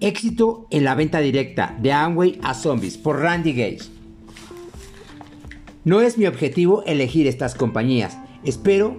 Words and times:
Éxito 0.00 0.66
en 0.70 0.84
la 0.84 0.94
venta 0.94 1.20
directa 1.20 1.76
de 1.80 1.92
Amway 1.92 2.38
a 2.42 2.54
Zombies 2.54 2.96
por 2.96 3.20
Randy 3.20 3.52
Gage. 3.52 3.90
No 5.84 6.00
es 6.00 6.16
mi 6.16 6.26
objetivo 6.26 6.82
elegir 6.84 7.26
estas 7.26 7.54
compañías. 7.54 8.16
Espero 8.42 8.96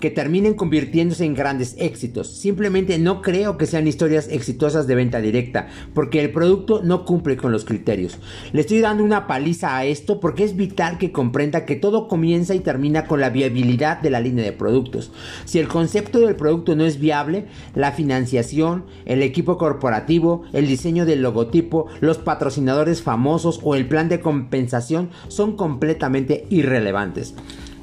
que 0.00 0.10
terminen 0.10 0.54
convirtiéndose 0.54 1.24
en 1.24 1.34
grandes 1.34 1.76
éxitos. 1.78 2.28
Simplemente 2.28 2.98
no 2.98 3.22
creo 3.22 3.56
que 3.56 3.66
sean 3.66 3.86
historias 3.86 4.28
exitosas 4.28 4.86
de 4.86 4.94
venta 4.94 5.20
directa, 5.20 5.68
porque 5.94 6.20
el 6.20 6.32
producto 6.32 6.82
no 6.82 7.04
cumple 7.04 7.36
con 7.36 7.52
los 7.52 7.64
criterios. 7.64 8.18
Le 8.52 8.62
estoy 8.62 8.80
dando 8.80 9.04
una 9.04 9.26
paliza 9.26 9.76
a 9.76 9.84
esto 9.84 10.18
porque 10.18 10.44
es 10.44 10.56
vital 10.56 10.98
que 10.98 11.12
comprenda 11.12 11.64
que 11.64 11.76
todo 11.76 12.08
comienza 12.08 12.54
y 12.54 12.60
termina 12.60 13.06
con 13.06 13.20
la 13.20 13.30
viabilidad 13.30 14.00
de 14.00 14.10
la 14.10 14.20
línea 14.20 14.44
de 14.44 14.52
productos. 14.52 15.12
Si 15.44 15.58
el 15.58 15.68
concepto 15.68 16.20
del 16.20 16.36
producto 16.36 16.74
no 16.74 16.84
es 16.84 16.98
viable, 16.98 17.46
la 17.74 17.92
financiación, 17.92 18.84
el 19.04 19.22
equipo 19.22 19.58
corporativo, 19.58 20.42
el 20.52 20.66
diseño 20.66 21.06
del 21.06 21.22
logotipo, 21.22 21.86
los 22.00 22.18
patrocinadores 22.18 23.02
famosos 23.02 23.60
o 23.62 23.74
el 23.74 23.86
plan 23.86 24.08
de 24.08 24.20
compensación 24.20 25.10
son 25.28 25.56
completamente 25.56 26.46
irrelevantes. 26.50 27.34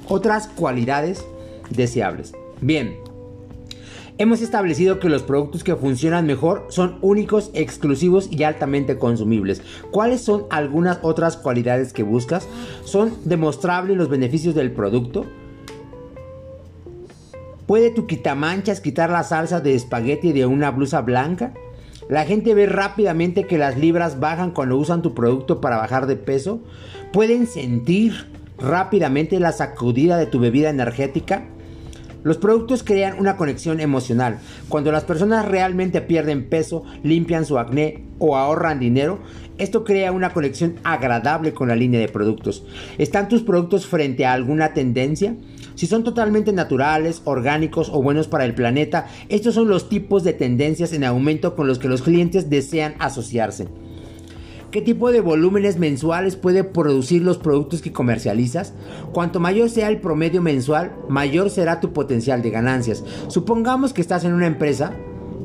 Otras 0.08 0.48
cualidades 0.48 1.26
deseables. 1.70 2.34
Bien, 2.62 2.98
hemos 4.18 4.42
establecido 4.42 5.00
que 5.00 5.10
los 5.10 5.24
productos 5.24 5.64
que 5.64 5.76
funcionan 5.76 6.26
mejor 6.26 6.66
son 6.70 6.98
únicos, 7.02 7.52
exclusivos 7.54 8.30
y 8.32 8.44
altamente 8.44 8.98
consumibles. 8.98 9.62
¿Cuáles 9.92 10.22
son 10.22 10.46
algunas 10.50 11.00
otras 11.02 11.38
cualidades 11.38 11.94
que 11.94 12.04
buscas? 12.04 12.48
¿Son 12.84 13.14
demostrables 13.26 13.98
los 13.98 14.10
beneficios 14.10 14.56
del 14.56 14.72
producto? 14.72 15.26
¿Puede 17.68 17.92
tu 17.92 18.08
quitamanchas 18.08 18.80
quitar 18.80 19.10
la 19.10 19.24
salsa 19.24 19.60
de 19.60 19.76
espagueti 19.76 20.32
de 20.32 20.46
una 20.46 20.72
blusa 20.72 21.02
blanca? 21.02 21.54
La 22.10 22.24
gente 22.24 22.54
ve 22.54 22.66
rápidamente 22.66 23.46
que 23.46 23.58
las 23.58 23.78
libras 23.78 24.22
bajan 24.22 24.52
cuando 24.52 24.78
usan 24.78 25.02
tu 25.02 25.14
producto 25.14 25.60
para 25.60 25.76
bajar 25.76 26.08
de 26.08 26.16
peso. 26.16 26.62
¿Pueden 27.12 27.46
sentir 27.46 28.32
rápidamente 28.58 29.40
la 29.42 29.52
sacudida 29.52 30.18
de 30.18 30.26
tu 30.28 30.40
bebida 30.40 30.70
energética? 30.70 31.44
Los 32.28 32.36
productos 32.36 32.84
crean 32.84 33.18
una 33.18 33.38
conexión 33.38 33.80
emocional. 33.80 34.40
Cuando 34.68 34.92
las 34.92 35.06
personas 35.06 35.46
realmente 35.46 36.02
pierden 36.02 36.50
peso, 36.50 36.84
limpian 37.02 37.46
su 37.46 37.58
acné 37.58 38.04
o 38.20 38.36
ahorran 38.36 38.82
dinero, 38.82 39.20
esto 39.58 39.86
crea 39.86 40.12
una 40.12 40.34
conexión 40.34 40.76
agradable 40.84 41.54
con 41.54 41.70
la 41.70 41.76
línea 41.78 42.02
de 42.02 42.10
productos. 42.10 42.66
¿Están 42.98 43.30
tus 43.30 43.44
productos 43.44 43.88
frente 43.88 44.26
a 44.26 44.34
alguna 44.34 44.74
tendencia? 44.74 45.38
Si 45.76 45.88
son 45.88 46.04
totalmente 46.04 46.52
naturales, 46.52 47.22
orgánicos 47.24 47.90
o 47.94 48.04
buenos 48.04 48.28
para 48.28 48.44
el 48.44 48.54
planeta, 48.54 49.08
estos 49.30 49.54
son 49.54 49.70
los 49.70 49.88
tipos 49.88 50.26
de 50.26 50.34
tendencias 50.34 50.92
en 50.92 51.06
aumento 51.06 51.56
con 51.56 51.66
los 51.66 51.80
que 51.80 51.88
los 51.88 52.02
clientes 52.02 52.50
desean 52.50 52.96
asociarse. 53.00 53.70
¿Qué 54.72 54.82
tipo 54.82 55.14
de 55.14 55.22
volúmenes 55.22 55.80
mensuales 55.80 56.36
puede 56.36 56.66
producir 56.66 57.22
los 57.22 57.38
productos 57.38 57.82
que 57.82 57.94
comercializas? 57.94 58.74
Cuanto 59.14 59.40
mayor 59.40 59.70
sea 59.70 59.88
el 59.88 60.02
promedio 60.02 60.42
mensual, 60.42 60.94
mayor 61.08 61.50
será 61.50 61.80
tu 61.80 61.94
potencial 61.94 62.42
de 62.42 62.50
ganancias. 62.50 63.06
Supongamos 63.30 63.94
que 63.94 64.02
estás 64.02 64.26
en 64.26 64.34
una 64.34 64.46
empresa 64.46 64.94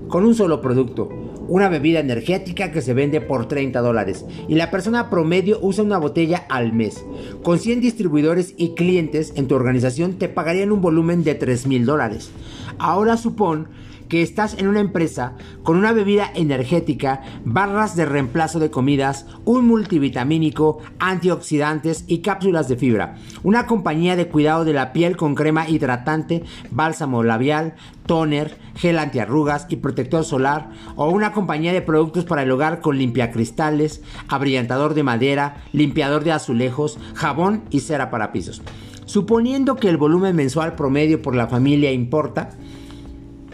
con 0.09 0.27
un 0.27 0.35
solo 0.35 0.61
producto, 0.61 1.09
una 1.47 1.69
bebida 1.69 2.01
energética 2.01 2.73
que 2.73 2.83
se 2.83 2.95
vende 2.95 3.21
por 3.21 3.47
30 3.47 3.81
dólares 3.81 4.25
y 4.49 4.57
la 4.57 4.73
persona 4.73 5.09
promedio 5.09 5.61
usa 5.63 5.85
una 5.85 5.99
botella 5.99 6.45
al 6.49 6.73
mes. 6.73 7.05
Con 7.45 7.61
100 7.61 7.81
distribuidores 7.81 8.55
y 8.57 8.75
clientes 8.75 9.35
en 9.37 9.47
tu 9.47 9.55
organización 9.55 10.15
te 10.15 10.29
pagarían 10.29 10.73
un 10.73 10.81
volumen 10.81 11.23
de 11.23 11.37
3 11.37 11.69
mil 11.69 11.87
dólares. 11.87 12.33
Ahora 12.79 13.17
supón 13.17 13.69
que 14.13 14.21
estás 14.21 14.59
en 14.59 14.69
una 14.69 14.81
empresa 14.81 15.37
con 15.63 15.79
una 15.79 15.93
bebida 15.93 16.31
energética, 16.35 17.23
barras 17.47 17.97
de 17.97 18.05
reemplazo 18.05 18.59
de 18.59 18.71
comidas, 18.71 19.25
un 19.47 19.67
multivitamínico, 19.67 20.81
antioxidantes 20.99 22.05
y 22.09 22.19
cápsulas 22.19 22.69
de 22.69 22.77
fibra. 22.77 23.17
Una 23.43 23.65
compañía 23.65 24.15
de 24.15 24.29
cuidado 24.29 24.67
de 24.67 24.75
la 24.75 24.93
piel 24.93 25.17
con 25.17 25.35
crema 25.35 25.67
hidratante, 25.67 26.45
bálsamo 26.71 27.23
labial, 27.23 27.73
toner, 28.05 28.59
gel 28.77 28.99
antiarrugas 28.99 29.65
y 29.71 29.77
protector 29.77 30.27
solar. 30.27 30.69
O 30.97 31.09
una 31.09 31.33
compañía 31.33 31.73
de 31.73 31.81
productos 31.81 32.27
para 32.27 32.43
el 32.43 32.51
hogar 32.51 32.83
con 32.83 32.99
limpiacristales, 32.99 34.03
abrillantador 34.29 34.93
de 34.93 35.05
madera, 35.05 35.63
limpiador 35.73 36.23
de 36.23 36.33
azulejos, 36.33 36.99
jabón 37.15 37.63
y 37.71 37.81
cera 37.81 38.11
para 38.11 38.31
pisos. 38.31 38.61
Suponiendo 39.07 39.77
que 39.77 39.89
el 39.89 39.97
volumen 39.97 40.37
mensual 40.37 40.75
promedio 40.75 41.23
por 41.23 41.35
la 41.35 41.47
familia 41.47 41.93
importa, 41.93 42.51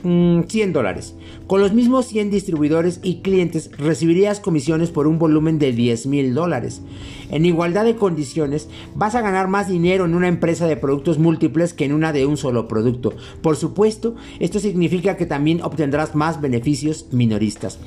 100 0.03 0.69
mm, 0.69 0.73
dólares. 0.73 1.15
Con 1.49 1.63
los 1.63 1.73
mismos 1.73 2.05
100 2.05 2.29
distribuidores 2.29 3.01
y 3.03 3.23
clientes 3.23 3.71
recibirías 3.79 4.39
comisiones 4.39 4.91
por 4.91 5.07
un 5.07 5.19
volumen 5.19 5.59
de 5.59 5.73
10 5.73 6.07
mil 6.07 6.35
dólares. 6.35 6.83
En 7.31 7.47
igualdad 7.47 7.87
de 7.87 7.97
condiciones, 7.97 8.69
vas 8.95 9.15
a 9.15 9.23
ganar 9.23 9.49
más 9.49 9.67
dinero 9.67 10.05
en 10.05 10.15
una 10.15 10.29
empresa 10.29 10.67
de 10.67 10.77
productos 10.77 11.19
múltiples 11.19 11.73
que 11.73 11.87
en 11.87 11.95
una 11.95 12.13
de 12.13 12.27
un 12.27 12.37
solo 12.37 12.69
producto. 12.69 13.15
Por 13.41 13.57
supuesto, 13.57 14.15
esto 14.41 14.61
significa 14.61 15.17
que 15.17 15.25
también 15.25 15.63
obtendrás 15.63 16.15
más 16.15 16.39
beneficios 16.43 17.07
minoristas. 17.13 17.79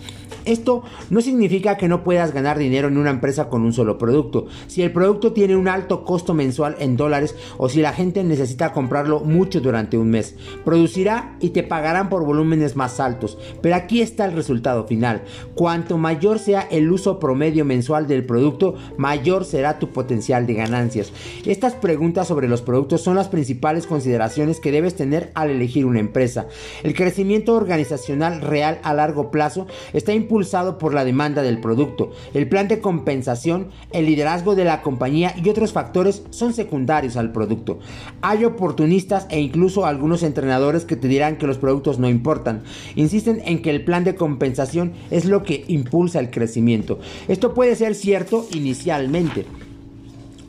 Esto 0.46 0.84
no 1.12 1.22
significa 1.22 1.78
que 1.78 1.88
no 1.88 2.04
puedas 2.04 2.34
ganar 2.34 2.58
dinero 2.58 2.88
en 2.88 2.98
una 2.98 3.12
empresa 3.12 3.48
con 3.48 3.62
un 3.62 3.74
solo 3.74 4.00
producto. 4.00 4.48
Si 4.66 4.82
el 4.82 4.92
producto 4.92 5.34
tiene 5.34 5.56
un 5.56 5.68
alto 5.68 6.04
costo 6.04 6.34
mensual 6.34 6.78
en 6.80 6.98
dólares 6.98 7.36
o 7.60 7.70
si 7.70 7.82
la 7.82 7.94
gente 7.94 8.24
necesita 8.24 8.74
comprarlo 8.74 9.20
mucho 9.20 9.62
durante 9.62 10.00
un 10.00 10.10
mes, 10.10 10.36
producirá 10.66 11.38
y 11.42 11.50
te 11.50 11.62
pagarán 11.62 12.10
por 12.10 12.26
volúmenes 12.26 12.76
más 12.76 13.00
altos. 13.00 13.38
Pero 13.62 13.76
aquí 13.76 14.02
está 14.02 14.26
el 14.26 14.34
resultado 14.34 14.86
final. 14.86 15.24
Cuanto 15.56 15.98
mayor 15.98 16.40
sea 16.40 16.68
el 16.72 16.92
uso 16.92 17.20
promedio 17.20 17.66
mensual 17.66 18.08
del 18.08 18.26
producto, 18.26 18.76
mayor 18.98 19.46
será 19.46 19.80
tu 19.80 19.90
potencial 19.90 20.48
de 20.48 20.54
ganancias. 20.54 21.12
Estas 21.46 21.74
preguntas 21.74 22.28
sobre 22.28 22.48
los 22.48 22.62
productos 22.62 23.02
son 23.02 23.16
las 23.16 23.28
principales 23.28 23.88
consideraciones 23.88 24.60
que 24.60 24.72
debes 24.72 24.96
tener 24.96 25.32
al 25.36 25.50
elegir 25.50 25.86
una 25.86 26.00
empresa. 26.00 26.48
El 26.84 26.94
crecimiento 26.94 27.56
organizacional 27.56 28.42
real 28.42 28.80
a 28.84 28.94
largo 28.94 29.32
plazo 29.32 29.68
está 29.94 30.14
impulsado 30.14 30.78
por 30.78 30.94
la 30.94 31.06
demanda 31.06 31.42
del 31.42 31.60
producto. 31.60 32.12
El 32.34 32.48
plan 32.48 32.68
de 32.68 32.80
compensación, 32.80 33.70
el 33.92 34.06
liderazgo 34.06 34.56
de 34.56 34.66
la 34.66 34.82
compañía 34.82 35.34
y 35.42 35.50
otros 35.50 35.74
factores 35.74 36.24
son 36.30 36.54
secundarios 36.54 37.18
al 37.18 37.32
producto. 37.32 37.80
Hay 38.22 38.46
oportunistas 38.46 39.28
e 39.30 39.40
incluso 39.40 39.86
algunos 39.86 40.24
entrenadores 40.24 40.86
que 40.86 40.96
te 40.96 41.08
dirán 41.08 41.38
que 41.38 41.48
los 41.48 41.58
productos 41.58 42.00
no 42.00 42.10
importan. 42.10 42.64
Insisten 42.96 43.41
en 43.46 43.62
que 43.62 43.70
el 43.70 43.84
plan 43.84 44.04
de 44.04 44.16
compensación 44.16 44.94
es 45.10 45.26
lo 45.26 45.44
que 45.44 45.64
impulsa 45.68 46.20
el 46.20 46.30
crecimiento. 46.30 47.00
Esto 47.28 47.54
puede 47.54 47.76
ser 47.76 47.96
cierto 47.96 48.48
inicialmente 48.54 49.46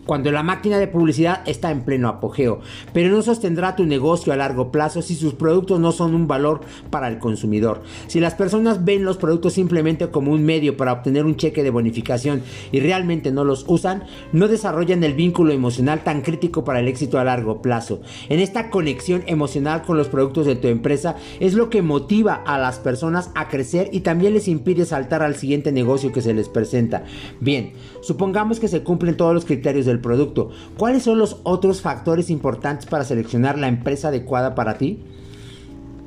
cuando 0.07 0.33
la 0.33 0.43
máquina 0.43 0.79
de 0.79 0.89
publicidad 0.89 1.43
está 1.47 1.71
en 1.71 1.83
pleno 1.83 2.09
apogeo, 2.09 2.61
pero 2.93 3.09
no 3.11 3.23
sostendrá 3.23 3.77
tu 3.77 3.87
negocio 3.87 4.33
a 4.33 4.37
largo 4.37 4.73
plazo 4.73 5.01
si 5.01 5.15
sus 5.15 5.35
productos 5.35 5.79
no 5.79 5.93
son 5.93 6.15
un 6.15 6.27
valor 6.27 6.61
para 6.91 7.09
el 7.09 7.19
consumidor. 7.19 7.83
Si 8.09 8.19
las 8.21 8.35
personas 8.35 8.85
ven 8.85 9.05
los 9.05 9.17
productos 9.17 9.53
simplemente 9.53 10.09
como 10.09 10.33
un 10.33 10.45
medio 10.45 10.77
para 10.77 10.93
obtener 10.93 11.25
un 11.25 11.37
cheque 11.37 11.63
de 11.63 11.71
bonificación 11.71 12.43
y 12.73 12.81
realmente 12.81 13.31
no 13.31 13.45
los 13.45 13.65
usan, 13.69 14.05
no 14.33 14.49
desarrollan 14.49 15.05
el 15.05 15.15
vínculo 15.15 15.53
emocional 15.53 16.03
tan 16.03 16.23
crítico 16.23 16.65
para 16.65 16.81
el 16.81 16.89
éxito 16.89 17.19
a 17.19 17.25
largo 17.25 17.63
plazo. 17.63 18.01
En 18.29 18.41
esta 18.41 18.71
conexión 18.71 19.23
emocional 19.27 19.83
con 19.83 19.97
los 19.97 20.09
productos 20.09 20.47
de 20.47 20.57
tu 20.57 20.69
empresa 20.69 21.17
es 21.39 21.55
lo 21.55 21.71
que 21.71 21.83
motiva 21.83 22.35
a 22.35 22.59
las 22.59 22.79
personas 22.79 23.31
a 23.35 23.49
crecer 23.49 23.89
y 23.93 24.01
también 24.01 24.35
les 24.35 24.49
impide 24.49 24.85
saltar 24.85 25.23
al 25.23 25.37
siguiente 25.37 25.71
negocio 25.71 26.13
que 26.13 26.23
se 26.23 26.35
les 26.35 26.49
presenta. 26.49 27.05
Bien, 27.41 27.73
supongamos 28.03 28.59
que 28.59 28.69
se 28.69 28.83
cumplen 28.83 29.17
todos 29.17 29.35
los 29.35 29.45
criterios 29.45 29.87
de 29.87 29.93
producto. 30.03 30.51
¿Cuáles 30.77 31.05
son 31.05 31.19
los 31.19 31.39
otros 31.45 31.81
factores 31.81 32.29
importantes 32.29 32.87
para 32.87 33.05
seleccionar 33.05 33.59
la 33.59 33.69
empresa 33.69 34.09
adecuada 34.09 34.55
para 34.55 34.77
ti? 34.77 35.01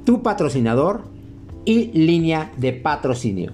Tu 0.03 0.21
patrocinador 0.21 1.05
y 1.65 1.87
línea 1.93 2.51
de 2.57 2.73
patrocinio. 2.73 3.53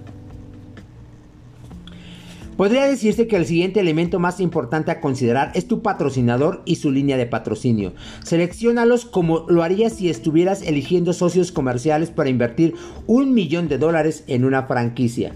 Podría 2.56 2.86
decirse 2.86 3.26
que 3.26 3.36
el 3.36 3.46
siguiente 3.46 3.80
elemento 3.80 4.18
más 4.18 4.38
importante 4.38 4.90
a 4.90 5.00
considerar 5.00 5.50
es 5.54 5.66
tu 5.66 5.80
patrocinador 5.80 6.62
y 6.66 6.76
su 6.76 6.90
línea 6.90 7.16
de 7.16 7.26
patrocinio. 7.26 7.94
Selecciónalos 8.22 9.06
como 9.06 9.46
lo 9.48 9.62
harías 9.62 9.94
si 9.94 10.10
estuvieras 10.10 10.62
eligiendo 10.62 11.14
socios 11.14 11.50
comerciales 11.50 12.10
para 12.10 12.28
invertir 12.28 12.74
un 13.06 13.32
millón 13.32 13.68
de 13.68 13.78
dólares 13.78 14.22
en 14.26 14.44
una 14.44 14.64
franquicia. 14.64 15.32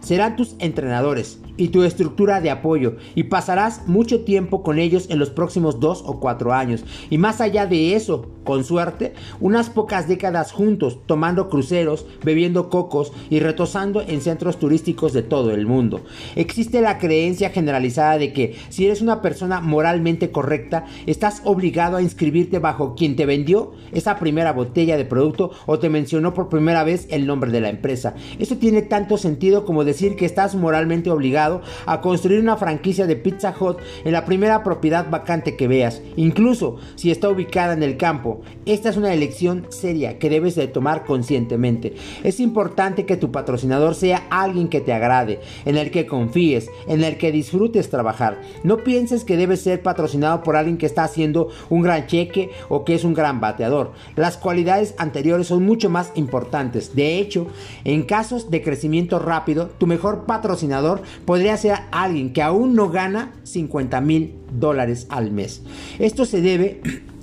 Serán 0.00 0.36
tus 0.36 0.56
entrenadores, 0.58 1.38
y 1.56 1.68
tu 1.68 1.82
estructura 1.82 2.40
de 2.40 2.50
apoyo 2.50 2.96
y 3.14 3.24
pasarás 3.24 3.86
mucho 3.86 4.24
tiempo 4.24 4.62
con 4.62 4.78
ellos 4.78 5.06
en 5.10 5.18
los 5.18 5.30
próximos 5.30 5.80
dos 5.80 6.02
o 6.04 6.20
cuatro 6.20 6.52
años. 6.52 6.84
Y 7.10 7.18
más 7.18 7.40
allá 7.40 7.66
de 7.66 7.94
eso, 7.94 8.26
con 8.44 8.64
suerte, 8.64 9.14
unas 9.40 9.70
pocas 9.70 10.06
décadas 10.08 10.52
juntos, 10.52 10.98
tomando 11.06 11.48
cruceros, 11.48 12.06
bebiendo 12.22 12.68
cocos 12.68 13.12
y 13.30 13.40
retosando 13.40 14.02
en 14.02 14.20
centros 14.20 14.58
turísticos 14.58 15.12
de 15.12 15.22
todo 15.22 15.52
el 15.52 15.66
mundo. 15.66 16.02
Existe 16.36 16.80
la 16.80 16.98
creencia 16.98 17.50
generalizada 17.50 18.18
de 18.18 18.32
que 18.32 18.56
si 18.68 18.86
eres 18.86 19.00
una 19.00 19.22
persona 19.22 19.60
moralmente 19.60 20.30
correcta, 20.30 20.84
estás 21.06 21.40
obligado 21.44 21.96
a 21.96 22.02
inscribirte 22.02 22.58
bajo 22.58 22.94
quien 22.94 23.16
te 23.16 23.26
vendió 23.26 23.72
esa 23.92 24.18
primera 24.18 24.52
botella 24.52 24.96
de 24.96 25.04
producto 25.04 25.52
o 25.66 25.78
te 25.78 25.88
mencionó 25.88 26.34
por 26.34 26.48
primera 26.48 26.84
vez 26.84 27.06
el 27.10 27.26
nombre 27.26 27.50
de 27.50 27.60
la 27.60 27.70
empresa. 27.70 28.14
Eso 28.38 28.56
tiene 28.56 28.82
tanto 28.82 29.16
sentido 29.16 29.64
como 29.64 29.84
decir 29.84 30.16
que 30.16 30.26
estás 30.26 30.54
moralmente 30.54 31.10
obligado 31.10 31.43
a 31.86 32.00
construir 32.00 32.40
una 32.40 32.56
franquicia 32.56 33.06
de 33.06 33.16
Pizza 33.16 33.54
Hut 33.58 33.78
en 34.04 34.12
la 34.12 34.24
primera 34.24 34.62
propiedad 34.62 35.08
vacante 35.10 35.56
que 35.56 35.68
veas, 35.68 36.00
incluso 36.16 36.76
si 36.94 37.10
está 37.10 37.28
ubicada 37.28 37.72
en 37.72 37.82
el 37.82 37.96
campo. 37.96 38.40
Esta 38.66 38.88
es 38.88 38.96
una 38.96 39.12
elección 39.12 39.66
seria 39.68 40.18
que 40.18 40.30
debes 40.30 40.54
de 40.54 40.68
tomar 40.68 41.04
conscientemente. 41.04 41.94
Es 42.22 42.40
importante 42.40 43.06
que 43.06 43.16
tu 43.16 43.30
patrocinador 43.30 43.94
sea 43.94 44.26
alguien 44.30 44.68
que 44.68 44.80
te 44.80 44.92
agrade, 44.92 45.40
en 45.64 45.76
el 45.76 45.90
que 45.90 46.06
confíes, 46.06 46.68
en 46.86 47.04
el 47.04 47.18
que 47.18 47.32
disfrutes 47.32 47.90
trabajar. 47.90 48.40
No 48.62 48.78
pienses 48.78 49.24
que 49.24 49.36
debes 49.36 49.60
ser 49.62 49.82
patrocinado 49.82 50.42
por 50.42 50.56
alguien 50.56 50.78
que 50.78 50.86
está 50.86 51.04
haciendo 51.04 51.48
un 51.70 51.82
gran 51.82 52.06
cheque 52.06 52.50
o 52.68 52.84
que 52.84 52.94
es 52.94 53.04
un 53.04 53.14
gran 53.14 53.40
bateador. 53.40 53.92
Las 54.16 54.36
cualidades 54.36 54.94
anteriores 54.98 55.48
son 55.48 55.64
mucho 55.64 55.90
más 55.90 56.12
importantes. 56.14 56.94
De 56.94 57.18
hecho, 57.18 57.46
en 57.84 58.02
casos 58.02 58.50
de 58.50 58.62
crecimiento 58.62 59.18
rápido, 59.18 59.70
tu 59.78 59.86
mejor 59.86 60.24
patrocinador 60.26 61.02
podría 61.34 61.56
ser 61.56 61.74
alguien 61.90 62.32
que 62.32 62.42
aún 62.42 62.76
no 62.76 62.90
gana 62.90 63.32
50 63.42 64.00
mil 64.02 64.34
dólares 64.52 65.08
al 65.10 65.32
mes. 65.32 65.62
Esto 65.98 66.26
se 66.26 66.40
debe 66.40 66.80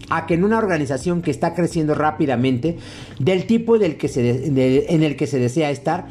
a 0.09 0.25
que 0.25 0.33
en 0.33 0.43
una 0.43 0.57
organización 0.57 1.21
que 1.21 1.31
está 1.31 1.53
creciendo 1.53 1.95
rápidamente, 1.95 2.75
del 3.19 3.45
tipo 3.45 3.79
del 3.79 3.95
que 3.95 4.09
se 4.09 4.47
en 4.47 5.03
el 5.03 5.15
que 5.15 5.27
se 5.27 5.39
desea 5.39 5.71
estar, 5.71 6.07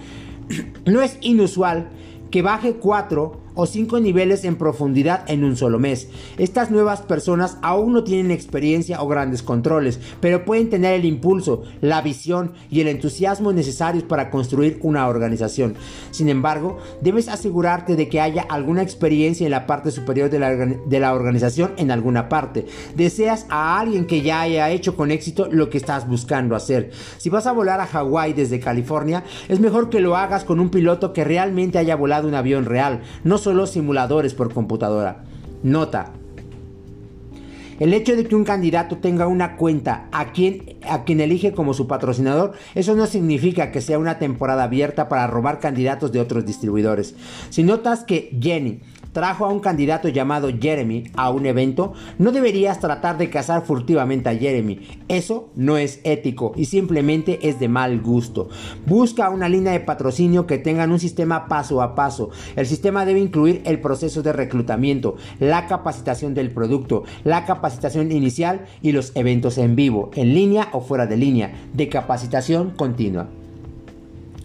no 0.86 1.02
es 1.02 1.18
inusual 1.20 1.90
que 2.30 2.40
baje 2.40 2.76
4 2.76 3.38
o 3.54 3.66
5 3.66 4.00
niveles 4.00 4.44
en 4.44 4.56
profundidad 4.56 5.24
en 5.28 5.44
un 5.44 5.56
solo 5.56 5.78
mes. 5.78 6.08
Estas 6.38 6.70
nuevas 6.70 7.02
personas 7.02 7.58
aún 7.62 7.92
no 7.92 8.04
tienen 8.04 8.30
experiencia 8.30 9.02
o 9.02 9.08
grandes 9.08 9.42
controles, 9.42 10.00
pero 10.20 10.44
pueden 10.44 10.70
tener 10.70 10.94
el 10.94 11.04
impulso, 11.04 11.62
la 11.80 12.02
visión 12.02 12.52
y 12.70 12.80
el 12.80 12.88
entusiasmo 12.88 13.52
necesarios 13.52 14.04
para 14.04 14.30
construir 14.30 14.78
una 14.82 15.08
organización. 15.08 15.74
Sin 16.10 16.28
embargo, 16.28 16.78
debes 17.00 17.28
asegurarte 17.28 17.96
de 17.96 18.08
que 18.08 18.20
haya 18.20 18.42
alguna 18.42 18.82
experiencia 18.82 19.44
en 19.44 19.50
la 19.52 19.66
parte 19.66 19.90
superior 19.90 20.30
de 20.30 20.38
la, 20.38 20.54
de 20.54 21.00
la 21.00 21.14
organización 21.14 21.72
en 21.76 21.90
alguna 21.90 22.28
parte. 22.28 22.66
Deseas 22.96 23.46
a 23.48 23.78
alguien 23.78 24.06
que 24.06 24.22
ya 24.22 24.40
haya 24.40 24.70
hecho 24.70 24.96
con 24.96 25.10
éxito 25.10 25.48
lo 25.50 25.70
que 25.70 25.78
estás 25.78 26.08
buscando 26.08 26.56
hacer. 26.56 26.90
Si 27.18 27.30
vas 27.30 27.46
a 27.46 27.52
volar 27.52 27.80
a 27.80 27.86
Hawái 27.86 28.32
desde 28.32 28.60
California, 28.60 29.24
es 29.48 29.60
mejor 29.60 29.90
que 29.90 30.00
lo 30.00 30.16
hagas 30.16 30.44
con 30.44 30.60
un 30.60 30.70
piloto 30.70 31.12
que 31.12 31.24
realmente 31.24 31.78
haya 31.78 31.96
volado 31.96 32.28
un 32.28 32.34
avión 32.34 32.64
real, 32.64 33.02
no 33.24 33.38
solo 33.40 33.66
simuladores 33.66 34.34
por 34.34 34.54
computadora. 34.54 35.24
Nota. 35.64 36.12
El 37.80 37.94
hecho 37.94 38.14
de 38.14 38.24
que 38.24 38.36
un 38.36 38.44
candidato 38.44 38.98
tenga 38.98 39.26
una 39.26 39.56
cuenta 39.56 40.06
a 40.12 40.32
quien, 40.32 40.76
a 40.86 41.04
quien 41.04 41.20
elige 41.20 41.52
como 41.52 41.72
su 41.72 41.86
patrocinador, 41.86 42.52
eso 42.74 42.94
no 42.94 43.06
significa 43.06 43.72
que 43.72 43.80
sea 43.80 43.98
una 43.98 44.18
temporada 44.18 44.64
abierta 44.64 45.08
para 45.08 45.26
robar 45.26 45.60
candidatos 45.60 46.12
de 46.12 46.20
otros 46.20 46.44
distribuidores. 46.44 47.14
Si 47.48 47.62
notas 47.62 48.04
que 48.04 48.38
Jenny 48.38 48.80
trajo 49.12 49.44
a 49.44 49.48
un 49.48 49.60
candidato 49.60 50.08
llamado 50.08 50.50
Jeremy 50.60 51.04
a 51.16 51.30
un 51.30 51.46
evento, 51.46 51.92
no 52.18 52.32
deberías 52.32 52.80
tratar 52.80 53.18
de 53.18 53.30
cazar 53.30 53.64
furtivamente 53.64 54.28
a 54.28 54.36
Jeremy. 54.36 54.80
Eso 55.08 55.50
no 55.56 55.76
es 55.76 56.00
ético 56.04 56.52
y 56.56 56.66
simplemente 56.66 57.48
es 57.48 57.58
de 57.60 57.68
mal 57.68 58.00
gusto. 58.00 58.48
Busca 58.86 59.30
una 59.30 59.48
línea 59.48 59.72
de 59.72 59.80
patrocinio 59.80 60.46
que 60.46 60.58
tengan 60.58 60.92
un 60.92 61.00
sistema 61.00 61.48
paso 61.48 61.82
a 61.82 61.94
paso. 61.94 62.30
El 62.56 62.66
sistema 62.66 63.04
debe 63.04 63.20
incluir 63.20 63.62
el 63.64 63.80
proceso 63.80 64.22
de 64.22 64.32
reclutamiento, 64.32 65.16
la 65.38 65.66
capacitación 65.66 66.34
del 66.34 66.50
producto, 66.50 67.04
la 67.24 67.44
capacitación 67.44 68.12
inicial 68.12 68.66
y 68.82 68.92
los 68.92 69.12
eventos 69.14 69.58
en 69.58 69.76
vivo, 69.76 70.10
en 70.14 70.34
línea 70.34 70.68
o 70.72 70.80
fuera 70.80 71.06
de 71.06 71.16
línea, 71.16 71.52
de 71.72 71.88
capacitación 71.88 72.70
continua. 72.70 73.28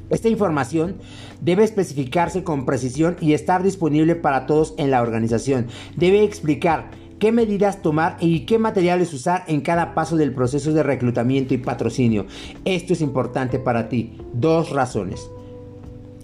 Esta 0.10 0.30
información 0.30 0.96
debe 1.42 1.63
especificarse 1.63 2.44
con 2.44 2.66
precisión 2.66 3.18
y 3.22 3.34
estar 3.34 3.63
disponible 3.63 4.16
para 4.16 4.46
todos 4.46 4.74
en 4.78 4.92
la 4.92 5.02
organización. 5.02 5.68
Debe 5.96 6.24
explicar 6.24 6.92
qué 7.19 7.31
medidas 7.31 7.81
tomar 7.81 8.18
y 8.19 8.42
qué 8.42 8.60
materiales 8.60 9.13
usar 9.13 9.44
en 9.48 9.62
cada 9.62 9.94
paso 9.94 10.18
del 10.18 10.34
proceso 10.34 10.74
de 10.74 10.84
reclutamiento 10.84 11.54
y 11.54 11.57
patrocinio. 11.57 12.25
Esto 12.66 12.94
es 12.94 13.02
importante 13.02 13.60
para 13.60 13.90
ti. 13.90 14.18
Dos 14.34 14.69
razones. 14.72 15.30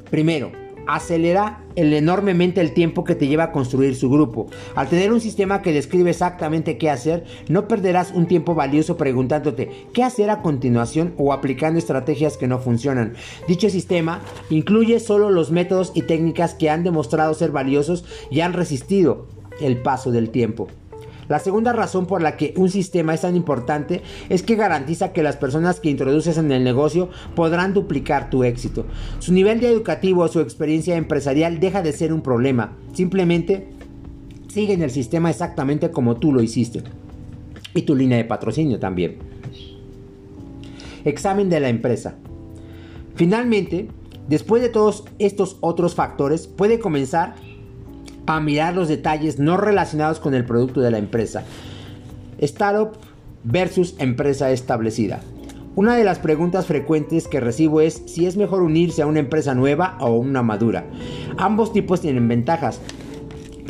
Primero, 0.10 0.52
acelera 0.88 1.64
enormemente 1.76 2.62
el 2.62 2.74
tiempo 2.74 3.04
que 3.04 3.16
te 3.16 3.28
lleva 3.28 3.46
a 3.46 3.52
construir 3.52 3.96
su 3.96 4.10
grupo. 4.10 4.48
Al 4.76 4.90
tener 4.90 5.12
un 5.12 5.22
sistema 5.22 5.62
que 5.62 5.74
describe 5.74 6.10
exactamente 6.10 6.78
qué 6.78 6.90
hacer, 6.90 7.26
no 7.48 7.68
perderás 7.68 8.12
un 8.12 8.28
tiempo 8.28 8.56
valioso 8.56 8.98
preguntándote 8.98 9.88
qué 9.94 10.04
hacer 10.04 10.30
a 10.30 10.42
continuación 10.42 11.14
o 11.18 11.34
aplicando 11.34 11.80
estrategias 11.80 12.38
que 12.38 12.48
no 12.48 12.60
funcionan. 12.60 13.14
Dicho 13.48 13.70
sistema 13.70 14.22
incluye 14.50 15.00
solo 15.00 15.30
los 15.30 15.52
métodos 15.52 15.92
y 15.96 16.04
técnicas 16.04 16.54
que 16.54 16.70
han 16.70 16.84
demostrado 16.84 17.34
ser 17.34 17.52
valiosos 17.52 18.06
y 18.30 18.42
han 18.42 18.54
resistido 18.54 19.28
el 19.62 19.78
paso 19.78 20.12
del 20.12 20.30
tiempo. 20.30 20.68
La 21.32 21.40
segunda 21.40 21.72
razón 21.72 22.08
por 22.08 22.22
la 22.22 22.36
que 22.36 22.54
un 22.58 22.70
sistema 22.70 23.14
es 23.14 23.22
tan 23.22 23.38
importante 23.38 24.02
es 24.28 24.44
que 24.44 24.58
garantiza 24.58 25.14
que 25.14 25.24
las 25.24 25.38
personas 25.38 25.80
que 25.80 25.90
introduces 25.90 26.38
en 26.38 26.52
el 26.52 26.62
negocio 26.62 27.08
podrán 27.36 27.74
duplicar 27.74 28.30
tu 28.30 28.44
éxito. 28.44 28.86
Su 29.20 29.32
nivel 29.32 29.62
de 29.62 29.70
educativo 29.70 30.24
o 30.24 30.28
su 30.28 30.42
experiencia 30.42 30.98
empresarial 30.98 31.62
deja 31.62 31.82
de 31.82 31.94
ser 31.94 32.12
un 32.12 32.20
problema. 32.20 32.76
Simplemente 32.92 33.70
siguen 34.50 34.82
el 34.82 34.92
sistema 34.92 35.30
exactamente 35.30 35.90
como 35.90 36.18
tú 36.18 36.34
lo 36.34 36.44
hiciste. 36.44 36.84
Y 37.74 37.84
tu 37.84 37.96
línea 37.96 38.18
de 38.18 38.26
patrocinio 38.26 38.78
también. 38.78 39.20
Examen 41.06 41.50
de 41.50 41.62
la 41.62 41.70
empresa. 41.70 42.16
Finalmente, 43.16 43.88
después 44.28 44.62
de 44.62 44.68
todos 44.68 45.06
estos 45.18 45.56
otros 45.62 45.96
factores, 45.96 46.48
puede 46.48 46.80
comenzar 46.80 47.36
a 48.26 48.40
mirar 48.40 48.76
los 48.76 48.88
detalles 48.88 49.40
no 49.40 49.58
relacionados 49.58 50.20
con 50.20 50.34
el 50.34 50.46
producto 50.46 50.82
de 50.82 50.92
la 50.92 50.98
empresa. 50.98 51.44
Startup 52.40 52.92
versus 53.44 53.96
empresa 54.00 54.52
establecida. 54.52 55.22
Una 55.74 55.96
de 55.96 56.04
las 56.04 56.20
preguntas 56.20 56.66
frecuentes 56.66 57.30
que 57.30 57.40
recibo 57.40 57.80
es 57.80 58.04
si 58.06 58.26
es 58.26 58.36
mejor 58.36 58.62
unirse 58.62 59.02
a 59.02 59.08
una 59.08 59.20
empresa 59.20 59.56
nueva 59.56 59.98
o 60.02 60.12
una 60.12 60.44
madura. 60.44 60.86
Ambos 61.38 61.72
tipos 61.72 62.02
tienen 62.02 62.28
ventajas, 62.28 62.82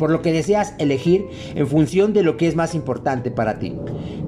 por 0.02 0.10
lo 0.10 0.20
que 0.20 0.32
deseas 0.32 0.74
elegir 0.78 1.28
en 1.54 1.68
función 1.68 2.12
de 2.12 2.24
lo 2.24 2.36
que 2.36 2.48
es 2.48 2.56
más 2.56 2.74
importante 2.74 3.30
para 3.30 3.60
ti. 3.60 3.72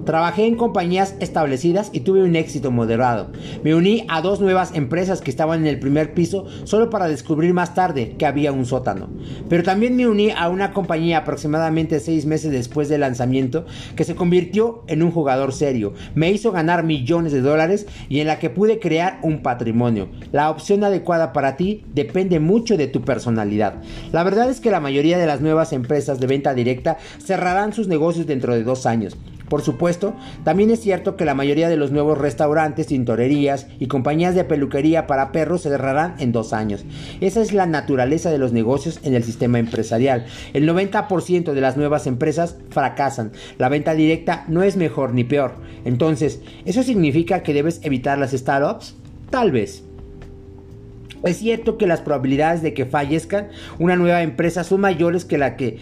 Trabajé 0.05 0.47
en 0.47 0.55
compañías 0.55 1.17
establecidas 1.19 1.91
y 1.93 2.00
tuve 2.00 2.23
un 2.23 2.37
éxito 2.37 2.70
moderado. 2.70 3.32
Me 3.65 3.75
uní 3.75 4.05
a 4.08 4.20
dos 4.20 4.41
nuevas 4.41 4.72
empresas 4.77 5.20
que 5.20 5.32
estaban 5.32 5.63
en 5.63 5.67
el 5.67 5.81
primer 5.81 6.15
piso 6.15 6.44
solo 6.63 6.91
para 6.91 7.08
descubrir 7.08 7.55
más 7.55 7.75
tarde 7.75 8.15
que 8.17 8.25
había 8.25 8.53
un 8.53 8.67
sótano. 8.67 9.08
Pero 9.49 9.65
también 9.65 9.96
me 9.96 10.06
uní 10.06 10.31
a 10.31 10.49
una 10.49 10.72
compañía 10.72 11.19
aproximadamente 11.19 11.99
seis 11.99 12.25
meses 12.25 12.53
después 12.53 12.89
del 12.89 13.01
lanzamiento 13.01 13.65
que 13.96 14.05
se 14.05 14.15
convirtió 14.15 14.84
en 14.87 15.03
un 15.03 15.10
jugador 15.10 15.53
serio. 15.53 15.94
Me 16.15 16.31
hizo 16.31 16.53
ganar 16.53 16.84
millones 16.84 17.32
de 17.32 17.41
dólares 17.41 17.89
y 18.08 18.20
en 18.20 18.29
la 18.29 18.39
que 18.39 18.49
pude 18.49 18.79
crear 18.79 19.19
un 19.22 19.43
patrimonio. 19.43 20.08
La 20.31 20.51
opción 20.51 20.84
adecuada 20.84 21.32
para 21.32 21.56
ti 21.56 21.84
depende 21.94 22.39
mucho 22.39 22.77
de 22.77 22.87
tu 22.87 23.01
personalidad. 23.01 23.82
La 24.13 24.22
verdad 24.22 24.49
es 24.51 24.60
que 24.60 24.70
la 24.70 24.81
mayoría 24.81 25.19
de 25.19 25.27
las 25.27 25.41
nuevas 25.41 25.64
empresas 25.73 26.21
de 26.21 26.27
venta 26.27 26.55
directa 26.55 26.99
cerrarán 27.25 27.73
sus 27.73 27.89
negocios 27.89 28.27
dentro 28.27 28.55
de 28.55 28.65
dos 28.65 28.87
años. 28.87 29.17
Por 29.49 29.61
supuesto, 29.63 30.15
también 30.43 30.71
es 30.71 30.81
cierto 30.81 31.17
que 31.17 31.25
la 31.25 31.35
mayoría 31.35 31.69
de 31.69 31.77
los 31.77 31.93
nuevos 31.93 32.19
restaurantes, 32.19 32.87
tintorerías 32.87 33.67
y 33.79 33.89
compañías 33.89 34.35
de 34.35 34.44
peluquería 34.44 35.06
para 35.06 35.33
perros 35.33 35.63
se 35.63 35.69
cerrarán 35.69 36.15
en 36.19 36.33
dos 36.33 36.53
años. 36.53 36.85
Esa 37.21 37.43
es 37.43 37.53
la 37.53 37.67
naturaleza 37.67 38.31
de 38.31 38.39
los 38.39 38.53
negocios 38.53 39.01
en 39.03 39.15
el 39.15 39.23
sistema 39.23 39.59
empresarial. 39.59 40.25
El 40.55 40.69
90% 40.69 41.53
de 41.53 41.61
las 41.61 41.77
nuevas 41.77 42.06
empresas 42.06 42.56
fracasan. 42.71 43.33
La 43.59 43.69
venta 43.69 43.94
directa 43.94 44.44
no 44.49 44.63
es 44.63 44.77
mejor 44.77 45.13
ni 45.13 45.25
peor. 45.25 45.55
Entonces, 45.85 46.41
¿eso 46.65 46.83
significa 46.83 47.43
que 47.43 47.55
debes 47.55 47.81
evitar 47.83 48.19
las 48.19 48.33
startups? 48.33 48.97
Tal 49.31 49.53
vez. 49.53 49.85
Es 51.25 51.39
cierto 51.39 51.79
que 51.79 51.87
las 51.87 52.01
probabilidades 52.01 52.63
de 52.63 52.75
que 52.75 52.85
fallezcan 52.85 53.49
una 53.79 53.97
nueva 53.97 54.23
empresa 54.23 54.63
son 54.63 54.81
mayores 54.81 55.25
que, 55.25 55.81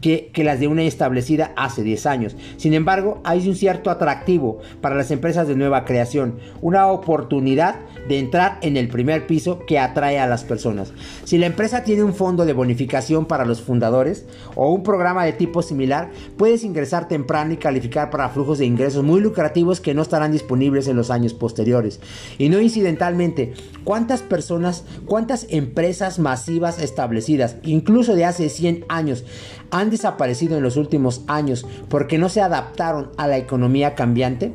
que, 0.00 0.44
las 0.44 0.60
de 0.60 0.68
una 0.68 0.82
establecida 0.82 1.52
hace 1.56 1.82
10 1.82 2.06
años. 2.06 2.36
Sin 2.56 2.74
embargo, 2.74 3.20
hay 3.24 3.48
un 3.48 3.56
cierto 3.56 3.90
atractivo 3.90 4.60
para 4.80 4.94
las 4.94 5.10
empresas 5.10 5.48
de 5.48 5.56
nueva 5.56 5.84
creación, 5.84 6.38
una 6.60 6.88
oportunidad 6.88 7.76
de 8.08 8.18
entrar 8.18 8.58
en 8.62 8.76
el 8.76 8.88
primer 8.88 9.26
piso 9.26 9.64
que 9.66 9.78
atrae 9.78 10.18
a 10.18 10.26
las 10.26 10.44
personas. 10.44 10.92
Si 11.24 11.38
la 11.38 11.46
empresa 11.46 11.84
tiene 11.84 12.02
un 12.02 12.14
fondo 12.14 12.44
de 12.44 12.52
bonificación 12.52 13.26
para 13.26 13.44
los 13.44 13.60
fundadores 13.60 14.26
o 14.54 14.72
un 14.72 14.82
programa 14.82 15.24
de 15.24 15.32
tipo 15.32 15.62
similar, 15.62 16.10
puedes 16.36 16.64
ingresar 16.64 17.08
temprano 17.08 17.52
y 17.52 17.56
calificar 17.56 18.10
para 18.10 18.28
flujos 18.28 18.58
de 18.58 18.66
ingresos 18.66 19.04
muy 19.04 19.20
lucrativos 19.20 19.80
que 19.80 19.94
no 19.94 20.02
estarán 20.02 20.32
disponibles 20.32 20.88
en 20.88 20.96
los 20.96 21.10
años 21.10 21.34
posteriores. 21.34 22.00
Y 22.38 22.48
no 22.48 22.60
incidentalmente, 22.60 23.54
¿cuántas 23.84 24.22
personas 24.22 24.84
cuántas 25.06 25.46
empresas 25.50 26.18
masivas 26.18 26.80
establecidas, 26.80 27.56
incluso 27.62 28.14
de 28.14 28.24
hace 28.24 28.48
100 28.48 28.84
años, 28.88 29.24
han 29.70 29.90
desaparecido 29.90 30.56
en 30.56 30.62
los 30.62 30.76
últimos 30.76 31.22
años 31.26 31.66
porque 31.88 32.18
no 32.18 32.28
se 32.28 32.40
adaptaron 32.40 33.10
a 33.16 33.26
la 33.26 33.38
economía 33.38 33.94
cambiante? 33.94 34.52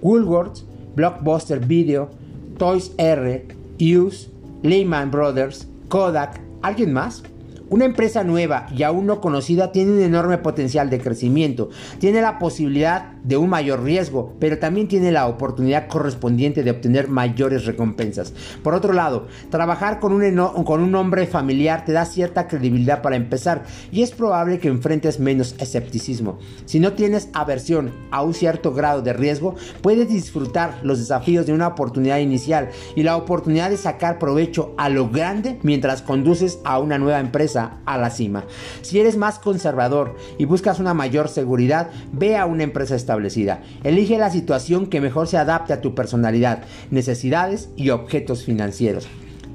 Woolworths, 0.00 0.64
Blockbuster 0.94 1.60
Video, 1.60 2.10
Toys 2.58 2.92
R, 2.98 3.46
Hughes, 3.78 4.30
Lehman 4.62 5.10
Brothers, 5.10 5.66
Kodak, 5.88 6.40
¿alguien 6.62 6.92
más? 6.92 7.22
Una 7.72 7.86
empresa 7.86 8.22
nueva 8.22 8.66
y 8.76 8.82
aún 8.82 9.06
no 9.06 9.22
conocida 9.22 9.72
tiene 9.72 9.92
un 9.92 10.02
enorme 10.02 10.36
potencial 10.36 10.90
de 10.90 11.00
crecimiento, 11.00 11.70
tiene 11.98 12.20
la 12.20 12.38
posibilidad 12.38 13.12
de 13.22 13.38
un 13.38 13.48
mayor 13.48 13.82
riesgo, 13.82 14.34
pero 14.38 14.58
también 14.58 14.88
tiene 14.88 15.10
la 15.10 15.26
oportunidad 15.26 15.88
correspondiente 15.88 16.62
de 16.62 16.70
obtener 16.70 17.08
mayores 17.08 17.64
recompensas. 17.64 18.34
Por 18.62 18.74
otro 18.74 18.92
lado, 18.92 19.26
trabajar 19.48 20.00
con 20.00 20.12
un, 20.12 20.64
con 20.64 20.82
un 20.82 20.94
hombre 20.94 21.26
familiar 21.26 21.86
te 21.86 21.92
da 21.92 22.04
cierta 22.04 22.46
credibilidad 22.46 23.00
para 23.00 23.16
empezar 23.16 23.62
y 23.90 24.02
es 24.02 24.10
probable 24.10 24.58
que 24.58 24.68
enfrentes 24.68 25.18
menos 25.18 25.54
escepticismo. 25.58 26.38
Si 26.66 26.78
no 26.78 26.92
tienes 26.92 27.30
aversión 27.32 27.90
a 28.10 28.20
un 28.20 28.34
cierto 28.34 28.74
grado 28.74 29.00
de 29.00 29.14
riesgo, 29.14 29.54
puedes 29.80 30.10
disfrutar 30.10 30.78
los 30.82 30.98
desafíos 30.98 31.46
de 31.46 31.54
una 31.54 31.68
oportunidad 31.68 32.18
inicial 32.18 32.68
y 32.96 33.02
la 33.02 33.16
oportunidad 33.16 33.70
de 33.70 33.78
sacar 33.78 34.18
provecho 34.18 34.74
a 34.76 34.90
lo 34.90 35.08
grande 35.08 35.58
mientras 35.62 36.02
conduces 36.02 36.58
a 36.64 36.78
una 36.78 36.98
nueva 36.98 37.18
empresa 37.18 37.61
a 37.84 37.98
la 37.98 38.10
cima. 38.10 38.44
Si 38.82 39.00
eres 39.00 39.16
más 39.16 39.38
conservador 39.38 40.16
y 40.38 40.44
buscas 40.44 40.80
una 40.80 40.94
mayor 40.94 41.28
seguridad, 41.28 41.90
ve 42.12 42.36
a 42.36 42.46
una 42.46 42.62
empresa 42.62 42.94
establecida. 42.94 43.62
Elige 43.84 44.18
la 44.18 44.30
situación 44.30 44.86
que 44.86 45.00
mejor 45.00 45.28
se 45.28 45.38
adapte 45.38 45.72
a 45.72 45.80
tu 45.80 45.94
personalidad, 45.94 46.62
necesidades 46.90 47.70
y 47.76 47.90
objetos 47.90 48.44
financieros. 48.44 49.06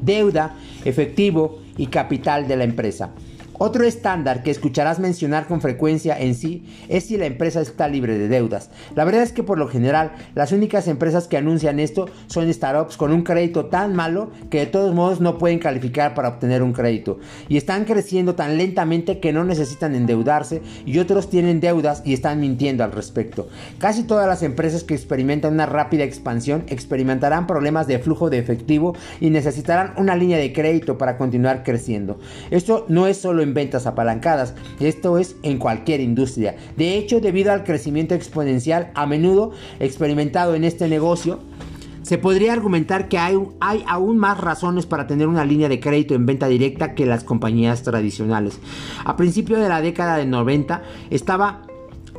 Deuda, 0.01 0.55
efectivo 0.85 1.59
y 1.77 1.87
capital 1.87 2.47
de 2.47 2.55
la 2.57 2.63
empresa. 2.63 3.11
Otro 3.59 3.85
estándar 3.85 4.43
que 4.43 4.51
escucharás 4.51 4.99
mencionar 4.99 5.47
con 5.47 5.61
frecuencia 5.61 6.19
en 6.19 6.35
sí 6.35 6.65
es 6.89 7.05
si 7.05 7.17
la 7.17 7.25
empresa 7.25 7.59
está 7.59 7.87
libre 7.87 8.15
de 8.17 8.27
deudas. 8.27 8.69
La 8.95 9.03
verdad 9.03 9.23
es 9.23 9.31
que 9.31 9.41
por 9.41 9.57
lo 9.57 9.67
general 9.67 10.11
las 10.35 10.51
únicas 10.51 10.87
empresas 10.87 11.27
que 11.27 11.37
anuncian 11.37 11.79
esto 11.79 12.07
son 12.27 12.53
startups 12.53 12.97
con 12.97 13.11
un 13.11 13.23
crédito 13.23 13.65
tan 13.65 13.95
malo 13.95 14.29
que 14.51 14.59
de 14.59 14.65
todos 14.67 14.93
modos 14.93 15.21
no 15.21 15.39
pueden 15.39 15.57
calificar 15.57 16.13
para 16.13 16.29
obtener 16.29 16.61
un 16.61 16.71
crédito 16.71 17.17
y 17.49 17.57
están 17.57 17.85
creciendo 17.85 18.35
tan 18.35 18.57
lentamente 18.57 19.19
que 19.19 19.33
no 19.33 19.43
necesitan 19.43 19.95
endeudarse 19.95 20.61
y 20.85 20.99
otros 20.99 21.29
tienen 21.29 21.59
deudas 21.59 22.03
y 22.05 22.13
están 22.13 22.39
mintiendo 22.39 22.83
al 22.83 22.91
respecto. 22.91 23.47
Casi 23.79 24.03
todas 24.03 24.27
las 24.27 24.43
empresas 24.43 24.83
que 24.83 24.93
experimentan 24.93 25.53
una 25.53 25.65
rápida 25.65 26.03
expansión 26.03 26.63
experimentarán 26.67 27.47
problemas 27.47 27.87
de 27.87 27.97
flujo 27.97 28.29
de 28.29 28.37
efectivo 28.37 28.95
y 29.19 29.31
necesitarán 29.31 29.93
una 29.97 30.15
línea 30.15 30.37
de 30.37 30.53
crédito 30.53 30.99
para 30.99 31.17
continuar 31.17 31.63
creciendo. 31.63 32.19
Esto 32.51 32.85
no 32.87 33.07
es 33.07 33.17
solo 33.17 33.46
ventas 33.53 33.87
apalancadas. 33.87 34.53
Esto 34.79 35.17
es 35.17 35.35
en 35.43 35.57
cualquier 35.57 36.01
industria. 36.01 36.55
De 36.75 36.97
hecho, 36.97 37.19
debido 37.19 37.51
al 37.51 37.63
crecimiento 37.63 38.15
exponencial 38.15 38.91
a 38.95 39.05
menudo 39.05 39.51
experimentado 39.79 40.55
en 40.55 40.63
este 40.63 40.87
negocio, 40.87 41.39
se 42.07 42.17
podría 42.17 42.53
argumentar 42.53 43.09
que 43.09 43.17
hay, 43.17 43.37
hay, 43.59 43.83
aún 43.85 44.17
más 44.17 44.39
razones 44.39 44.85
para 44.85 45.07
tener 45.07 45.27
una 45.27 45.43
línea 45.43 45.67
de 45.67 45.81
crédito 45.81 46.15
en 46.15 46.25
venta 46.25 46.47
directa 46.47 46.95
que 46.95 47.05
las 47.05 47.25
compañías 47.25 47.83
tradicionales. 47.83 48.61
A 49.03 49.17
principios 49.17 49.59
de 49.59 49.67
la 49.67 49.81
década 49.81 50.15
de 50.15 50.25
90 50.25 50.83
estaba 51.09 51.66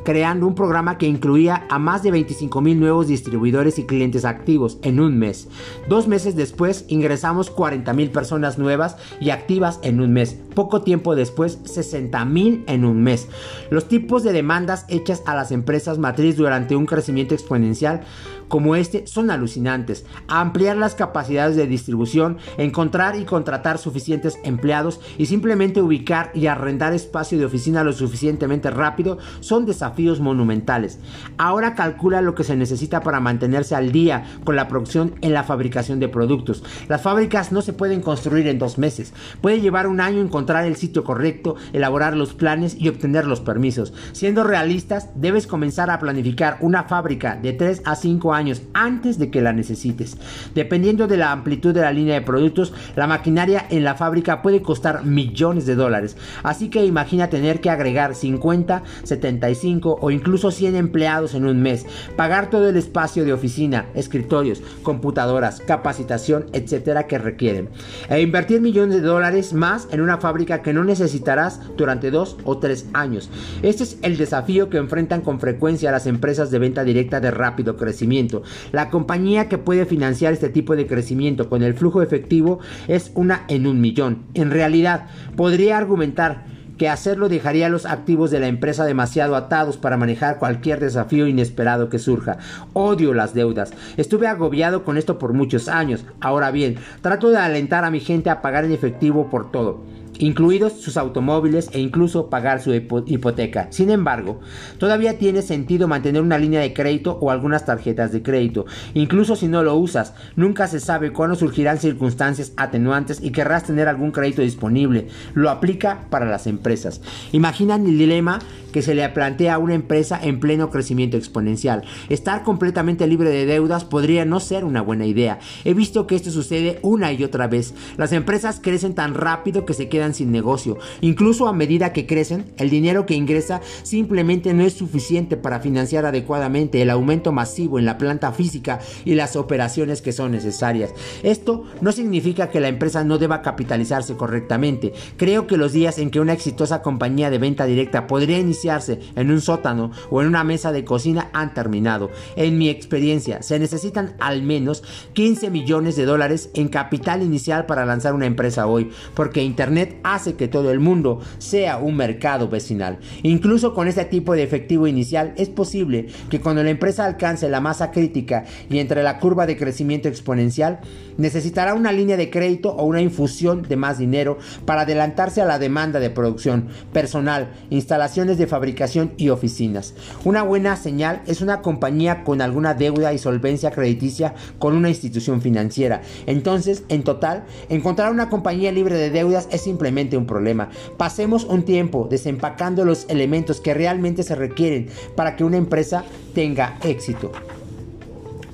creando 0.03 0.47
un 0.47 0.55
programa 0.55 0.97
que 0.97 1.07
incluía 1.07 1.65
a 1.69 1.79
más 1.79 2.03
de 2.03 2.11
25 2.11 2.61
mil 2.61 2.79
nuevos 2.79 3.07
distribuidores 3.07 3.79
y 3.79 3.85
clientes 3.85 4.25
activos 4.25 4.79
en 4.83 4.99
un 4.99 5.17
mes. 5.17 5.47
Dos 5.87 6.07
meses 6.07 6.35
después 6.35 6.85
ingresamos 6.87 7.49
40 7.49 7.93
mil 7.93 8.11
personas 8.11 8.57
nuevas 8.57 8.97
y 9.19 9.29
activas 9.29 9.79
en 9.83 10.01
un 10.01 10.13
mes. 10.13 10.37
Poco 10.55 10.81
tiempo 10.81 11.15
después 11.15 11.59
60 11.63 12.25
mil 12.25 12.63
en 12.67 12.85
un 12.85 13.03
mes. 13.03 13.27
Los 13.69 13.87
tipos 13.87 14.23
de 14.23 14.33
demandas 14.33 14.85
hechas 14.87 15.23
a 15.25 15.35
las 15.35 15.51
empresas 15.51 15.97
matriz 15.97 16.37
durante 16.37 16.75
un 16.75 16.85
crecimiento 16.85 17.33
exponencial 17.33 18.01
como 18.49 18.75
este 18.75 19.07
son 19.07 19.31
alucinantes. 19.31 20.05
Ampliar 20.27 20.75
las 20.75 20.95
capacidades 20.95 21.55
de 21.55 21.67
distribución, 21.67 22.37
encontrar 22.57 23.15
y 23.15 23.23
contratar 23.23 23.77
suficientes 23.77 24.37
empleados 24.43 24.99
y 25.17 25.27
simplemente 25.27 25.81
ubicar 25.81 26.31
y 26.33 26.47
arrendar 26.47 26.93
espacio 26.93 27.37
de 27.37 27.45
oficina 27.45 27.83
lo 27.83 27.93
suficientemente 27.93 28.71
rápido 28.71 29.19
son 29.39 29.65
desafíos 29.65 30.19
monumentales. 30.19 30.99
Ahora 31.37 31.75
calcula 31.75 32.21
lo 32.21 32.35
que 32.35 32.43
se 32.43 32.57
necesita 32.57 33.01
para 33.01 33.19
mantenerse 33.19 33.75
al 33.75 33.91
día 33.91 34.25
con 34.43 34.55
la 34.55 34.67
producción 34.67 35.15
en 35.21 35.33
la 35.33 35.43
fabricación 35.43 35.99
de 35.99 36.09
productos. 36.09 36.63
Las 36.87 37.01
fábricas 37.01 37.51
no 37.51 37.61
se 37.61 37.73
pueden 37.73 38.01
construir 38.01 38.47
en 38.47 38.59
dos 38.59 38.77
meses. 38.77 39.13
Puede 39.41 39.61
llevar 39.61 39.87
un 39.87 40.01
año 40.01 40.21
encontrar 40.21 40.65
el 40.65 40.75
sitio 40.75 41.03
correcto, 41.03 41.55
elaborar 41.71 42.17
los 42.17 42.33
planes 42.33 42.75
y 42.79 42.89
obtener 42.89 43.27
los 43.27 43.41
permisos. 43.41 43.93
Siendo 44.11 44.43
realistas, 44.43 45.09
debes 45.15 45.45
comenzar 45.45 45.91
a 45.91 45.99
planificar 45.99 46.57
una 46.61 46.83
fábrica 46.83 47.35
de 47.35 47.53
3 47.53 47.83
a 47.85 47.95
5 47.95 48.33
años 48.33 48.38
años 48.39 48.63
antes 48.73 49.19
de 49.19 49.29
que 49.29 49.41
la 49.41 49.53
necesites. 49.53 50.17
Dependiendo 50.55 51.07
de 51.07 51.17
la 51.17 51.31
amplitud 51.31 51.73
de 51.73 51.81
la 51.81 51.91
línea 51.91 52.15
de 52.15 52.21
productos, 52.21 52.73
la 52.95 53.05
maquinaria 53.05 53.65
en 53.69 53.83
la 53.83 53.95
fábrica 53.95 54.41
puede 54.41 54.61
costar 54.61 55.05
millones 55.05 55.65
de 55.65 55.75
dólares. 55.75 56.17
Así 56.43 56.69
que 56.69 56.85
imagina 56.85 57.29
tener 57.29 57.61
que 57.61 57.69
agregar 57.69 58.15
50, 58.15 58.83
75 59.03 59.99
o 60.01 60.11
incluso 60.11 60.51
100 60.51 60.75
empleados 60.75 61.35
en 61.35 61.45
un 61.45 61.61
mes, 61.61 61.85
pagar 62.15 62.49
todo 62.49 62.69
el 62.69 62.77
espacio 62.77 63.25
de 63.25 63.33
oficina, 63.33 63.85
escritorios, 63.93 64.61
computadoras, 64.83 65.61
capacitación, 65.61 66.45
etcétera 66.53 67.07
que 67.07 67.17
requieren, 67.17 67.69
e 68.09 68.21
invertir 68.21 68.61
millones 68.61 69.01
de 69.01 69.07
dólares 69.07 69.53
más 69.53 69.87
en 69.91 70.01
una 70.01 70.17
fábrica 70.17 70.61
que 70.61 70.73
no 70.73 70.83
necesitarás 70.83 71.59
durante 71.77 72.11
dos 72.11 72.37
o 72.43 72.57
tres 72.57 72.87
años. 72.93 73.29
Este 73.61 73.83
es 73.83 73.97
el 74.01 74.17
desafío 74.17 74.69
que 74.69 74.77
enfrentan 74.77 75.21
con 75.21 75.39
frecuencia 75.39 75.91
las 75.91 76.07
empresas 76.07 76.51
de 76.51 76.59
venta 76.59 76.83
directa 76.83 77.19
de 77.19 77.31
rápido 77.31 77.75
crecimiento 77.75 78.28
la 78.71 78.89
compañía 78.89 79.49
que 79.49 79.57
puede 79.57 79.85
financiar 79.85 80.33
este 80.33 80.49
tipo 80.49 80.75
de 80.75 80.87
crecimiento 80.87 81.49
con 81.49 81.63
el 81.63 81.73
flujo 81.73 82.01
efectivo 82.01 82.59
es 82.87 83.11
una 83.15 83.43
en 83.47 83.67
un 83.67 83.81
millón. 83.81 84.23
En 84.33 84.51
realidad, 84.51 85.07
podría 85.35 85.77
argumentar 85.77 86.45
que 86.79 86.89
hacerlo 86.89 87.27
dejaría 87.27 87.67
los 87.69 87.85
activos 87.85 88.31
de 88.31 88.39
la 88.39 88.47
empresa 88.47 88.85
demasiado 88.85 89.35
atados 89.35 89.77
para 89.77 89.97
manejar 89.97 90.39
cualquier 90.39 90.79
desafío 90.79 91.27
inesperado 91.27 91.89
que 91.89 91.99
surja. 91.99 92.37
Odio 92.71 93.13
las 93.13 93.33
deudas. 93.33 93.73
Estuve 93.97 94.27
agobiado 94.27 94.85
con 94.85 94.97
esto 94.97 95.19
por 95.19 95.33
muchos 95.33 95.67
años. 95.67 96.05
Ahora 96.21 96.51
bien, 96.51 96.77
trato 97.01 97.29
de 97.29 97.37
alentar 97.37 97.83
a 97.83 97.91
mi 97.91 97.99
gente 97.99 98.29
a 98.29 98.41
pagar 98.41 98.63
en 98.63 98.71
efectivo 98.71 99.29
por 99.29 99.51
todo 99.51 99.98
incluidos 100.19 100.73
sus 100.73 100.97
automóviles 100.97 101.69
e 101.73 101.79
incluso 101.79 102.29
pagar 102.29 102.61
su 102.61 102.73
hipoteca. 102.73 103.67
Sin 103.71 103.89
embargo, 103.89 104.39
todavía 104.77 105.17
tiene 105.17 105.41
sentido 105.41 105.87
mantener 105.87 106.21
una 106.21 106.37
línea 106.37 106.61
de 106.61 106.73
crédito 106.73 107.17
o 107.21 107.31
algunas 107.31 107.65
tarjetas 107.65 108.11
de 108.11 108.21
crédito. 108.21 108.65
Incluso 108.93 109.35
si 109.35 109.47
no 109.47 109.63
lo 109.63 109.75
usas, 109.75 110.13
nunca 110.35 110.67
se 110.67 110.79
sabe 110.79 111.11
cuándo 111.11 111.35
surgirán 111.35 111.79
circunstancias 111.79 112.53
atenuantes 112.57 113.19
y 113.21 113.31
querrás 113.31 113.63
tener 113.63 113.87
algún 113.87 114.11
crédito 114.11 114.41
disponible. 114.41 115.07
Lo 115.33 115.49
aplica 115.49 116.05
para 116.09 116.25
las 116.25 116.47
empresas. 116.47 117.01
Imaginan 117.31 117.85
el 117.85 117.97
dilema 117.97 118.39
que 118.71 118.81
se 118.81 118.93
le 118.93 119.07
plantea 119.09 119.55
a 119.55 119.57
una 119.57 119.73
empresa 119.73 120.19
en 120.21 120.39
pleno 120.39 120.69
crecimiento 120.69 121.17
exponencial. 121.17 121.83
Estar 122.09 122.43
completamente 122.43 123.07
libre 123.07 123.29
de 123.29 123.45
deudas 123.45 123.83
podría 123.83 124.25
no 124.25 124.39
ser 124.39 124.63
una 124.63 124.81
buena 124.81 125.05
idea. 125.05 125.39
He 125.63 125.73
visto 125.73 126.05
que 126.05 126.15
esto 126.15 126.31
sucede 126.31 126.79
una 126.83 127.11
y 127.11 127.23
otra 127.23 127.47
vez. 127.47 127.73
Las 127.97 128.11
empresas 128.11 128.59
crecen 128.61 128.93
tan 128.93 129.15
rápido 129.15 129.65
que 129.65 129.73
se 129.73 129.89
quedan 129.89 130.08
sin 130.13 130.31
negocio. 130.31 130.77
Incluso 131.01 131.47
a 131.47 131.53
medida 131.53 131.93
que 131.93 132.05
crecen, 132.05 132.45
el 132.57 132.69
dinero 132.69 133.05
que 133.05 133.15
ingresa 133.15 133.61
simplemente 133.83 134.53
no 134.53 134.63
es 134.63 134.73
suficiente 134.73 135.37
para 135.37 135.59
financiar 135.59 136.05
adecuadamente 136.05 136.81
el 136.81 136.89
aumento 136.89 137.31
masivo 137.31 137.79
en 137.79 137.85
la 137.85 137.97
planta 137.97 138.31
física 138.31 138.79
y 139.05 139.15
las 139.15 139.35
operaciones 139.35 140.01
que 140.01 140.11
son 140.11 140.31
necesarias. 140.31 140.93
Esto 141.23 141.63
no 141.81 141.91
significa 141.91 142.49
que 142.49 142.59
la 142.59 142.67
empresa 142.67 143.03
no 143.03 143.17
deba 143.17 143.41
capitalizarse 143.41 144.15
correctamente. 144.15 144.93
Creo 145.17 145.47
que 145.47 145.57
los 145.57 145.73
días 145.73 145.99
en 145.99 146.11
que 146.11 146.19
una 146.19 146.33
exitosa 146.33 146.81
compañía 146.81 147.29
de 147.29 147.37
venta 147.37 147.65
directa 147.65 148.07
podría 148.07 148.39
iniciarse 148.39 148.99
en 149.15 149.31
un 149.31 149.41
sótano 149.41 149.91
o 150.09 150.21
en 150.21 150.27
una 150.27 150.43
mesa 150.43 150.71
de 150.71 150.85
cocina 150.85 151.29
han 151.33 151.53
terminado. 151.53 152.09
En 152.35 152.57
mi 152.57 152.69
experiencia, 152.69 153.41
se 153.41 153.59
necesitan 153.59 154.15
al 154.19 154.43
menos 154.43 154.83
15 155.13 155.49
millones 155.49 155.95
de 155.95 156.05
dólares 156.05 156.49
en 156.53 156.67
capital 156.67 157.21
inicial 157.23 157.65
para 157.65 157.85
lanzar 157.85 158.13
una 158.13 158.25
empresa 158.25 158.67
hoy, 158.67 158.91
porque 159.13 159.43
Internet 159.43 159.98
hace 160.03 160.35
que 160.35 160.47
todo 160.47 160.71
el 160.71 160.79
mundo 160.79 161.19
sea 161.37 161.77
un 161.77 161.95
mercado 161.95 162.49
vecinal. 162.49 162.99
Incluso 163.23 163.73
con 163.73 163.87
este 163.87 164.05
tipo 164.05 164.33
de 164.33 164.43
efectivo 164.43 164.87
inicial 164.87 165.33
es 165.37 165.49
posible 165.49 166.07
que 166.29 166.39
cuando 166.39 166.63
la 166.63 166.69
empresa 166.69 167.05
alcance 167.05 167.49
la 167.49 167.61
masa 167.61 167.91
crítica 167.91 168.45
y 168.69 168.79
entre 168.79 169.03
la 169.03 169.19
curva 169.19 169.45
de 169.45 169.57
crecimiento 169.57 170.07
exponencial, 170.07 170.79
necesitará 171.17 171.73
una 171.73 171.91
línea 171.91 172.17
de 172.17 172.29
crédito 172.29 172.71
o 172.71 172.85
una 172.85 173.01
infusión 173.01 173.63
de 173.63 173.75
más 173.75 173.97
dinero 173.97 174.37
para 174.65 174.81
adelantarse 174.81 175.41
a 175.41 175.45
la 175.45 175.59
demanda 175.59 175.99
de 175.99 176.09
producción, 176.09 176.69
personal, 176.93 177.51
instalaciones 177.69 178.37
de 178.37 178.47
fabricación 178.47 179.13
y 179.17 179.29
oficinas. 179.29 179.93
Una 180.23 180.43
buena 180.43 180.75
señal 180.75 181.21
es 181.27 181.41
una 181.41 181.61
compañía 181.61 182.23
con 182.23 182.41
alguna 182.41 182.73
deuda 182.73 183.13
y 183.13 183.17
solvencia 183.17 183.71
crediticia 183.71 184.33
con 184.57 184.75
una 184.75 184.89
institución 184.89 185.41
financiera. 185.41 186.01
Entonces, 186.25 186.83
en 186.89 187.03
total, 187.03 187.43
encontrar 187.69 188.11
una 188.11 188.29
compañía 188.29 188.71
libre 188.71 188.95
de 188.95 189.09
deudas 189.09 189.47
es 189.51 189.61
simplemente 189.61 189.88
un 190.17 190.25
problema. 190.25 190.69
Pasemos 190.97 191.43
un 191.45 191.63
tiempo 191.63 192.07
desempacando 192.09 192.85
los 192.85 193.05
elementos 193.09 193.59
que 193.59 193.73
realmente 193.73 194.23
se 194.23 194.35
requieren 194.35 194.87
para 195.15 195.35
que 195.35 195.43
una 195.43 195.57
empresa 195.57 196.03
tenga 196.33 196.77
éxito. 196.83 197.31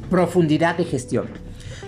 Profundidad 0.09 0.77
de 0.77 0.85
gestión. 0.85 1.44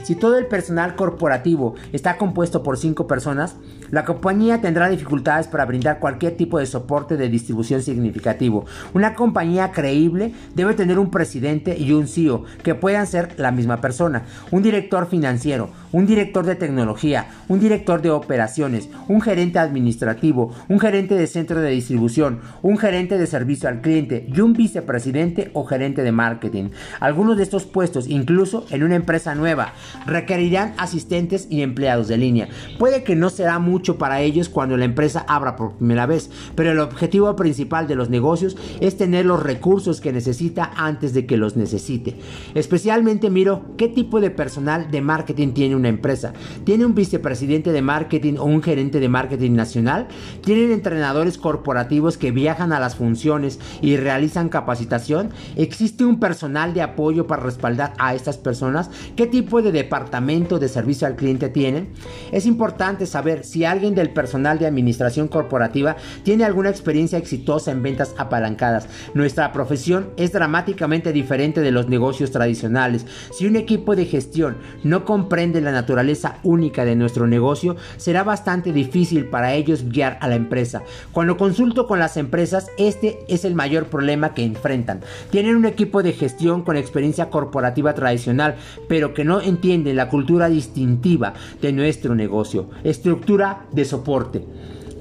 Si 0.07 0.15
todo 0.15 0.37
el 0.37 0.45
personal 0.45 0.95
corporativo 0.95 1.75
está 1.91 2.15
compuesto 2.15 2.63
por 2.63 2.77
5 2.77 3.07
personas, 3.07 3.57
la 3.91 4.05
compañía 4.05 4.61
tendrá 4.61 4.87
dificultades 4.87 5.49
para 5.49 5.65
brindar 5.65 5.99
cualquier 5.99 6.37
tipo 6.37 6.59
de 6.59 6.65
soporte 6.65 7.17
de 7.17 7.27
distribución 7.27 7.81
significativo. 7.81 8.65
Una 8.93 9.15
compañía 9.15 9.73
creíble 9.73 10.33
debe 10.55 10.75
tener 10.75 10.97
un 10.97 11.11
presidente 11.11 11.77
y 11.77 11.91
un 11.91 12.07
CEO 12.07 12.45
que 12.63 12.73
puedan 12.73 13.05
ser 13.05 13.35
la 13.37 13.51
misma 13.51 13.81
persona, 13.81 14.23
un 14.49 14.63
director 14.63 15.07
financiero, 15.07 15.71
un 15.91 16.05
director 16.05 16.45
de 16.45 16.55
tecnología, 16.55 17.27
un 17.49 17.59
director 17.59 18.01
de 18.01 18.11
operaciones, 18.11 18.89
un 19.09 19.19
gerente 19.19 19.59
administrativo, 19.59 20.53
un 20.69 20.79
gerente 20.79 21.15
de 21.15 21.27
centro 21.27 21.59
de 21.59 21.71
distribución, 21.71 22.39
un 22.61 22.77
gerente 22.77 23.17
de 23.17 23.27
servicio 23.27 23.67
al 23.67 23.81
cliente 23.81 24.25
y 24.33 24.39
un 24.39 24.53
vicepresidente 24.53 25.51
o 25.51 25.65
gerente 25.65 26.03
de 26.03 26.13
marketing. 26.13 26.69
Algunos 27.01 27.35
de 27.35 27.43
estos 27.43 27.65
puestos, 27.65 28.07
incluso 28.07 28.65
en 28.69 28.83
una 28.83 28.95
empresa 28.95 29.35
nueva, 29.35 29.73
requerirán 30.05 30.73
asistentes 30.77 31.47
y 31.49 31.61
empleados 31.61 32.07
de 32.07 32.17
línea. 32.17 32.49
Puede 32.77 33.03
que 33.03 33.15
no 33.15 33.29
será 33.29 33.59
mucho 33.59 33.97
para 33.97 34.21
ellos 34.21 34.49
cuando 34.49 34.77
la 34.77 34.85
empresa 34.85 35.25
abra 35.27 35.55
por 35.55 35.75
primera 35.75 36.05
vez, 36.05 36.29
pero 36.55 36.71
el 36.71 36.79
objetivo 36.79 37.35
principal 37.35 37.87
de 37.87 37.95
los 37.95 38.09
negocios 38.09 38.55
es 38.79 38.97
tener 38.97 39.25
los 39.25 39.41
recursos 39.43 40.01
que 40.01 40.13
necesita 40.13 40.71
antes 40.75 41.13
de 41.13 41.25
que 41.25 41.37
los 41.37 41.55
necesite. 41.55 42.17
Especialmente 42.53 43.29
miro 43.29 43.75
qué 43.77 43.87
tipo 43.87 44.19
de 44.19 44.31
personal 44.31 44.91
de 44.91 45.01
marketing 45.01 45.53
tiene 45.53 45.75
una 45.75 45.89
empresa. 45.89 46.33
¿Tiene 46.63 46.85
un 46.85 46.95
vicepresidente 46.95 47.71
de 47.71 47.81
marketing 47.81 48.35
o 48.37 48.45
un 48.45 48.61
gerente 48.61 48.99
de 48.99 49.09
marketing 49.09 49.51
nacional? 49.53 50.07
¿Tienen 50.43 50.71
entrenadores 50.71 51.37
corporativos 51.37 52.17
que 52.17 52.31
viajan 52.31 52.73
a 52.73 52.79
las 52.79 52.95
funciones 52.95 53.59
y 53.81 53.97
realizan 53.97 54.49
capacitación? 54.49 55.29
¿Existe 55.55 56.05
un 56.05 56.19
personal 56.19 56.73
de 56.73 56.81
apoyo 56.81 57.27
para 57.27 57.43
respaldar 57.43 57.93
a 57.97 58.15
estas 58.15 58.37
personas? 58.37 58.89
¿Qué 59.15 59.27
tipo 59.27 59.61
de 59.61 59.71
departamento 59.87 60.59
de 60.59 60.67
servicio 60.67 61.07
al 61.07 61.15
cliente 61.15 61.47
tienen, 61.47 61.87
es 62.33 62.45
importante 62.45 63.05
saber 63.05 63.45
si 63.45 63.63
alguien 63.63 63.95
del 63.95 64.09
personal 64.09 64.59
de 64.59 64.67
administración 64.67 65.29
corporativa 65.29 65.95
tiene 66.23 66.43
alguna 66.43 66.69
experiencia 66.69 67.17
exitosa 67.17 67.71
en 67.71 67.81
ventas 67.81 68.13
apalancadas. 68.17 68.89
Nuestra 69.13 69.53
profesión 69.53 70.09
es 70.17 70.33
dramáticamente 70.33 71.13
diferente 71.13 71.61
de 71.61 71.71
los 71.71 71.87
negocios 71.87 72.31
tradicionales. 72.31 73.05
Si 73.31 73.47
un 73.47 73.55
equipo 73.55 73.95
de 73.95 74.05
gestión 74.05 74.57
no 74.83 75.05
comprende 75.05 75.61
la 75.61 75.71
naturaleza 75.71 76.39
única 76.43 76.83
de 76.83 76.97
nuestro 76.97 77.25
negocio, 77.25 77.77
será 77.95 78.23
bastante 78.23 78.73
difícil 78.73 79.27
para 79.27 79.53
ellos 79.53 79.85
guiar 79.87 80.17
a 80.19 80.27
la 80.27 80.35
empresa. 80.35 80.83
Cuando 81.13 81.37
consulto 81.37 81.87
con 81.87 81.99
las 81.99 82.17
empresas, 82.17 82.67
este 82.77 83.19
es 83.29 83.45
el 83.45 83.55
mayor 83.55 83.85
problema 83.85 84.33
que 84.33 84.43
enfrentan. 84.43 84.99
Tienen 85.29 85.55
un 85.55 85.65
equipo 85.65 86.03
de 86.03 86.11
gestión 86.11 86.63
con 86.63 86.75
experiencia 86.75 87.29
corporativa 87.29 87.93
tradicional, 87.93 88.55
pero 88.89 89.13
que 89.13 89.23
no 89.23 89.39
entiende 89.39 89.76
de 89.83 89.93
la 89.93 90.09
cultura 90.09 90.49
distintiva 90.49 91.33
de 91.61 91.71
nuestro 91.71 92.15
negocio. 92.15 92.69
Estructura 92.83 93.65
de 93.71 93.85
soporte. 93.85 94.43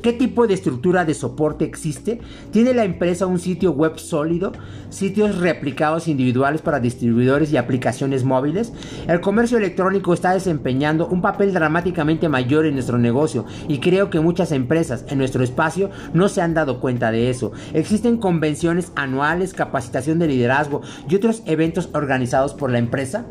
¿Qué 0.06 0.12
tipo 0.12 0.46
de 0.46 0.54
estructura 0.54 1.04
de 1.04 1.14
soporte 1.14 1.64
existe? 1.64 2.20
¿Tiene 2.52 2.72
la 2.74 2.84
empresa 2.84 3.26
un 3.26 3.40
sitio 3.40 3.72
web 3.72 3.98
sólido? 3.98 4.52
¿Sitios 4.88 5.38
replicados 5.38 6.06
individuales 6.06 6.62
para 6.62 6.78
distribuidores 6.78 7.50
y 7.50 7.56
aplicaciones 7.56 8.22
móviles? 8.22 8.72
El 9.08 9.20
comercio 9.20 9.58
electrónico 9.58 10.14
está 10.14 10.32
desempeñando 10.32 11.08
un 11.08 11.22
papel 11.22 11.52
dramáticamente 11.52 12.28
mayor 12.28 12.66
en 12.66 12.74
nuestro 12.74 12.98
negocio 12.98 13.46
y 13.66 13.80
creo 13.80 14.08
que 14.08 14.20
muchas 14.20 14.52
empresas 14.52 15.04
en 15.08 15.18
nuestro 15.18 15.42
espacio 15.42 15.90
no 16.14 16.28
se 16.28 16.40
han 16.40 16.54
dado 16.54 16.78
cuenta 16.78 17.10
de 17.10 17.28
eso. 17.28 17.50
Existen 17.74 18.18
convenciones 18.18 18.92
anuales, 18.94 19.54
capacitación 19.54 20.20
de 20.20 20.28
liderazgo 20.28 20.82
y 21.08 21.16
otros 21.16 21.42
eventos 21.46 21.88
organizados 21.92 22.54
por 22.54 22.70
la 22.70 22.78
empresa 22.78 23.26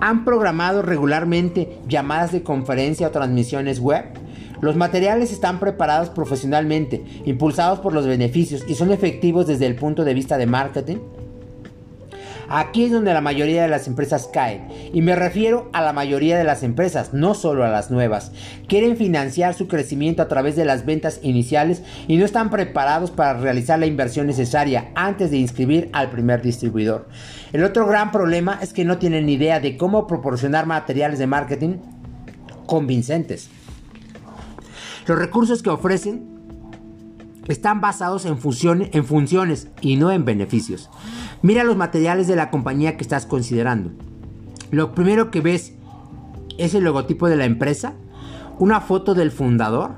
han 0.00 0.24
programado 0.24 0.82
regularmente 0.82 1.78
llamadas 1.88 2.32
de 2.32 2.42
conferencia 2.42 3.08
o 3.08 3.10
transmisiones 3.10 3.80
web. 3.80 4.04
Los 4.60 4.76
materiales 4.76 5.32
están 5.32 5.58
preparados 5.58 6.10
profesionalmente, 6.10 7.02
impulsados 7.24 7.80
por 7.80 7.94
los 7.94 8.06
beneficios 8.06 8.64
y 8.68 8.74
son 8.74 8.92
efectivos 8.92 9.46
desde 9.46 9.66
el 9.66 9.76
punto 9.76 10.04
de 10.04 10.14
vista 10.14 10.36
de 10.36 10.46
marketing. 10.46 10.98
Aquí 12.52 12.86
es 12.86 12.90
donde 12.90 13.14
la 13.14 13.20
mayoría 13.20 13.62
de 13.62 13.68
las 13.68 13.86
empresas 13.86 14.28
caen. 14.32 14.66
Y 14.92 15.02
me 15.02 15.14
refiero 15.14 15.70
a 15.72 15.82
la 15.82 15.92
mayoría 15.92 16.36
de 16.36 16.42
las 16.42 16.64
empresas, 16.64 17.14
no 17.14 17.34
solo 17.34 17.64
a 17.64 17.68
las 17.68 17.92
nuevas. 17.92 18.32
Quieren 18.66 18.96
financiar 18.96 19.54
su 19.54 19.68
crecimiento 19.68 20.20
a 20.20 20.26
través 20.26 20.56
de 20.56 20.64
las 20.64 20.84
ventas 20.84 21.20
iniciales 21.22 21.84
y 22.08 22.16
no 22.16 22.24
están 22.24 22.50
preparados 22.50 23.12
para 23.12 23.34
realizar 23.34 23.78
la 23.78 23.86
inversión 23.86 24.26
necesaria 24.26 24.90
antes 24.96 25.30
de 25.30 25.36
inscribir 25.36 25.90
al 25.92 26.10
primer 26.10 26.42
distribuidor. 26.42 27.06
El 27.52 27.62
otro 27.62 27.86
gran 27.86 28.10
problema 28.10 28.58
es 28.60 28.72
que 28.72 28.84
no 28.84 28.98
tienen 28.98 29.28
idea 29.28 29.60
de 29.60 29.76
cómo 29.76 30.08
proporcionar 30.08 30.66
materiales 30.66 31.20
de 31.20 31.28
marketing 31.28 31.76
convincentes. 32.66 33.48
Los 35.06 35.18
recursos 35.18 35.62
que 35.62 35.70
ofrecen 35.70 36.39
están 37.48 37.80
basados 37.80 38.24
en, 38.26 38.38
en 38.92 39.04
funciones 39.04 39.68
y 39.80 39.96
no 39.96 40.10
en 40.12 40.24
beneficios. 40.24 40.90
Mira 41.42 41.64
los 41.64 41.76
materiales 41.76 42.28
de 42.28 42.36
la 42.36 42.50
compañía 42.50 42.96
que 42.96 43.02
estás 43.02 43.26
considerando. 43.26 43.90
Lo 44.70 44.94
primero 44.94 45.30
que 45.30 45.40
ves 45.40 45.74
es 46.58 46.74
el 46.74 46.84
logotipo 46.84 47.28
de 47.28 47.36
la 47.36 47.44
empresa, 47.44 47.94
una 48.58 48.80
foto 48.80 49.14
del 49.14 49.30
fundador, 49.30 49.92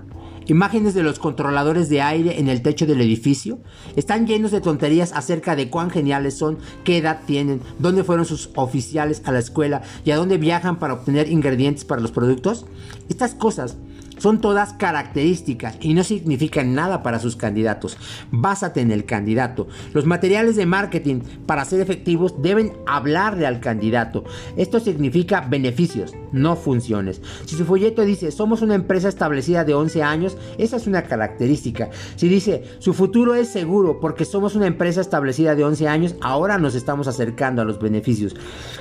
imágenes 0.47 0.95
de 0.95 1.03
los 1.03 1.19
controladores 1.19 1.89
de 1.89 2.01
aire 2.01 2.39
en 2.39 2.49
el 2.49 2.63
techo 2.63 2.87
del 2.87 3.01
edificio. 3.01 3.61
Están 3.97 4.27
llenos 4.27 4.51
de 4.51 4.61
tonterías 4.61 5.13
acerca 5.13 5.57
de 5.57 5.69
cuán 5.69 5.91
geniales 5.91 6.39
son, 6.39 6.59
qué 6.85 6.99
edad 6.99 7.21
tienen, 7.27 7.61
dónde 7.79 8.05
fueron 8.05 8.25
sus 8.25 8.51
oficiales 8.55 9.23
a 9.25 9.33
la 9.33 9.39
escuela 9.41 9.83
y 10.05 10.11
a 10.11 10.17
dónde 10.17 10.39
viajan 10.39 10.79
para 10.79 10.95
obtener 10.95 11.31
ingredientes 11.31 11.85
para 11.85 12.01
los 12.01 12.13
productos. 12.13 12.67
Estas 13.09 13.35
cosas 13.35 13.77
son 14.23 14.41
todas 14.41 14.73
características 14.75 15.79
y 15.81 15.95
no 15.95 16.05
significan 16.05 16.77
nada 16.77 17.03
para 17.03 17.19
sus 17.19 17.35
candidatos. 17.35 17.97
Básate 18.31 18.81
en 18.81 18.93
el 18.93 19.05
candidato. 19.05 19.67
Los 19.95 20.07
materiales 20.07 20.55
de 20.55 20.65
marketing 20.65 21.23
para 21.45 21.65
ser 21.65 21.81
efectivos 21.81 22.41
deben 22.41 22.73
hablarle 22.87 23.49
al 23.49 23.59
candidato. 23.59 24.23
Esto 24.57 24.79
significa 24.79 25.41
beneficios, 25.41 26.13
no 26.31 26.55
funciones. 26.55 27.21
Si 27.47 27.57
su 27.57 27.65
folleto 27.65 28.05
dice 28.05 28.31
somos 28.31 28.63
una 28.63 28.77
empresa 28.77 29.09
establecida 29.09 29.65
de 29.65 29.75
11 29.75 30.05
años, 30.05 30.37
esa 30.57 30.77
es 30.77 30.87
una 30.87 31.03
característica. 31.03 31.91
Si 32.15 32.29
dice 32.29 32.63
su 32.79 32.95
futuro 32.95 33.35
es 33.35 33.49
seguro 33.49 33.99
porque 33.99 34.25
somos 34.25 34.55
una 34.55 34.69
empresa 34.69 35.01
establecida 35.01 35.57
de 35.57 35.65
11 35.65 35.89
años, 35.89 36.15
ahora 36.21 36.59
nos 36.59 36.77
estamos 36.77 37.09
acercando 37.09 37.61
a 37.61 37.65
los 37.65 37.81
beneficios. 37.81 38.37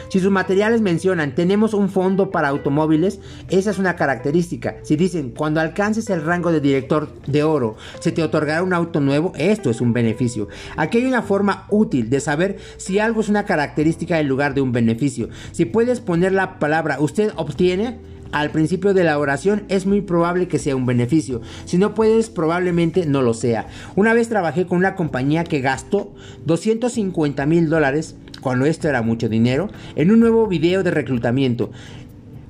Si 0.10 0.20
sus 0.20 0.30
materiales 0.30 0.82
mencionan 0.82 1.34
tenemos 1.34 1.74
un 1.74 1.90
fondo 1.90 2.30
para 2.30 2.50
automóviles, 2.50 3.20
esa 3.50 3.72
es 3.72 3.80
una 3.80 3.96
característica. 3.96 4.76
Si 4.84 4.96
dicen 4.96 5.31
cuando 5.36 5.60
alcances 5.60 6.10
el 6.10 6.24
rango 6.24 6.52
de 6.52 6.62
director 6.62 7.10
de 7.28 7.44
oro, 7.44 7.76
se 8.00 8.12
te 8.12 8.24
otorgará 8.24 8.64
un 8.64 8.74
auto 8.74 9.00
nuevo. 9.00 9.34
Esto 9.36 9.70
es 9.70 9.82
un 9.82 9.94
beneficio. 9.94 10.48
Aquí 10.78 11.00
hay 11.00 11.06
una 11.06 11.22
forma 11.22 11.66
útil 11.70 12.10
de 12.10 12.20
saber 12.20 12.58
si 12.78 13.00
algo 13.00 13.22
es 13.22 13.30
una 13.30 13.46
característica 13.46 14.20
en 14.20 14.28
lugar 14.28 14.54
de 14.54 14.62
un 14.62 14.72
beneficio. 14.72 15.30
Si 15.52 15.66
puedes 15.66 16.00
poner 16.00 16.32
la 16.32 16.60
palabra 16.60 17.00
usted 17.00 17.32
obtiene, 17.36 18.00
al 18.32 18.52
principio 18.52 18.94
de 18.94 19.04
la 19.04 19.20
oración, 19.20 19.64
es 19.68 19.86
muy 19.86 20.02
probable 20.02 20.48
que 20.48 20.60
sea 20.60 20.76
un 20.76 20.86
beneficio. 20.86 21.42
Si 21.66 21.78
no 21.78 21.94
puedes, 21.94 22.30
probablemente 22.30 23.06
no 23.06 23.22
lo 23.22 23.34
sea. 23.34 23.68
Una 23.96 24.14
vez 24.14 24.30
trabajé 24.30 24.66
con 24.66 24.78
una 24.78 24.96
compañía 24.96 25.44
que 25.44 25.60
gastó 25.60 26.16
250 26.46 27.46
mil 27.46 27.70
dólares, 27.70 28.16
cuando 28.42 28.66
esto 28.66 28.88
era 28.88 29.02
mucho 29.02 29.28
dinero, 29.28 29.70
en 29.96 30.12
un 30.12 30.22
nuevo 30.22 30.48
video 30.48 30.82
de 30.82 30.92
reclutamiento. 30.92 31.72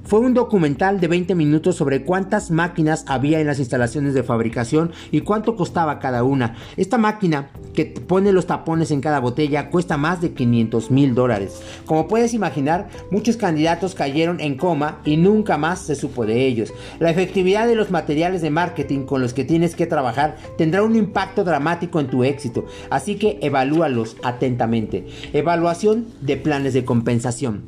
Fue 0.04 0.20
un 0.20 0.34
documental 0.34 1.00
de 1.00 1.08
20 1.08 1.36
minutos 1.36 1.76
sobre 1.76 2.04
cuántas 2.04 2.52
máquinas 2.52 3.06
había 3.08 3.40
en 3.40 3.48
las 3.48 3.60
instalaciones 3.60 4.14
de 4.14 4.24
fabricación 4.24 4.92
y 5.12 5.22
cuánto 5.22 5.56
costaba 5.56 6.00
cada 6.00 6.24
una. 6.24 6.56
Esta 6.76 6.98
máquina 6.98 7.52
que 7.74 7.86
pone 7.86 8.34
los 8.34 8.48
tapones 8.48 8.92
en 8.92 9.00
cada 9.00 9.20
botella 9.20 9.70
cuesta 9.70 9.98
más 9.98 10.20
de 10.20 10.34
500 10.34 10.92
mil 10.92 11.16
dólares. 11.16 11.62
Como 11.86 12.08
puedes 12.08 12.34
imaginar, 12.34 12.90
muchos 13.10 13.38
candidatos 13.38 13.96
cayeron 13.96 14.42
en 14.42 14.58
coma 14.58 15.00
y 15.06 15.18
nunca 15.18 15.58
más 15.58 15.80
se 15.80 15.96
supo 15.96 16.26
de 16.26 16.46
ellos. 16.46 16.74
La 17.00 17.10
efectividad 17.12 17.68
de 17.68 17.76
los 17.76 17.92
materiales 17.92 18.42
de 18.42 18.50
marketing 18.50 19.06
con 19.06 19.22
los 19.22 19.34
que 19.34 19.46
tienes 19.46 19.76
que 19.76 19.88
trabajar 19.88 20.36
tendrá 20.58 20.84
un 20.84 20.96
impacto 20.96 21.44
dramático 21.44 22.00
en 22.00 22.08
tu 22.08 22.24
éxito, 22.24 22.66
así 22.90 23.16
que 23.16 23.40
evalúalos 23.42 24.18
atentamente. 24.24 25.08
Evaluación 25.32 26.08
de 26.22 26.38
planes 26.38 26.74
de 26.74 26.84
compensación. 26.84 27.64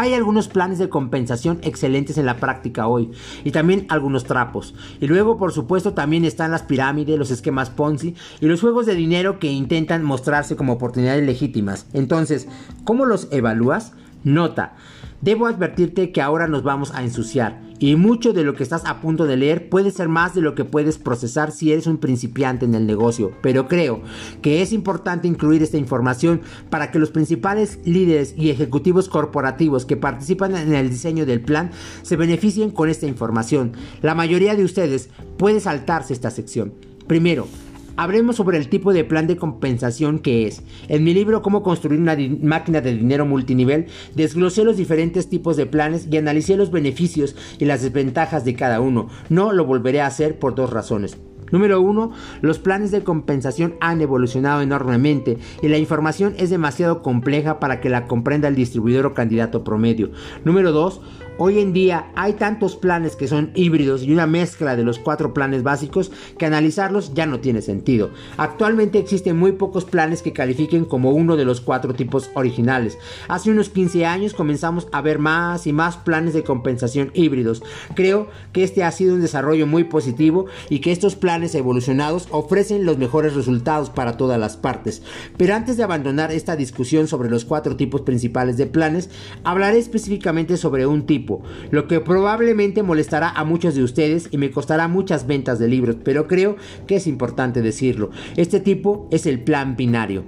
Hay 0.00 0.14
algunos 0.14 0.48
planes 0.48 0.78
de 0.78 0.88
compensación 0.88 1.58
excelentes 1.60 2.16
en 2.16 2.24
la 2.24 2.38
práctica 2.38 2.86
hoy 2.86 3.10
y 3.44 3.50
también 3.50 3.84
algunos 3.90 4.24
trapos. 4.24 4.74
Y 4.98 5.06
luego, 5.08 5.36
por 5.36 5.52
supuesto, 5.52 5.92
también 5.92 6.24
están 6.24 6.50
las 6.50 6.62
pirámides, 6.62 7.18
los 7.18 7.30
esquemas 7.30 7.68
Ponzi 7.68 8.14
y 8.40 8.46
los 8.46 8.62
juegos 8.62 8.86
de 8.86 8.94
dinero 8.94 9.38
que 9.38 9.48
intentan 9.48 10.02
mostrarse 10.02 10.56
como 10.56 10.72
oportunidades 10.72 11.26
legítimas. 11.26 11.84
Entonces, 11.92 12.48
¿cómo 12.84 13.04
los 13.04 13.28
evalúas? 13.30 13.92
Nota, 14.24 14.72
debo 15.20 15.46
advertirte 15.46 16.12
que 16.12 16.22
ahora 16.22 16.48
nos 16.48 16.62
vamos 16.62 16.92
a 16.94 17.02
ensuciar 17.02 17.70
y 17.80 17.96
mucho 17.96 18.32
de 18.32 18.44
lo 18.44 18.54
que 18.54 18.62
estás 18.62 18.84
a 18.84 19.00
punto 19.00 19.26
de 19.26 19.38
leer 19.38 19.70
puede 19.70 19.90
ser 19.90 20.08
más 20.08 20.34
de 20.34 20.42
lo 20.42 20.54
que 20.54 20.64
puedes 20.64 20.98
procesar 20.98 21.50
si 21.50 21.72
eres 21.72 21.86
un 21.86 21.96
principiante 21.96 22.66
en 22.66 22.74
el 22.74 22.86
negocio, 22.86 23.32
pero 23.40 23.66
creo 23.68 24.02
que 24.42 24.60
es 24.60 24.72
importante 24.72 25.26
incluir 25.26 25.62
esta 25.62 25.78
información 25.78 26.42
para 26.68 26.90
que 26.90 26.98
los 26.98 27.10
principales 27.10 27.78
líderes 27.84 28.34
y 28.36 28.50
ejecutivos 28.50 29.08
corporativos 29.08 29.86
que 29.86 29.96
participan 29.96 30.56
en 30.56 30.74
el 30.74 30.90
diseño 30.90 31.24
del 31.24 31.40
plan 31.40 31.70
se 32.02 32.16
beneficien 32.16 32.70
con 32.70 32.90
esta 32.90 33.06
información. 33.06 33.72
La 34.02 34.14
mayoría 34.14 34.54
de 34.54 34.64
ustedes 34.64 35.08
puede 35.38 35.60
saltarse 35.60 36.12
esta 36.12 36.30
sección. 36.30 36.74
Primero, 37.06 37.48
Hablemos 37.96 38.36
sobre 38.36 38.58
el 38.58 38.68
tipo 38.68 38.92
de 38.92 39.04
plan 39.04 39.26
de 39.26 39.36
compensación 39.36 40.18
que 40.18 40.46
es. 40.46 40.62
En 40.88 41.04
mi 41.04 41.14
libro 41.14 41.42
Cómo 41.42 41.62
construir 41.62 42.00
una 42.00 42.16
máquina 42.42 42.80
de 42.80 42.94
dinero 42.94 43.26
multinivel, 43.26 43.86
desglosé 44.14 44.64
los 44.64 44.76
diferentes 44.76 45.28
tipos 45.28 45.56
de 45.56 45.66
planes 45.66 46.08
y 46.10 46.16
analicé 46.16 46.56
los 46.56 46.70
beneficios 46.70 47.36
y 47.58 47.64
las 47.64 47.82
desventajas 47.82 48.44
de 48.44 48.54
cada 48.54 48.80
uno. 48.80 49.08
No 49.28 49.52
lo 49.52 49.64
volveré 49.64 50.00
a 50.00 50.06
hacer 50.06 50.38
por 50.38 50.54
dos 50.54 50.70
razones. 50.70 51.18
Número 51.50 51.80
uno, 51.80 52.12
los 52.42 52.58
planes 52.58 52.90
de 52.90 53.02
compensación 53.02 53.74
han 53.80 54.00
evolucionado 54.00 54.62
enormemente 54.62 55.38
y 55.62 55.68
la 55.68 55.78
información 55.78 56.34
es 56.38 56.50
demasiado 56.50 57.02
compleja 57.02 57.58
para 57.58 57.80
que 57.80 57.90
la 57.90 58.06
comprenda 58.06 58.48
el 58.48 58.54
distribuidor 58.54 59.06
o 59.06 59.14
candidato 59.14 59.64
promedio. 59.64 60.10
Número 60.44 60.70
dos, 60.70 61.00
Hoy 61.42 61.58
en 61.58 61.72
día 61.72 62.12
hay 62.16 62.34
tantos 62.34 62.76
planes 62.76 63.16
que 63.16 63.26
son 63.26 63.50
híbridos 63.54 64.02
y 64.02 64.12
una 64.12 64.26
mezcla 64.26 64.76
de 64.76 64.84
los 64.84 64.98
cuatro 64.98 65.32
planes 65.32 65.62
básicos 65.62 66.12
que 66.36 66.44
analizarlos 66.44 67.14
ya 67.14 67.24
no 67.24 67.40
tiene 67.40 67.62
sentido. 67.62 68.10
Actualmente 68.36 68.98
existen 68.98 69.38
muy 69.38 69.52
pocos 69.52 69.86
planes 69.86 70.20
que 70.20 70.34
califiquen 70.34 70.84
como 70.84 71.12
uno 71.12 71.38
de 71.38 71.46
los 71.46 71.62
cuatro 71.62 71.94
tipos 71.94 72.30
originales. 72.34 72.98
Hace 73.26 73.50
unos 73.50 73.70
15 73.70 74.04
años 74.04 74.34
comenzamos 74.34 74.86
a 74.92 75.00
ver 75.00 75.18
más 75.18 75.66
y 75.66 75.72
más 75.72 75.96
planes 75.96 76.34
de 76.34 76.44
compensación 76.44 77.10
híbridos. 77.14 77.62
Creo 77.94 78.28
que 78.52 78.62
este 78.62 78.84
ha 78.84 78.92
sido 78.92 79.14
un 79.14 79.22
desarrollo 79.22 79.66
muy 79.66 79.84
positivo 79.84 80.44
y 80.68 80.80
que 80.80 80.92
estos 80.92 81.16
planes 81.16 81.54
evolucionados 81.54 82.28
ofrecen 82.32 82.84
los 82.84 82.98
mejores 82.98 83.34
resultados 83.34 83.88
para 83.88 84.18
todas 84.18 84.38
las 84.38 84.58
partes. 84.58 85.02
Pero 85.38 85.54
antes 85.54 85.78
de 85.78 85.84
abandonar 85.84 86.32
esta 86.32 86.54
discusión 86.54 87.08
sobre 87.08 87.30
los 87.30 87.46
cuatro 87.46 87.76
tipos 87.76 88.02
principales 88.02 88.58
de 88.58 88.66
planes, 88.66 89.08
hablaré 89.42 89.78
específicamente 89.78 90.58
sobre 90.58 90.86
un 90.86 91.06
tipo 91.06 91.29
lo 91.70 91.86
que 91.86 92.00
probablemente 92.00 92.82
molestará 92.82 93.30
a 93.30 93.44
muchos 93.44 93.74
de 93.74 93.82
ustedes 93.82 94.28
y 94.30 94.38
me 94.38 94.50
costará 94.50 94.88
muchas 94.88 95.26
ventas 95.26 95.58
de 95.58 95.68
libros, 95.68 95.96
pero 96.02 96.26
creo 96.26 96.56
que 96.86 96.96
es 96.96 97.06
importante 97.06 97.62
decirlo. 97.62 98.10
Este 98.36 98.60
tipo 98.60 99.08
es 99.10 99.26
el 99.26 99.40
plan 99.40 99.76
binario 99.76 100.24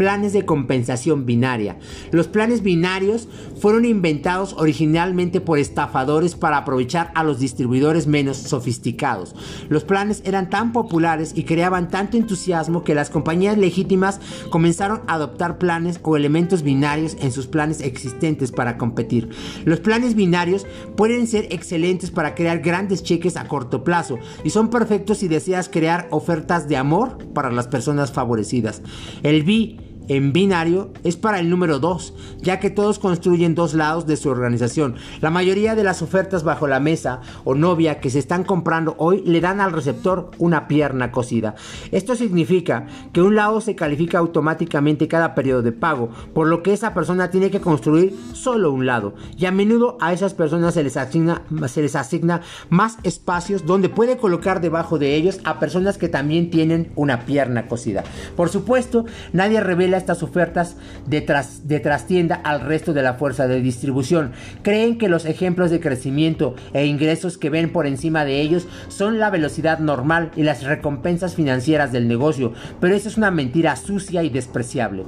planes 0.00 0.32
de 0.32 0.46
compensación 0.46 1.26
binaria. 1.26 1.76
Los 2.10 2.26
planes 2.26 2.62
binarios 2.62 3.28
fueron 3.60 3.84
inventados 3.84 4.54
originalmente 4.56 5.42
por 5.42 5.58
estafadores 5.58 6.36
para 6.36 6.56
aprovechar 6.56 7.12
a 7.14 7.22
los 7.22 7.38
distribuidores 7.38 8.06
menos 8.06 8.38
sofisticados. 8.38 9.34
Los 9.68 9.84
planes 9.84 10.22
eran 10.24 10.48
tan 10.48 10.72
populares 10.72 11.32
y 11.36 11.44
creaban 11.44 11.90
tanto 11.90 12.16
entusiasmo 12.16 12.82
que 12.82 12.94
las 12.94 13.10
compañías 13.10 13.58
legítimas 13.58 14.22
comenzaron 14.48 15.02
a 15.06 15.16
adoptar 15.16 15.58
planes 15.58 16.00
o 16.02 16.16
elementos 16.16 16.62
binarios 16.62 17.18
en 17.20 17.30
sus 17.30 17.46
planes 17.46 17.82
existentes 17.82 18.52
para 18.52 18.78
competir. 18.78 19.28
Los 19.66 19.80
planes 19.80 20.14
binarios 20.14 20.66
pueden 20.96 21.26
ser 21.26 21.46
excelentes 21.50 22.10
para 22.10 22.34
crear 22.34 22.60
grandes 22.60 23.02
cheques 23.02 23.36
a 23.36 23.48
corto 23.48 23.84
plazo 23.84 24.18
y 24.44 24.48
son 24.48 24.70
perfectos 24.70 25.18
si 25.18 25.28
deseas 25.28 25.68
crear 25.68 26.08
ofertas 26.10 26.68
de 26.68 26.78
amor 26.78 27.18
para 27.34 27.52
las 27.52 27.68
personas 27.68 28.12
favorecidas. 28.12 28.80
El 29.22 29.42
B 29.42 29.89
en 30.10 30.32
binario 30.32 30.90
es 31.04 31.16
para 31.16 31.38
el 31.38 31.48
número 31.48 31.78
2, 31.78 32.14
ya 32.42 32.58
que 32.58 32.68
todos 32.68 32.98
construyen 32.98 33.54
dos 33.54 33.74
lados 33.74 34.08
de 34.08 34.16
su 34.16 34.28
organización. 34.28 34.96
La 35.20 35.30
mayoría 35.30 35.76
de 35.76 35.84
las 35.84 36.02
ofertas 36.02 36.42
bajo 36.42 36.66
la 36.66 36.80
mesa 36.80 37.20
o 37.44 37.54
novia 37.54 38.00
que 38.00 38.10
se 38.10 38.18
están 38.18 38.42
comprando 38.42 38.96
hoy 38.98 39.22
le 39.24 39.40
dan 39.40 39.60
al 39.60 39.70
receptor 39.70 40.32
una 40.38 40.66
pierna 40.66 41.12
cocida. 41.12 41.54
Esto 41.92 42.16
significa 42.16 42.86
que 43.12 43.22
un 43.22 43.36
lado 43.36 43.60
se 43.60 43.76
califica 43.76 44.18
automáticamente 44.18 45.06
cada 45.06 45.36
periodo 45.36 45.62
de 45.62 45.70
pago, 45.70 46.10
por 46.34 46.48
lo 46.48 46.64
que 46.64 46.72
esa 46.72 46.92
persona 46.92 47.30
tiene 47.30 47.52
que 47.52 47.60
construir 47.60 48.12
solo 48.32 48.72
un 48.72 48.86
lado. 48.86 49.14
Y 49.38 49.46
a 49.46 49.52
menudo 49.52 49.96
a 50.00 50.12
esas 50.12 50.34
personas 50.34 50.74
se 50.74 50.82
les 50.82 50.96
asigna, 50.96 51.42
se 51.68 51.82
les 51.82 51.94
asigna 51.94 52.40
más 52.68 52.98
espacios 53.04 53.64
donde 53.64 53.88
puede 53.88 54.16
colocar 54.16 54.60
debajo 54.60 54.98
de 54.98 55.14
ellos 55.14 55.38
a 55.44 55.60
personas 55.60 55.98
que 55.98 56.08
también 56.08 56.50
tienen 56.50 56.90
una 56.96 57.26
pierna 57.26 57.68
cocida. 57.68 58.02
Por 58.34 58.48
supuesto, 58.48 59.04
nadie 59.32 59.60
revela 59.60 59.99
estas 60.00 60.22
ofertas 60.22 60.76
de, 61.06 61.24
de 61.64 61.80
trastienda 61.80 62.34
al 62.34 62.60
resto 62.62 62.92
de 62.92 63.02
la 63.02 63.14
fuerza 63.14 63.46
de 63.46 63.60
distribución. 63.60 64.32
Creen 64.62 64.98
que 64.98 65.08
los 65.08 65.24
ejemplos 65.24 65.70
de 65.70 65.80
crecimiento 65.80 66.56
e 66.72 66.86
ingresos 66.86 67.38
que 67.38 67.50
ven 67.50 67.72
por 67.72 67.86
encima 67.86 68.24
de 68.24 68.40
ellos 68.40 68.66
son 68.88 69.18
la 69.18 69.30
velocidad 69.30 69.78
normal 69.78 70.32
y 70.36 70.42
las 70.42 70.64
recompensas 70.64 71.34
financieras 71.34 71.92
del 71.92 72.08
negocio, 72.08 72.52
pero 72.80 72.94
eso 72.94 73.08
es 73.08 73.16
una 73.16 73.30
mentira 73.30 73.76
sucia 73.76 74.22
y 74.22 74.30
despreciable. 74.30 75.04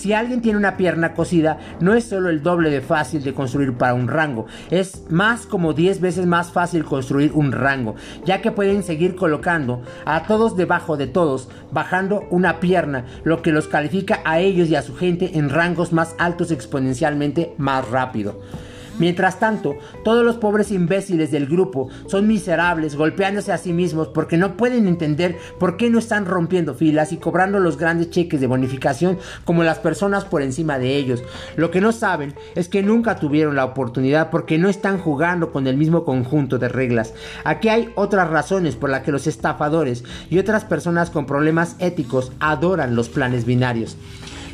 Si 0.00 0.14
alguien 0.14 0.40
tiene 0.40 0.56
una 0.56 0.78
pierna 0.78 1.12
cosida, 1.12 1.58
no 1.78 1.92
es 1.92 2.04
solo 2.04 2.30
el 2.30 2.42
doble 2.42 2.70
de 2.70 2.80
fácil 2.80 3.22
de 3.22 3.34
construir 3.34 3.74
para 3.74 3.92
un 3.92 4.08
rango, 4.08 4.46
es 4.70 5.04
más 5.10 5.44
como 5.44 5.74
10 5.74 6.00
veces 6.00 6.24
más 6.24 6.52
fácil 6.52 6.86
construir 6.86 7.32
un 7.34 7.52
rango, 7.52 7.96
ya 8.24 8.40
que 8.40 8.50
pueden 8.50 8.82
seguir 8.82 9.14
colocando 9.14 9.82
a 10.06 10.22
todos 10.22 10.56
debajo 10.56 10.96
de 10.96 11.06
todos, 11.06 11.50
bajando 11.70 12.26
una 12.30 12.60
pierna, 12.60 13.04
lo 13.24 13.42
que 13.42 13.52
los 13.52 13.68
califica 13.68 14.20
a 14.24 14.40
ellos 14.40 14.70
y 14.70 14.74
a 14.74 14.80
su 14.80 14.96
gente 14.96 15.36
en 15.36 15.50
rangos 15.50 15.92
más 15.92 16.14
altos 16.16 16.50
exponencialmente 16.50 17.52
más 17.58 17.86
rápido. 17.90 18.40
Mientras 19.00 19.40
tanto, 19.40 19.78
todos 20.04 20.24
los 20.24 20.36
pobres 20.36 20.70
imbéciles 20.70 21.30
del 21.30 21.46
grupo 21.46 21.88
son 22.06 22.28
miserables, 22.28 22.96
golpeándose 22.96 23.50
a 23.50 23.58
sí 23.58 23.72
mismos 23.72 24.08
porque 24.08 24.36
no 24.36 24.58
pueden 24.58 24.86
entender 24.86 25.38
por 25.58 25.78
qué 25.78 25.88
no 25.88 25.98
están 25.98 26.26
rompiendo 26.26 26.74
filas 26.74 27.10
y 27.12 27.16
cobrando 27.16 27.58
los 27.60 27.78
grandes 27.78 28.10
cheques 28.10 28.42
de 28.42 28.46
bonificación 28.46 29.18
como 29.46 29.64
las 29.64 29.78
personas 29.78 30.26
por 30.26 30.42
encima 30.42 30.78
de 30.78 30.96
ellos. 30.96 31.24
Lo 31.56 31.70
que 31.70 31.80
no 31.80 31.92
saben 31.92 32.34
es 32.54 32.68
que 32.68 32.82
nunca 32.82 33.16
tuvieron 33.16 33.56
la 33.56 33.64
oportunidad 33.64 34.28
porque 34.28 34.58
no 34.58 34.68
están 34.68 34.98
jugando 34.98 35.50
con 35.50 35.66
el 35.66 35.78
mismo 35.78 36.04
conjunto 36.04 36.58
de 36.58 36.68
reglas. 36.68 37.14
Aquí 37.44 37.70
hay 37.70 37.90
otras 37.94 38.28
razones 38.28 38.76
por 38.76 38.90
las 38.90 39.00
que 39.00 39.12
los 39.12 39.26
estafadores 39.26 40.04
y 40.28 40.38
otras 40.38 40.64
personas 40.64 41.08
con 41.08 41.24
problemas 41.24 41.76
éticos 41.78 42.32
adoran 42.38 42.94
los 42.94 43.08
planes 43.08 43.46
binarios. 43.46 43.96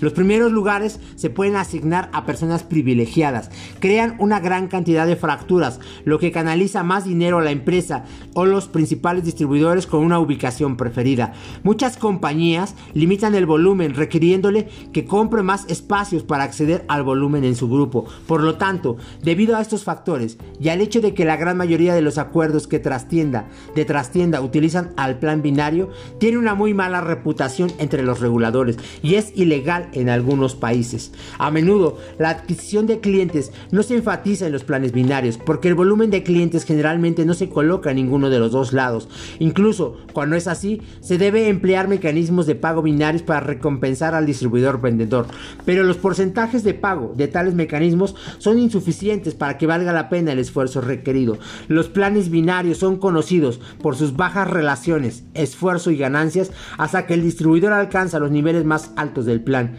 Los 0.01 0.13
primeros 0.13 0.53
lugares 0.53 1.01
se 1.15 1.31
pueden 1.31 1.57
asignar 1.57 2.11
a 2.13 2.27
personas 2.27 2.63
privilegiadas, 2.63 3.51
crean 3.81 4.17
una 4.19 4.41
gran 4.41 4.69
cantidad 4.69 5.07
de 5.07 5.17
fracturas, 5.17 5.81
lo 6.05 6.19
que 6.19 6.33
canaliza 6.33 6.83
más 6.83 7.05
dinero 7.05 7.39
a 7.39 7.43
la 7.43 7.51
empresa 7.51 8.05
o 8.35 8.47
los 8.47 8.69
principales 8.69 9.25
distribuidores 9.25 9.87
con 9.87 10.05
una 10.05 10.19
ubicación 10.19 10.77
preferida. 10.77 11.33
Muchas 11.63 11.97
compañías 11.97 12.75
limitan 12.95 13.35
el 13.35 13.47
volumen 13.47 13.95
requiriéndole 13.95 14.69
que 14.93 15.05
compre 15.05 15.43
más 15.43 15.67
espacios 15.69 16.23
para 16.23 16.45
acceder 16.45 16.85
al 16.89 17.03
volumen 17.03 17.45
en 17.45 17.57
su 17.57 17.69
grupo. 17.69 18.07
Por 18.27 18.43
lo 18.43 18.57
tanto, 18.57 18.97
debido 19.23 19.57
a 19.57 19.63
estos 19.63 19.85
factores 19.85 20.39
y 20.61 20.69
al 20.69 20.81
hecho 20.81 21.01
de 21.01 21.15
que 21.15 21.25
la 21.25 21.37
gran 21.37 21.57
mayoría 21.57 21.95
de 21.95 22.03
los 22.03 22.19
acuerdos 22.19 22.67
que 22.67 22.79
trastienda 22.79 23.49
de 23.75 23.85
trastienda 23.85 24.41
utilizan 24.41 24.93
al 24.97 25.19
plan 25.19 25.43
binario, 25.43 25.91
tiene 26.19 26.39
una 26.39 26.55
muy 26.55 26.75
mala 26.75 27.01
reputación 27.01 27.73
entre 27.79 28.03
los 28.03 28.21
reguladores 28.21 28.79
y 29.03 29.15
es 29.15 29.33
ilegal 29.37 29.86
en 29.93 30.09
algunos 30.09 30.55
países. 30.55 31.13
A 31.39 31.51
menudo, 31.51 31.99
la 32.19 32.31
adquisición 32.31 32.87
de 32.87 33.01
clientes 33.01 33.53
no 33.71 33.83
se 33.83 33.97
enfatiza 33.97 34.47
en 34.47 34.53
los 34.53 34.65
planes 34.65 34.93
binarios 34.93 35.39
porque 35.39 35.69
el 35.69 35.75
volumen 35.75 36.11
de 36.11 36.23
clientes 36.23 36.65
generalmente 36.65 37.25
no 37.25 37.35
se 37.35 37.49
coloca 37.49 37.91
en 37.91 37.97
ninguno 37.97 38.31
de 38.31 38.39
los 38.39 38.53
dos 38.53 38.73
lados. 38.73 39.09
Incluso 39.39 39.99
cuando 40.13 40.37
es 40.37 40.47
así, 40.49 40.83
se 41.01 41.19
debe 41.19 41.49
emplear 41.49 41.89
mecanismos 41.89 42.47
de 42.47 42.55
pago 42.55 42.83
binarios 42.83 43.23
para 43.23 43.41
recompensar 43.41 44.15
al 44.15 44.27
distribuidor 44.27 44.81
vendedor. 44.81 45.27
Pero 45.65 45.85
los 45.85 45.97
porcentajes 45.97 46.65
de 46.65 46.75
pago 46.75 47.13
de 47.17 47.29
tales 47.29 47.55
mecanismos 47.55 48.15
son 48.39 48.59
insuficientes 48.59 49.35
para 49.35 49.59
que 49.59 49.67
valga 49.67 49.93
la 49.93 50.09
pena 50.09 50.33
el 50.33 50.39
esfuerzo 50.39 50.81
requerido. 50.81 51.39
Los 51.69 51.89
planes 51.89 52.31
binarios 52.31 52.79
son 52.79 52.97
conocidos 52.97 53.61
por 53.83 53.97
sus 53.97 54.17
bajas 54.17 54.49
relaciones, 54.49 55.25
esfuerzo 55.35 55.91
y 55.91 55.97
ganancias 55.97 56.51
hasta 56.79 57.07
que 57.07 57.15
el 57.15 57.23
distribuidor 57.23 57.73
alcanza 57.73 58.19
los 58.19 58.31
niveles 58.31 58.65
más 58.65 58.91
altos 58.97 59.27
del 59.27 59.41
plan. 59.41 59.76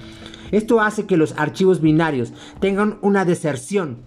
Esto 0.51 0.81
hace 0.81 1.05
que 1.05 1.17
los 1.17 1.33
archivos 1.37 1.81
binarios 1.81 2.31
tengan 2.59 2.97
una 3.01 3.25
deserción 3.25 3.97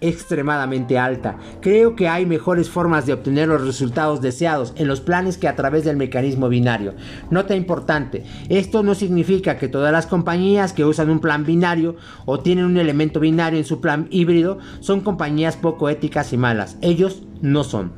extremadamente 0.00 0.98
alta. 0.98 1.36
Creo 1.60 1.94
que 1.94 2.08
hay 2.08 2.26
mejores 2.26 2.70
formas 2.70 3.06
de 3.06 3.12
obtener 3.12 3.48
los 3.48 3.64
resultados 3.64 4.20
deseados 4.20 4.72
en 4.76 4.88
los 4.88 5.00
planes 5.00 5.36
que 5.36 5.48
a 5.48 5.56
través 5.56 5.84
del 5.84 5.96
mecanismo 5.96 6.48
binario. 6.48 6.94
Nota 7.30 7.54
importante, 7.54 8.24
esto 8.48 8.82
no 8.82 8.94
significa 8.94 9.58
que 9.58 9.68
todas 9.68 9.92
las 9.92 10.06
compañías 10.06 10.72
que 10.72 10.84
usan 10.84 11.10
un 11.10 11.20
plan 11.20 11.44
binario 11.44 11.96
o 12.24 12.40
tienen 12.40 12.64
un 12.64 12.78
elemento 12.78 13.20
binario 13.20 13.58
en 13.58 13.64
su 13.64 13.80
plan 13.80 14.06
híbrido 14.10 14.58
son 14.80 15.00
compañías 15.00 15.56
poco 15.56 15.88
éticas 15.88 16.32
y 16.32 16.36
malas. 16.36 16.76
Ellos 16.80 17.22
no 17.42 17.64
son. 17.64 17.92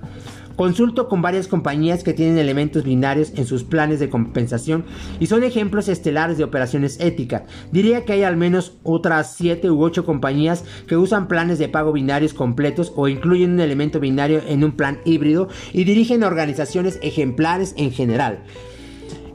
Consulto 0.57 1.09
con 1.09 1.23
varias 1.23 1.49
compañías 1.49 2.05
que 2.05 2.13
tienen 2.13 2.39
elementos 2.39 2.85
binarios 2.85 3.33
en 3.37 3.47
sus 3.47 3.65
planes 3.65 4.01
de 4.01 4.11
compensación 4.11 4.85
y 5.19 5.27
son 5.27 5.45
ejemplos 5.45 5.89
estelares 5.89 6.39
de 6.39 6.45
operaciones 6.45 7.01
éticas. 7.01 7.43
Diría 7.71 8.05
que 8.05 8.13
hay 8.13 8.23
al 8.23 8.37
menos 8.37 8.79
otras 8.83 9.35
7 9.37 9.71
u 9.71 9.83
8 9.83 10.05
compañías 10.05 10.65
que 10.87 10.97
usan 10.97 11.29
planes 11.29 11.59
de 11.59 11.69
pago 11.69 11.93
binarios 11.93 12.35
completos 12.35 12.93
o 12.97 13.09
incluyen 13.09 13.53
un 13.53 13.61
elemento 13.61 14.01
binario 14.01 14.43
en 14.47 14.65
un 14.65 14.73
plan 14.73 14.99
híbrido 15.05 15.49
y 15.73 15.85
dirigen 15.85 16.23
organizaciones 16.23 16.99
ejemplares 17.03 17.75
en 17.77 17.93
general. 17.93 18.41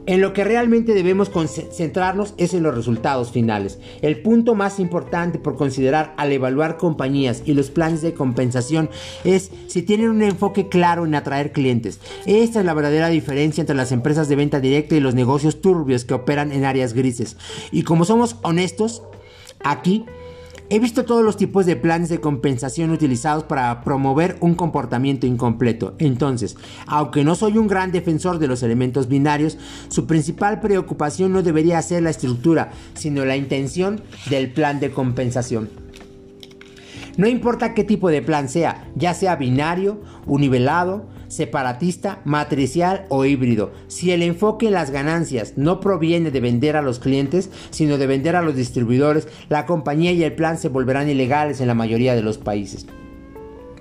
En 0.08 0.22
lo 0.22 0.32
que 0.32 0.42
realmente 0.42 0.94
debemos 0.94 1.28
concentrarnos 1.28 2.32
es 2.38 2.54
en 2.54 2.62
los 2.62 2.74
resultados 2.74 3.30
finales. 3.30 3.78
El 4.00 4.22
punto 4.22 4.54
más 4.54 4.80
importante 4.80 5.38
por 5.38 5.56
considerar 5.56 6.14
al 6.16 6.32
evaluar 6.32 6.78
compañías 6.78 7.42
y 7.44 7.52
los 7.52 7.70
planes 7.70 8.00
de 8.00 8.14
compensación 8.14 8.88
es 9.24 9.50
si 9.66 9.82
tienen 9.82 10.08
un 10.08 10.22
enfoque 10.22 10.70
claro 10.70 11.04
en 11.04 11.14
atraer 11.14 11.52
clientes. 11.52 12.00
Esta 12.24 12.60
es 12.60 12.64
la 12.64 12.72
verdadera 12.72 13.10
diferencia 13.10 13.60
entre 13.60 13.76
las 13.76 13.92
empresas 13.92 14.30
de 14.30 14.36
venta 14.36 14.60
directa 14.60 14.96
y 14.96 15.00
los 15.00 15.14
negocios 15.14 15.60
turbios 15.60 16.06
que 16.06 16.14
operan 16.14 16.52
en 16.52 16.64
áreas 16.64 16.94
grises. 16.94 17.36
Y 17.70 17.82
como 17.82 18.06
somos 18.06 18.36
honestos, 18.40 19.02
aquí 19.62 20.06
He 20.70 20.80
visto 20.80 21.06
todos 21.06 21.24
los 21.24 21.38
tipos 21.38 21.64
de 21.64 21.76
planes 21.76 22.10
de 22.10 22.20
compensación 22.20 22.90
utilizados 22.90 23.44
para 23.44 23.80
promover 23.84 24.36
un 24.40 24.54
comportamiento 24.54 25.26
incompleto. 25.26 25.94
Entonces, 25.98 26.56
aunque 26.86 27.24
no 27.24 27.34
soy 27.34 27.56
un 27.56 27.68
gran 27.68 27.90
defensor 27.90 28.38
de 28.38 28.48
los 28.48 28.62
elementos 28.62 29.08
binarios, 29.08 29.56
su 29.88 30.06
principal 30.06 30.60
preocupación 30.60 31.32
no 31.32 31.42
debería 31.42 31.80
ser 31.80 32.02
la 32.02 32.10
estructura, 32.10 32.72
sino 32.92 33.24
la 33.24 33.38
intención 33.38 34.02
del 34.28 34.52
plan 34.52 34.78
de 34.78 34.90
compensación. 34.90 35.70
No 37.16 37.26
importa 37.26 37.72
qué 37.72 37.82
tipo 37.82 38.10
de 38.10 38.20
plan 38.20 38.50
sea, 38.50 38.90
ya 38.94 39.14
sea 39.14 39.36
binario, 39.36 40.02
univelado, 40.26 41.06
separatista, 41.28 42.20
matricial 42.24 43.06
o 43.08 43.24
híbrido. 43.24 43.72
Si 43.86 44.12
el 44.12 44.22
enfoque 44.22 44.66
en 44.66 44.72
las 44.72 44.90
ganancias 44.90 45.54
no 45.56 45.80
proviene 45.80 46.30
de 46.30 46.40
vender 46.40 46.76
a 46.76 46.82
los 46.82 46.98
clientes, 46.98 47.50
sino 47.70 47.98
de 47.98 48.06
vender 48.06 48.36
a 48.36 48.42
los 48.42 48.56
distribuidores, 48.56 49.28
la 49.48 49.66
compañía 49.66 50.12
y 50.12 50.24
el 50.24 50.34
plan 50.34 50.58
se 50.58 50.68
volverán 50.68 51.08
ilegales 51.08 51.60
en 51.60 51.68
la 51.68 51.74
mayoría 51.74 52.14
de 52.14 52.22
los 52.22 52.38
países. 52.38 52.86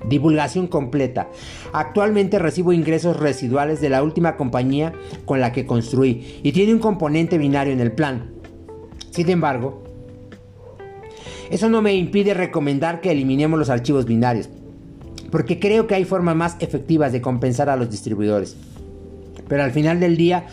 Divulgación 0.08 0.68
completa. 0.68 1.30
Actualmente 1.74 2.40
recibo 2.40 2.72
ingresos 2.72 3.18
residuales 3.18 3.82
de 3.82 3.90
la 3.90 4.04
última 4.04 4.38
compañía 4.38 4.94
con 5.26 5.42
la 5.42 5.52
que 5.52 5.66
construí 5.66 6.40
y 6.44 6.52
tiene 6.52 6.74
un 6.74 6.80
componente 6.80 7.38
binario 7.38 7.74
en 7.74 7.82
el 7.82 7.92
plan. 7.92 8.32
Sin 9.10 9.30
embargo, 9.30 9.84
eso 11.50 11.70
no 11.70 11.82
me 11.82 11.96
impide 11.96 12.34
recomendar 12.34 13.02
que 13.02 13.12
eliminemos 13.12 13.58
los 13.58 13.70
archivos 13.70 14.06
binarios 14.06 14.50
porque 15.32 15.60
creo 15.60 15.88
que 15.88 15.96
hay 15.96 16.06
formas 16.06 16.36
más 16.36 16.56
efectivas 16.60 17.12
de 17.12 17.22
compensar 17.22 17.70
a 17.70 17.76
los 17.76 17.90
distribuidores. 17.90 18.56
Pero 19.48 19.64
al 19.64 19.72
final 19.72 20.00
del 20.00 20.18
día, 20.18 20.46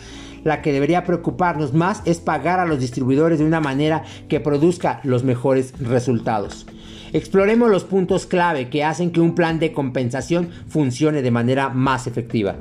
la 0.43 0.61
que 0.61 0.71
debería 0.71 1.03
preocuparnos 1.03 1.73
más 1.73 2.01
es 2.05 2.19
pagar 2.19 2.59
a 2.59 2.65
los 2.65 2.79
distribuidores 2.79 3.39
de 3.39 3.45
una 3.45 3.59
manera 3.59 4.03
que 4.29 4.39
produzca 4.39 5.01
los 5.03 5.23
mejores 5.23 5.73
resultados. 5.79 6.65
Exploremos 7.13 7.69
los 7.69 7.83
puntos 7.83 8.25
clave 8.25 8.69
que 8.69 8.83
hacen 8.83 9.11
que 9.11 9.21
un 9.21 9.35
plan 9.35 9.59
de 9.59 9.71
compensación 9.71 10.49
funcione 10.67 11.21
de 11.21 11.31
manera 11.31 11.69
más 11.69 12.07
efectiva. 12.07 12.55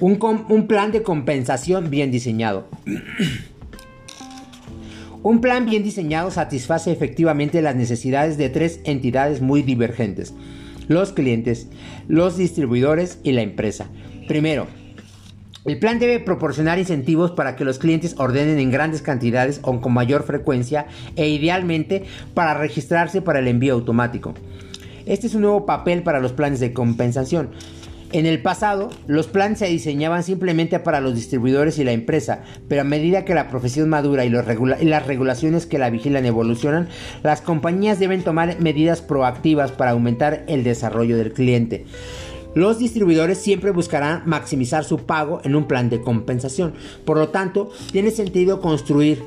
Un, 0.00 0.18
un 0.48 0.66
plan 0.68 0.92
de 0.92 1.02
compensación 1.02 1.90
bien 1.90 2.10
diseñado. 2.10 2.68
Un 5.28 5.42
plan 5.42 5.66
bien 5.66 5.82
diseñado 5.82 6.30
satisface 6.30 6.90
efectivamente 6.90 7.60
las 7.60 7.76
necesidades 7.76 8.38
de 8.38 8.48
tres 8.48 8.80
entidades 8.84 9.42
muy 9.42 9.60
divergentes, 9.60 10.32
los 10.86 11.12
clientes, 11.12 11.68
los 12.08 12.38
distribuidores 12.38 13.18
y 13.24 13.32
la 13.32 13.42
empresa. 13.42 13.90
Primero, 14.26 14.68
el 15.66 15.78
plan 15.78 15.98
debe 15.98 16.18
proporcionar 16.18 16.78
incentivos 16.78 17.32
para 17.32 17.56
que 17.56 17.66
los 17.66 17.78
clientes 17.78 18.14
ordenen 18.16 18.58
en 18.58 18.70
grandes 18.70 19.02
cantidades 19.02 19.60
o 19.64 19.78
con 19.82 19.92
mayor 19.92 20.22
frecuencia 20.22 20.86
e 21.14 21.28
idealmente 21.28 22.04
para 22.32 22.54
registrarse 22.54 23.20
para 23.20 23.40
el 23.40 23.48
envío 23.48 23.74
automático. 23.74 24.32
Este 25.04 25.26
es 25.26 25.34
un 25.34 25.42
nuevo 25.42 25.66
papel 25.66 26.02
para 26.02 26.20
los 26.20 26.32
planes 26.32 26.58
de 26.58 26.72
compensación. 26.72 27.50
En 28.10 28.24
el 28.24 28.40
pasado, 28.40 28.88
los 29.06 29.26
planes 29.26 29.58
se 29.58 29.66
diseñaban 29.66 30.22
simplemente 30.22 30.78
para 30.78 31.00
los 31.00 31.14
distribuidores 31.14 31.78
y 31.78 31.84
la 31.84 31.92
empresa, 31.92 32.42
pero 32.66 32.80
a 32.80 32.84
medida 32.84 33.26
que 33.26 33.34
la 33.34 33.50
profesión 33.50 33.90
madura 33.90 34.24
y, 34.24 34.30
las 34.30 35.06
regulaciones 35.06 35.66
que 35.66 35.78
la 35.78 35.90
vigilan 35.90 36.24
evolucionan, 36.24 36.88
las 37.22 37.42
compañías 37.42 37.98
deben 37.98 38.22
tomar 38.22 38.60
medidas 38.60 39.02
proactivas 39.02 39.72
para 39.72 39.90
aumentar 39.90 40.44
el 40.48 40.64
desarrollo 40.64 41.18
del 41.18 41.34
cliente. 41.34 41.84
Los 42.54 42.78
distribuidores 42.78 43.36
siempre 43.36 43.72
buscarán 43.72 44.22
maximizar 44.24 44.84
su 44.84 45.00
pago 45.00 45.42
en 45.44 45.54
un 45.54 45.68
plan 45.68 45.90
de 45.90 46.00
compensación. 46.00 46.72
Por 47.04 47.18
lo 47.18 47.28
tanto, 47.28 47.70
tiene 47.92 48.10
sentido 48.10 48.62
construir 48.62 49.22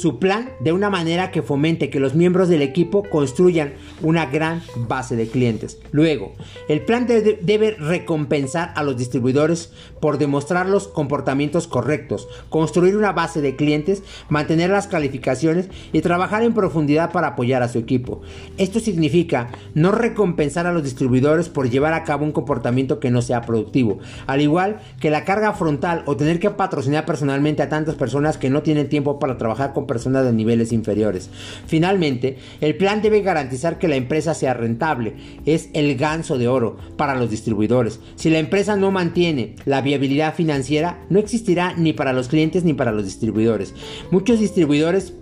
su 0.00 0.18
plan 0.18 0.48
de 0.60 0.72
una 0.72 0.88
manera 0.88 1.30
que 1.30 1.42
fomente 1.42 1.90
que 1.90 2.00
los 2.00 2.14
miembros 2.14 2.48
del 2.48 2.62
equipo 2.62 3.02
construyan 3.02 3.74
una 4.00 4.24
gran 4.26 4.62
base 4.88 5.14
de 5.14 5.28
clientes. 5.28 5.78
Luego, 5.90 6.32
el 6.68 6.80
plan 6.80 7.06
debe 7.06 7.72
recompensar 7.72 8.72
a 8.76 8.82
los 8.82 8.96
distribuidores 8.96 9.74
por 10.00 10.16
demostrar 10.16 10.66
los 10.70 10.88
comportamientos 10.88 11.66
correctos, 11.66 12.28
construir 12.48 12.96
una 12.96 13.12
base 13.12 13.42
de 13.42 13.56
clientes, 13.56 14.02
mantener 14.30 14.70
las 14.70 14.86
calificaciones 14.86 15.68
y 15.92 16.00
trabajar 16.00 16.44
en 16.44 16.54
profundidad 16.54 17.12
para 17.12 17.28
apoyar 17.28 17.62
a 17.62 17.68
su 17.68 17.78
equipo. 17.78 18.22
Esto 18.56 18.80
significa 18.80 19.50
no 19.74 19.92
recompensar 19.92 20.66
a 20.66 20.72
los 20.72 20.82
distribuidores 20.82 21.50
por 21.50 21.68
llevar 21.68 21.92
a 21.92 22.04
cabo 22.04 22.24
un 22.24 22.32
comportamiento 22.32 23.00
que 23.00 23.10
no 23.10 23.20
sea 23.20 23.42
productivo, 23.42 23.98
al 24.26 24.40
igual 24.40 24.80
que 24.98 25.10
la 25.10 25.26
carga 25.26 25.52
frontal 25.52 26.04
o 26.06 26.16
tener 26.16 26.40
que 26.40 26.48
patrocinar 26.48 27.04
personalmente 27.04 27.62
a 27.62 27.68
tantas 27.68 27.96
personas 27.96 28.38
que 28.38 28.48
no 28.48 28.62
tienen 28.62 28.88
tiempo 28.88 29.18
para 29.18 29.36
trabajar 29.36 29.74
con 29.74 29.89
personas 29.90 30.24
de 30.24 30.32
niveles 30.32 30.70
inferiores. 30.70 31.30
Finalmente, 31.66 32.38
el 32.60 32.76
plan 32.76 33.02
debe 33.02 33.22
garantizar 33.22 33.80
que 33.80 33.88
la 33.88 33.96
empresa 33.96 34.34
sea 34.34 34.54
rentable. 34.54 35.14
Es 35.46 35.68
el 35.72 35.96
ganso 35.96 36.38
de 36.38 36.46
oro 36.46 36.76
para 36.96 37.16
los 37.16 37.28
distribuidores. 37.28 37.98
Si 38.14 38.30
la 38.30 38.38
empresa 38.38 38.76
no 38.76 38.92
mantiene 38.92 39.56
la 39.64 39.80
viabilidad 39.80 40.36
financiera, 40.36 41.04
no 41.10 41.18
existirá 41.18 41.74
ni 41.76 41.92
para 41.92 42.12
los 42.12 42.28
clientes 42.28 42.62
ni 42.62 42.72
para 42.72 42.92
los 42.92 43.04
distribuidores. 43.04 43.74
Muchos 44.12 44.38
distribuidores 44.38 45.14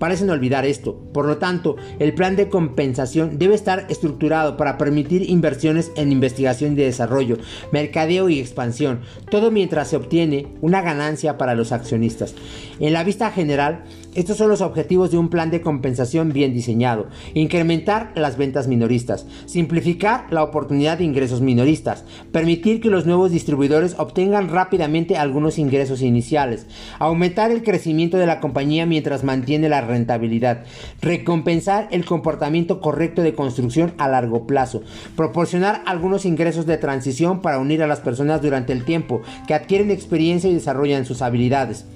parecen 0.00 0.30
olvidar 0.30 0.66
esto. 0.66 0.96
Por 1.12 1.26
lo 1.26 1.36
tanto, 1.36 1.76
el 2.00 2.12
plan 2.14 2.34
de 2.34 2.48
compensación 2.48 3.38
debe 3.38 3.54
estar 3.54 3.86
estructurado 3.88 4.56
para 4.56 4.78
permitir 4.78 5.30
inversiones 5.30 5.92
en 5.94 6.10
investigación 6.10 6.72
y 6.72 6.76
desarrollo, 6.76 7.36
mercadeo 7.70 8.28
y 8.28 8.40
expansión, 8.40 9.02
todo 9.30 9.52
mientras 9.52 9.88
se 9.88 9.96
obtiene 9.96 10.48
una 10.62 10.80
ganancia 10.80 11.38
para 11.38 11.54
los 11.54 11.70
accionistas. 11.70 12.34
En 12.80 12.94
la 12.94 13.04
vista 13.04 13.30
general, 13.30 13.84
estos 14.14 14.38
son 14.38 14.48
los 14.48 14.60
objetivos 14.60 15.12
de 15.12 15.18
un 15.18 15.28
plan 15.28 15.50
de 15.50 15.60
compensación 15.60 16.32
bien 16.32 16.52
diseñado. 16.52 17.06
Incrementar 17.34 18.10
las 18.16 18.36
ventas 18.36 18.66
minoristas, 18.66 19.24
simplificar 19.46 20.26
la 20.30 20.42
oportunidad 20.42 20.98
de 20.98 21.04
ingresos 21.04 21.40
minoristas, 21.40 22.04
permitir 22.32 22.80
que 22.80 22.90
los 22.90 23.06
nuevos 23.06 23.30
distribuidores 23.30 23.94
obtengan 23.98 24.48
rápidamente 24.48 25.16
algunos 25.16 25.58
ingresos 25.58 26.02
iniciales, 26.02 26.66
aumentar 26.98 27.52
el 27.52 27.62
crecimiento 27.62 28.16
de 28.18 28.26
la 28.26 28.40
compañía 28.40 28.84
mientras 28.84 29.22
mantiene 29.22 29.68
la 29.68 29.80
rentabilidad. 29.80 30.64
Recompensar 31.00 31.86
el 31.92 32.04
comportamiento 32.04 32.80
correcto 32.80 33.22
de 33.22 33.34
construcción 33.34 33.92
a 33.98 34.08
largo 34.08 34.44
plazo. 34.46 34.82
Proporcionar 35.14 35.82
algunos 35.86 36.24
ingresos 36.24 36.66
de 36.66 36.78
transición 36.78 37.42
para 37.42 37.58
unir 37.58 37.80
a 37.82 37.86
las 37.86 38.00
personas 38.00 38.42
durante 38.42 38.72
el 38.72 38.84
tiempo 38.84 39.22
que 39.46 39.54
adquieren 39.54 39.92
experiencia 39.92 40.50
y 40.50 40.54
desarrollan 40.54 41.04
sus 41.04 41.22
habilidades 41.22 41.86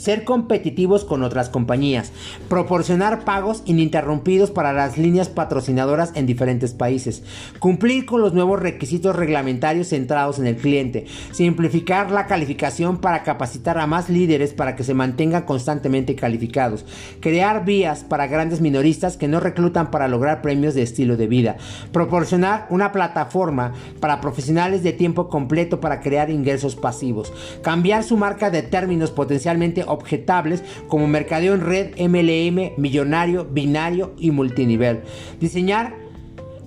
ser 0.00 0.24
competitivos 0.24 1.04
con 1.04 1.22
otras 1.22 1.50
compañías, 1.50 2.10
proporcionar 2.48 3.24
pagos 3.24 3.62
ininterrumpidos 3.66 4.50
para 4.50 4.72
las 4.72 4.96
líneas 4.96 5.28
patrocinadoras 5.28 6.12
en 6.14 6.24
diferentes 6.24 6.72
países, 6.72 7.22
cumplir 7.58 8.06
con 8.06 8.22
los 8.22 8.32
nuevos 8.32 8.60
requisitos 8.60 9.14
reglamentarios 9.14 9.88
centrados 9.88 10.38
en 10.38 10.46
el 10.46 10.56
cliente, 10.56 11.04
simplificar 11.32 12.10
la 12.10 12.26
calificación 12.26 12.96
para 12.98 13.22
capacitar 13.22 13.76
a 13.76 13.86
más 13.86 14.08
líderes 14.08 14.54
para 14.54 14.74
que 14.74 14.84
se 14.84 14.94
mantengan 14.94 15.42
constantemente 15.42 16.14
calificados, 16.14 16.86
crear 17.20 17.66
vías 17.66 18.02
para 18.02 18.26
grandes 18.26 18.62
minoristas 18.62 19.18
que 19.18 19.28
no 19.28 19.38
reclutan 19.38 19.90
para 19.90 20.08
lograr 20.08 20.40
premios 20.40 20.74
de 20.74 20.82
estilo 20.82 21.18
de 21.18 21.26
vida, 21.26 21.56
proporcionar 21.92 22.66
una 22.70 22.90
plataforma 22.90 23.74
para 24.00 24.22
profesionales 24.22 24.82
de 24.82 24.94
tiempo 24.94 25.28
completo 25.28 25.78
para 25.78 26.00
crear 26.00 26.30
ingresos 26.30 26.74
pasivos, 26.74 27.32
cambiar 27.62 28.02
su 28.02 28.16
marca 28.16 28.50
de 28.50 28.62
términos 28.62 29.10
potencialmente 29.10 29.84
objetables 29.90 30.62
como 30.88 31.06
mercadeo 31.06 31.54
en 31.54 31.60
red, 31.60 31.94
MLM, 31.98 32.80
millonario, 32.80 33.44
binario 33.44 34.12
y 34.18 34.30
multinivel. 34.30 35.00
Diseñar 35.40 36.00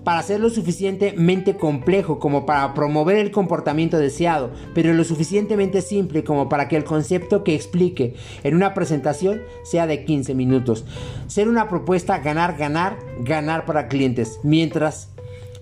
para 0.04 0.22
ser 0.22 0.40
lo 0.40 0.50
suficientemente 0.50 1.56
complejo 1.56 2.20
como 2.20 2.46
para 2.46 2.74
promover 2.74 3.18
el 3.18 3.32
comportamiento 3.32 3.98
deseado, 3.98 4.52
pero 4.74 4.94
lo 4.94 5.04
suficientemente 5.04 5.82
simple 5.82 6.24
como 6.24 6.50
para 6.50 6.68
que 6.68 6.76
el 6.76 6.84
concepto 6.84 7.44
que 7.44 7.56
explique 7.56 8.16
en 8.44 8.56
una 8.56 8.74
presentación 8.74 9.42
sea 9.64 9.88
de 9.88 10.04
15 10.04 10.36
minutos. 10.36 10.86
Ser 11.28 11.48
una 11.48 11.70
propuesta 11.70 12.20
ganar, 12.20 12.58
ganar, 12.58 12.98
ganar 13.22 13.66
para 13.66 13.88
clientes, 13.88 14.40
mientras 14.44 15.10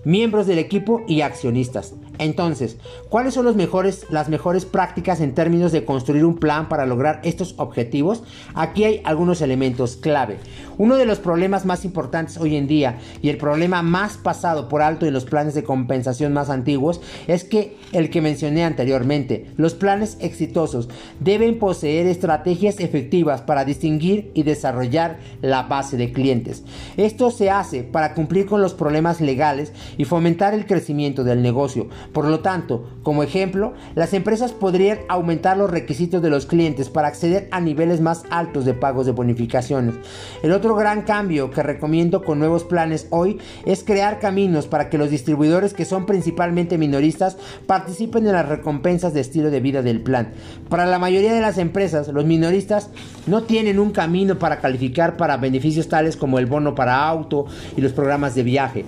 miembros 0.04 0.46
del 0.46 0.58
equipo 0.58 1.02
y 1.06 1.20
accionistas. 1.20 1.94
Entonces, 2.18 2.76
¿cuáles 3.08 3.34
son 3.34 3.46
las 3.46 4.28
mejores 4.28 4.64
prácticas 4.64 5.20
en 5.20 5.34
términos 5.34 5.72
de 5.72 5.84
construir 5.84 6.24
un 6.24 6.36
plan 6.36 6.68
para 6.68 6.86
lograr 6.86 7.20
estos 7.24 7.54
objetivos? 7.56 8.22
Aquí 8.54 8.84
hay 8.84 9.00
algunos 9.04 9.40
elementos 9.40 9.96
clave. 9.96 10.38
Uno 10.78 10.96
de 10.96 11.06
los 11.06 11.18
problemas 11.18 11.64
más 11.64 11.84
importantes 11.84 12.38
hoy 12.38 12.56
en 12.56 12.66
día 12.66 12.98
y 13.22 13.28
el 13.28 13.36
problema 13.36 13.82
más 13.82 14.16
pasado 14.16 14.68
por 14.68 14.82
alto 14.82 15.06
en 15.06 15.12
los 15.12 15.24
planes 15.24 15.54
de 15.54 15.64
compensación 15.64 16.32
más 16.32 16.50
antiguos 16.50 17.00
es 17.26 17.44
que 17.44 17.76
el 17.92 18.10
que 18.10 18.22
mencioné 18.22 18.64
anteriormente, 18.64 19.50
los 19.56 19.74
planes 19.74 20.16
exitosos 20.20 20.88
deben 21.20 21.58
poseer 21.58 22.06
estrategias 22.06 22.80
efectivas 22.80 23.42
para 23.42 23.64
distinguir 23.64 24.30
y 24.34 24.42
desarrollar 24.42 25.18
la 25.40 25.62
base 25.62 25.96
de 25.96 26.12
clientes. 26.12 26.62
Esto 26.96 27.30
se 27.30 27.50
hace 27.50 27.82
para 27.82 28.14
cumplir 28.14 28.46
con 28.46 28.62
los 28.62 28.74
problemas 28.74 29.20
legales 29.20 29.72
y 29.96 30.04
fomentar 30.04 30.54
el 30.54 30.66
crecimiento 30.66 31.24
del 31.24 31.42
negocio 31.42 31.88
por 32.12 32.26
lo 32.26 32.40
tanto, 32.40 32.84
como 33.02 33.22
ejemplo, 33.22 33.74
las 33.94 34.12
empresas 34.14 34.52
podrían 34.52 34.98
aumentar 35.08 35.56
los 35.56 35.70
requisitos 35.70 36.22
de 36.22 36.30
los 36.30 36.46
clientes 36.46 36.88
para 36.88 37.08
acceder 37.08 37.48
a 37.50 37.60
niveles 37.60 38.00
más 38.00 38.24
altos 38.30 38.64
de 38.64 38.74
pagos 38.74 39.06
de 39.06 39.12
bonificaciones. 39.12 39.94
El 40.42 40.52
otro 40.52 40.74
gran 40.74 41.02
cambio 41.02 41.50
que 41.50 41.62
recomiendo 41.62 42.22
con 42.22 42.38
nuevos 42.38 42.64
planes 42.64 43.06
hoy 43.10 43.38
es 43.64 43.84
crear 43.84 44.18
caminos 44.18 44.66
para 44.66 44.88
que 44.88 44.98
los 44.98 45.10
distribuidores 45.10 45.74
que 45.74 45.84
son 45.84 46.06
principalmente 46.06 46.78
minoristas 46.78 47.36
participen 47.66 48.26
en 48.26 48.32
las 48.32 48.48
recompensas 48.48 49.14
de 49.14 49.20
estilo 49.20 49.50
de 49.50 49.60
vida 49.60 49.82
del 49.82 50.00
plan. 50.00 50.32
Para 50.68 50.86
la 50.86 50.98
mayoría 50.98 51.32
de 51.32 51.40
las 51.40 51.58
empresas, 51.58 52.08
los 52.08 52.24
minoristas 52.24 52.90
no 53.26 53.42
tienen 53.42 53.78
un 53.78 53.90
camino 53.90 54.38
para 54.38 54.60
calificar 54.60 55.16
para 55.16 55.36
beneficios 55.36 55.88
tales 55.88 56.16
como 56.16 56.38
el 56.38 56.46
bono 56.46 56.74
para 56.74 57.06
auto 57.06 57.46
y 57.76 57.80
los 57.80 57.92
programas 57.92 58.34
de 58.34 58.42
viaje. 58.42 58.84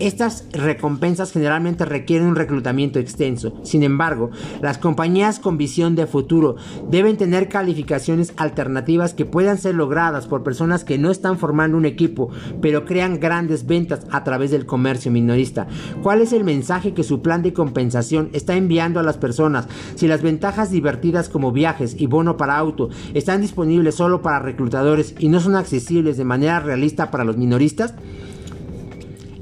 Estas 0.00 0.46
recompensas 0.52 1.32
generalmente 1.32 1.84
requieren 1.84 2.28
un 2.28 2.36
reclutamiento 2.36 2.98
extenso. 2.98 3.54
Sin 3.62 3.82
embargo, 3.82 4.30
las 4.60 4.78
compañías 4.78 5.38
con 5.38 5.56
visión 5.56 5.94
de 5.94 6.06
futuro 6.06 6.56
deben 6.90 7.16
tener 7.16 7.48
calificaciones 7.48 8.32
alternativas 8.36 9.14
que 9.14 9.24
puedan 9.24 9.58
ser 9.58 9.76
logradas 9.76 10.26
por 10.26 10.42
personas 10.42 10.84
que 10.84 10.98
no 10.98 11.10
están 11.10 11.38
formando 11.38 11.76
un 11.76 11.84
equipo, 11.84 12.30
pero 12.60 12.84
crean 12.84 13.20
grandes 13.20 13.66
ventas 13.66 14.06
a 14.10 14.24
través 14.24 14.50
del 14.50 14.66
comercio 14.66 15.12
minorista. 15.12 15.68
¿Cuál 16.02 16.20
es 16.22 16.32
el 16.32 16.44
mensaje 16.44 16.92
que 16.92 17.04
su 17.04 17.22
plan 17.22 17.42
de 17.42 17.52
compensación 17.52 18.30
está 18.32 18.56
enviando 18.56 18.98
a 18.98 19.04
las 19.04 19.16
personas? 19.16 19.68
Si 19.94 20.08
las 20.08 20.22
ventajas 20.22 20.70
divertidas 20.70 21.28
como 21.28 21.52
viajes 21.52 21.94
y 21.98 22.06
bono 22.06 22.36
para 22.36 22.56
auto 22.56 22.88
están 23.14 23.40
disponibles 23.40 23.94
solo 23.94 24.22
para 24.22 24.40
reclutadores 24.40 25.14
y 25.18 25.28
no 25.28 25.40
son 25.40 25.54
accesibles 25.54 26.16
de 26.16 26.24
manera 26.24 26.60
realista 26.60 27.10
para 27.10 27.24
los 27.24 27.36
minoristas, 27.36 27.94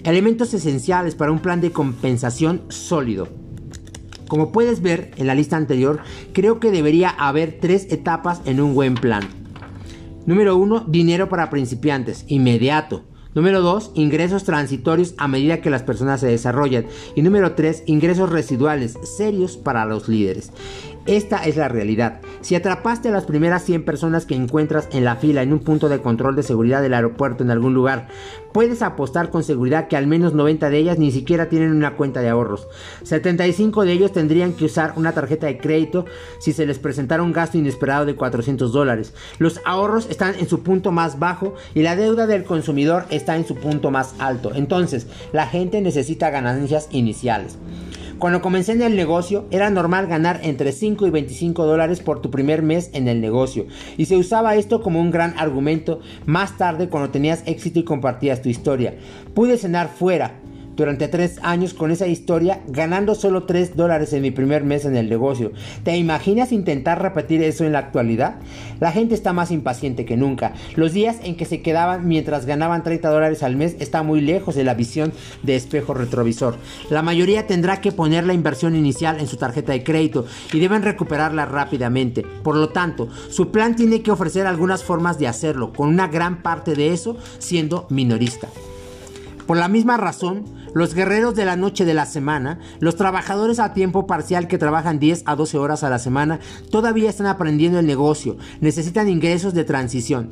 Elementos 0.04 0.52
esenciales 0.52 1.14
para 1.14 1.30
un 1.30 1.38
plan 1.38 1.60
de 1.60 1.70
compensación 1.70 2.62
sólido. 2.68 3.28
Como 4.26 4.50
puedes 4.50 4.82
ver 4.82 5.12
en 5.16 5.28
la 5.28 5.34
lista 5.36 5.56
anterior, 5.56 6.00
creo 6.32 6.58
que 6.58 6.72
debería 6.72 7.10
haber 7.10 7.58
tres 7.60 7.86
etapas 7.88 8.40
en 8.44 8.60
un 8.60 8.74
buen 8.74 8.94
plan. 8.94 9.22
Número 10.26 10.56
1. 10.56 10.86
Dinero 10.88 11.28
para 11.28 11.50
principiantes, 11.50 12.24
inmediato. 12.26 13.04
Número 13.34 13.60
2. 13.60 13.92
Ingresos 13.94 14.42
transitorios 14.42 15.14
a 15.18 15.28
medida 15.28 15.60
que 15.60 15.70
las 15.70 15.84
personas 15.84 16.20
se 16.20 16.26
desarrollan. 16.26 16.86
Y 17.14 17.22
número 17.22 17.54
3. 17.54 17.84
Ingresos 17.86 18.30
residuales, 18.30 18.98
serios 19.04 19.56
para 19.56 19.84
los 19.86 20.08
líderes. 20.08 20.50
Esta 21.06 21.38
es 21.38 21.56
la 21.56 21.66
realidad. 21.66 22.20
Si 22.42 22.54
atrapaste 22.54 23.08
a 23.08 23.12
las 23.12 23.24
primeras 23.24 23.64
100 23.64 23.84
personas 23.84 24.24
que 24.24 24.36
encuentras 24.36 24.88
en 24.92 25.04
la 25.04 25.16
fila 25.16 25.42
en 25.42 25.52
un 25.52 25.58
punto 25.58 25.88
de 25.88 26.00
control 26.00 26.36
de 26.36 26.44
seguridad 26.44 26.80
del 26.80 26.94
aeropuerto 26.94 27.42
en 27.42 27.50
algún 27.50 27.74
lugar, 27.74 28.06
puedes 28.52 28.82
apostar 28.82 29.30
con 29.30 29.42
seguridad 29.42 29.88
que 29.88 29.96
al 29.96 30.06
menos 30.06 30.32
90 30.32 30.70
de 30.70 30.78
ellas 30.78 31.00
ni 31.00 31.10
siquiera 31.10 31.48
tienen 31.48 31.72
una 31.72 31.96
cuenta 31.96 32.20
de 32.20 32.28
ahorros. 32.28 32.68
75 33.02 33.84
de 33.84 33.92
ellos 33.92 34.12
tendrían 34.12 34.52
que 34.52 34.66
usar 34.66 34.92
una 34.94 35.10
tarjeta 35.10 35.48
de 35.48 35.58
crédito 35.58 36.04
si 36.38 36.52
se 36.52 36.66
les 36.66 36.78
presentara 36.78 37.24
un 37.24 37.32
gasto 37.32 37.58
inesperado 37.58 38.06
de 38.06 38.14
400 38.14 38.72
dólares. 38.72 39.12
Los 39.38 39.60
ahorros 39.64 40.08
están 40.08 40.36
en 40.38 40.48
su 40.48 40.62
punto 40.62 40.92
más 40.92 41.18
bajo 41.18 41.54
y 41.74 41.82
la 41.82 41.96
deuda 41.96 42.28
del 42.28 42.44
consumidor 42.44 43.06
está 43.10 43.34
en 43.34 43.44
su 43.44 43.56
punto 43.56 43.90
más 43.90 44.14
alto. 44.20 44.52
Entonces, 44.54 45.08
la 45.32 45.48
gente 45.48 45.80
necesita 45.80 46.30
ganancias 46.30 46.86
iniciales. 46.92 47.58
Cuando 48.22 48.40
comencé 48.40 48.70
en 48.70 48.82
el 48.82 48.94
negocio 48.94 49.46
era 49.50 49.68
normal 49.68 50.06
ganar 50.06 50.38
entre 50.44 50.70
5 50.70 51.08
y 51.08 51.10
25 51.10 51.66
dólares 51.66 51.98
por 51.98 52.22
tu 52.22 52.30
primer 52.30 52.62
mes 52.62 52.88
en 52.92 53.08
el 53.08 53.20
negocio 53.20 53.66
y 53.96 54.04
se 54.04 54.16
usaba 54.16 54.54
esto 54.54 54.80
como 54.80 55.00
un 55.00 55.10
gran 55.10 55.36
argumento 55.40 55.98
más 56.24 56.56
tarde 56.56 56.88
cuando 56.88 57.10
tenías 57.10 57.42
éxito 57.46 57.80
y 57.80 57.84
compartías 57.84 58.40
tu 58.40 58.48
historia. 58.48 58.94
Pude 59.34 59.58
cenar 59.58 59.88
fuera, 59.88 60.36
durante 60.82 61.06
tres 61.06 61.38
años 61.44 61.74
con 61.74 61.92
esa 61.92 62.08
historia, 62.08 62.60
ganando 62.66 63.14
solo 63.14 63.44
3 63.44 63.76
dólares 63.76 64.12
en 64.14 64.22
mi 64.22 64.32
primer 64.32 64.64
mes 64.64 64.84
en 64.84 64.96
el 64.96 65.08
negocio. 65.08 65.52
¿Te 65.84 65.96
imaginas 65.96 66.50
intentar 66.50 67.00
repetir 67.00 67.40
eso 67.40 67.64
en 67.64 67.70
la 67.70 67.78
actualidad? 67.78 68.40
La 68.80 68.90
gente 68.90 69.14
está 69.14 69.32
más 69.32 69.52
impaciente 69.52 70.04
que 70.04 70.16
nunca. 70.16 70.54
Los 70.74 70.92
días 70.92 71.18
en 71.22 71.36
que 71.36 71.44
se 71.44 71.62
quedaban 71.62 72.08
mientras 72.08 72.46
ganaban 72.46 72.82
30 72.82 73.10
dólares 73.10 73.44
al 73.44 73.54
mes 73.54 73.76
está 73.78 74.02
muy 74.02 74.20
lejos 74.20 74.56
de 74.56 74.64
la 74.64 74.74
visión 74.74 75.12
de 75.44 75.54
espejo 75.54 75.94
retrovisor. 75.94 76.56
La 76.90 77.02
mayoría 77.02 77.46
tendrá 77.46 77.80
que 77.80 77.92
poner 77.92 78.26
la 78.26 78.34
inversión 78.34 78.74
inicial 78.74 79.20
en 79.20 79.28
su 79.28 79.36
tarjeta 79.36 79.70
de 79.70 79.84
crédito 79.84 80.26
y 80.52 80.58
deben 80.58 80.82
recuperarla 80.82 81.46
rápidamente. 81.46 82.24
Por 82.42 82.56
lo 82.56 82.70
tanto, 82.70 83.08
su 83.30 83.52
plan 83.52 83.76
tiene 83.76 84.02
que 84.02 84.10
ofrecer 84.10 84.48
algunas 84.48 84.82
formas 84.82 85.20
de 85.20 85.28
hacerlo, 85.28 85.72
con 85.72 85.90
una 85.90 86.08
gran 86.08 86.42
parte 86.42 86.74
de 86.74 86.92
eso 86.92 87.16
siendo 87.38 87.86
minorista. 87.88 88.48
Por 89.46 89.56
la 89.56 89.68
misma 89.68 89.96
razón, 89.96 90.44
los 90.74 90.94
guerreros 90.94 91.34
de 91.34 91.44
la 91.44 91.56
noche 91.56 91.84
de 91.84 91.94
la 91.94 92.06
semana, 92.06 92.58
los 92.80 92.96
trabajadores 92.96 93.58
a 93.58 93.74
tiempo 93.74 94.06
parcial 94.06 94.48
que 94.48 94.58
trabajan 94.58 94.98
10 94.98 95.24
a 95.26 95.36
12 95.36 95.58
horas 95.58 95.82
a 95.84 95.90
la 95.90 95.98
semana, 95.98 96.40
todavía 96.70 97.10
están 97.10 97.26
aprendiendo 97.26 97.78
el 97.78 97.86
negocio, 97.86 98.36
necesitan 98.60 99.08
ingresos 99.08 99.54
de 99.54 99.64
transición. 99.64 100.30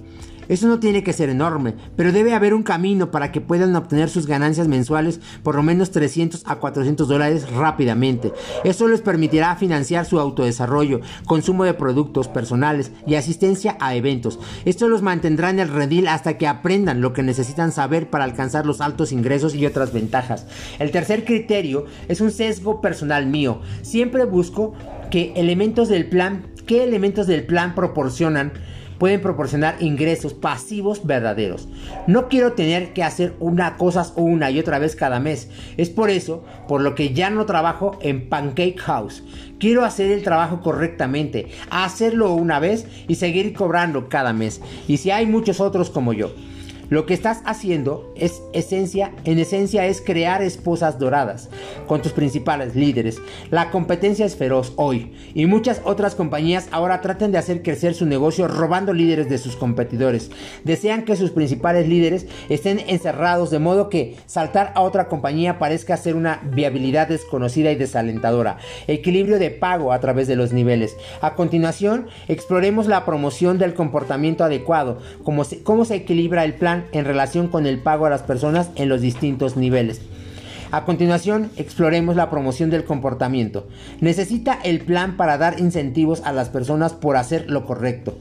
Eso 0.50 0.66
no 0.66 0.80
tiene 0.80 1.04
que 1.04 1.12
ser 1.12 1.28
enorme, 1.28 1.76
pero 1.94 2.10
debe 2.10 2.34
haber 2.34 2.54
un 2.54 2.64
camino 2.64 3.12
para 3.12 3.30
que 3.30 3.40
puedan 3.40 3.76
obtener 3.76 4.10
sus 4.10 4.26
ganancias 4.26 4.66
mensuales 4.66 5.20
por 5.44 5.54
lo 5.54 5.62
menos 5.62 5.92
300 5.92 6.42
a 6.44 6.56
400 6.56 7.06
dólares 7.06 7.48
rápidamente. 7.52 8.32
Eso 8.64 8.88
les 8.88 9.00
permitirá 9.00 9.54
financiar 9.54 10.06
su 10.06 10.18
autodesarrollo, 10.18 11.02
consumo 11.24 11.62
de 11.62 11.74
productos 11.74 12.26
personales 12.26 12.90
y 13.06 13.14
asistencia 13.14 13.76
a 13.78 13.94
eventos. 13.94 14.40
Esto 14.64 14.88
los 14.88 15.02
mantendrá 15.02 15.50
en 15.50 15.60
el 15.60 15.68
redil 15.68 16.08
hasta 16.08 16.36
que 16.36 16.48
aprendan 16.48 17.00
lo 17.00 17.12
que 17.12 17.22
necesitan 17.22 17.70
saber 17.70 18.10
para 18.10 18.24
alcanzar 18.24 18.66
los 18.66 18.80
altos 18.80 19.12
ingresos 19.12 19.54
y 19.54 19.66
otras 19.66 19.92
ventajas. 19.92 20.48
El 20.80 20.90
tercer 20.90 21.24
criterio 21.24 21.86
es 22.08 22.20
un 22.20 22.32
sesgo 22.32 22.80
personal 22.80 23.24
mío. 23.26 23.60
Siempre 23.82 24.24
busco 24.24 24.74
que 25.12 25.32
elementos 25.36 25.88
del 25.88 26.08
plan, 26.08 26.46
qué 26.66 26.82
elementos 26.82 27.28
del 27.28 27.46
plan 27.46 27.76
proporcionan 27.76 28.52
pueden 29.00 29.22
proporcionar 29.22 29.76
ingresos 29.80 30.34
pasivos 30.34 31.06
verdaderos. 31.06 31.68
No 32.06 32.28
quiero 32.28 32.52
tener 32.52 32.92
que 32.92 33.02
hacer 33.02 33.34
una 33.40 33.78
cosa 33.78 34.12
una 34.14 34.50
y 34.50 34.60
otra 34.60 34.78
vez 34.78 34.94
cada 34.94 35.18
mes. 35.20 35.48
Es 35.78 35.88
por 35.88 36.10
eso 36.10 36.44
por 36.68 36.82
lo 36.82 36.94
que 36.94 37.14
ya 37.14 37.30
no 37.30 37.46
trabajo 37.46 37.98
en 38.02 38.28
Pancake 38.28 38.78
House. 38.78 39.24
Quiero 39.58 39.86
hacer 39.86 40.10
el 40.10 40.22
trabajo 40.22 40.60
correctamente, 40.60 41.48
hacerlo 41.70 42.34
una 42.34 42.60
vez 42.60 42.86
y 43.08 43.14
seguir 43.14 43.54
cobrando 43.54 44.10
cada 44.10 44.34
mes. 44.34 44.60
Y 44.86 44.98
si 44.98 45.10
hay 45.10 45.24
muchos 45.24 45.60
otros 45.60 45.88
como 45.88 46.12
yo. 46.12 46.32
Lo 46.90 47.06
que 47.06 47.14
estás 47.14 47.40
haciendo 47.44 48.12
es 48.16 48.42
esencia, 48.52 49.12
en 49.22 49.38
esencia 49.38 49.86
es 49.86 50.00
crear 50.00 50.42
esposas 50.42 50.98
doradas 50.98 51.48
con 51.86 52.02
tus 52.02 52.10
principales 52.10 52.74
líderes. 52.74 53.18
La 53.50 53.70
competencia 53.70 54.26
es 54.26 54.34
feroz 54.34 54.72
hoy 54.74 55.12
y 55.32 55.46
muchas 55.46 55.82
otras 55.84 56.16
compañías 56.16 56.68
ahora 56.72 57.00
tratan 57.00 57.30
de 57.30 57.38
hacer 57.38 57.62
crecer 57.62 57.94
su 57.94 58.06
negocio 58.06 58.48
robando 58.48 58.92
líderes 58.92 59.28
de 59.28 59.38
sus 59.38 59.54
competidores. 59.54 60.32
Desean 60.64 61.04
que 61.04 61.14
sus 61.14 61.30
principales 61.30 61.86
líderes 61.86 62.26
estén 62.48 62.80
encerrados 62.88 63.50
de 63.50 63.60
modo 63.60 63.88
que 63.88 64.16
saltar 64.26 64.72
a 64.74 64.80
otra 64.80 65.06
compañía 65.06 65.60
parezca 65.60 65.96
ser 65.96 66.16
una 66.16 66.40
viabilidad 66.42 67.06
desconocida 67.06 67.70
y 67.70 67.76
desalentadora. 67.76 68.58
Equilibrio 68.88 69.38
de 69.38 69.52
pago 69.52 69.92
a 69.92 70.00
través 70.00 70.26
de 70.26 70.34
los 70.34 70.52
niveles. 70.52 70.96
A 71.20 71.36
continuación, 71.36 72.08
exploremos 72.26 72.88
la 72.88 73.04
promoción 73.04 73.58
del 73.58 73.74
comportamiento 73.74 74.42
adecuado, 74.42 74.98
cómo 75.22 75.44
cómo 75.62 75.84
se 75.84 75.94
equilibra 75.94 76.44
el 76.44 76.54
plan 76.54 76.79
en 76.92 77.04
relación 77.04 77.48
con 77.48 77.66
el 77.66 77.78
pago 77.78 78.06
a 78.06 78.10
las 78.10 78.22
personas 78.22 78.70
en 78.76 78.88
los 78.88 79.00
distintos 79.00 79.56
niveles. 79.56 80.00
A 80.72 80.84
continuación, 80.84 81.50
exploremos 81.56 82.14
la 82.14 82.30
promoción 82.30 82.70
del 82.70 82.84
comportamiento. 82.84 83.66
Necesita 84.00 84.58
el 84.62 84.80
plan 84.80 85.16
para 85.16 85.36
dar 85.36 85.58
incentivos 85.58 86.22
a 86.24 86.32
las 86.32 86.48
personas 86.48 86.92
por 86.92 87.16
hacer 87.16 87.50
lo 87.50 87.66
correcto. 87.66 88.16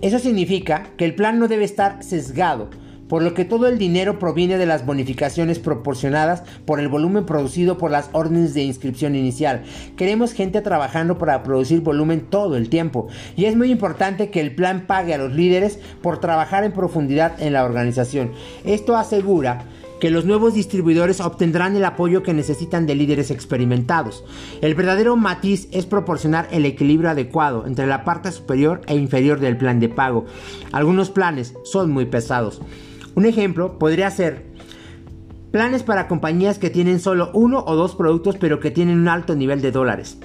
Eso 0.00 0.18
significa 0.18 0.88
que 0.96 1.04
el 1.04 1.14
plan 1.14 1.38
no 1.38 1.48
debe 1.48 1.64
estar 1.64 2.02
sesgado 2.02 2.68
por 3.12 3.22
lo 3.22 3.34
que 3.34 3.44
todo 3.44 3.66
el 3.66 3.76
dinero 3.76 4.18
proviene 4.18 4.56
de 4.56 4.64
las 4.64 4.86
bonificaciones 4.86 5.58
proporcionadas 5.58 6.44
por 6.64 6.80
el 6.80 6.88
volumen 6.88 7.26
producido 7.26 7.76
por 7.76 7.90
las 7.90 8.08
órdenes 8.12 8.54
de 8.54 8.62
inscripción 8.62 9.14
inicial. 9.14 9.64
Queremos 9.98 10.32
gente 10.32 10.62
trabajando 10.62 11.18
para 11.18 11.42
producir 11.42 11.82
volumen 11.82 12.22
todo 12.30 12.56
el 12.56 12.70
tiempo 12.70 13.08
y 13.36 13.44
es 13.44 13.54
muy 13.54 13.70
importante 13.70 14.30
que 14.30 14.40
el 14.40 14.54
plan 14.54 14.86
pague 14.86 15.12
a 15.12 15.18
los 15.18 15.30
líderes 15.34 15.78
por 16.00 16.20
trabajar 16.20 16.64
en 16.64 16.72
profundidad 16.72 17.38
en 17.38 17.52
la 17.52 17.66
organización. 17.66 18.32
Esto 18.64 18.96
asegura 18.96 19.66
que 20.00 20.08
los 20.08 20.24
nuevos 20.24 20.54
distribuidores 20.54 21.20
obtendrán 21.20 21.76
el 21.76 21.84
apoyo 21.84 22.22
que 22.22 22.32
necesitan 22.32 22.86
de 22.86 22.94
líderes 22.94 23.30
experimentados. 23.30 24.24
El 24.62 24.74
verdadero 24.74 25.18
matiz 25.18 25.68
es 25.70 25.84
proporcionar 25.84 26.48
el 26.50 26.64
equilibrio 26.64 27.10
adecuado 27.10 27.66
entre 27.66 27.86
la 27.86 28.04
parte 28.04 28.32
superior 28.32 28.80
e 28.86 28.96
inferior 28.96 29.38
del 29.38 29.58
plan 29.58 29.80
de 29.80 29.90
pago. 29.90 30.24
Algunos 30.72 31.10
planes 31.10 31.52
son 31.62 31.90
muy 31.90 32.06
pesados. 32.06 32.62
Un 33.14 33.26
ejemplo 33.26 33.78
podría 33.78 34.10
ser 34.10 34.46
planes 35.50 35.82
para 35.82 36.08
compañías 36.08 36.58
que 36.58 36.70
tienen 36.70 36.98
solo 36.98 37.30
uno 37.34 37.62
o 37.66 37.76
dos 37.76 37.94
productos 37.94 38.36
pero 38.36 38.58
que 38.58 38.70
tienen 38.70 38.98
un 38.98 39.08
alto 39.08 39.34
nivel 39.34 39.60
de 39.60 39.70
dólares, 39.70 40.18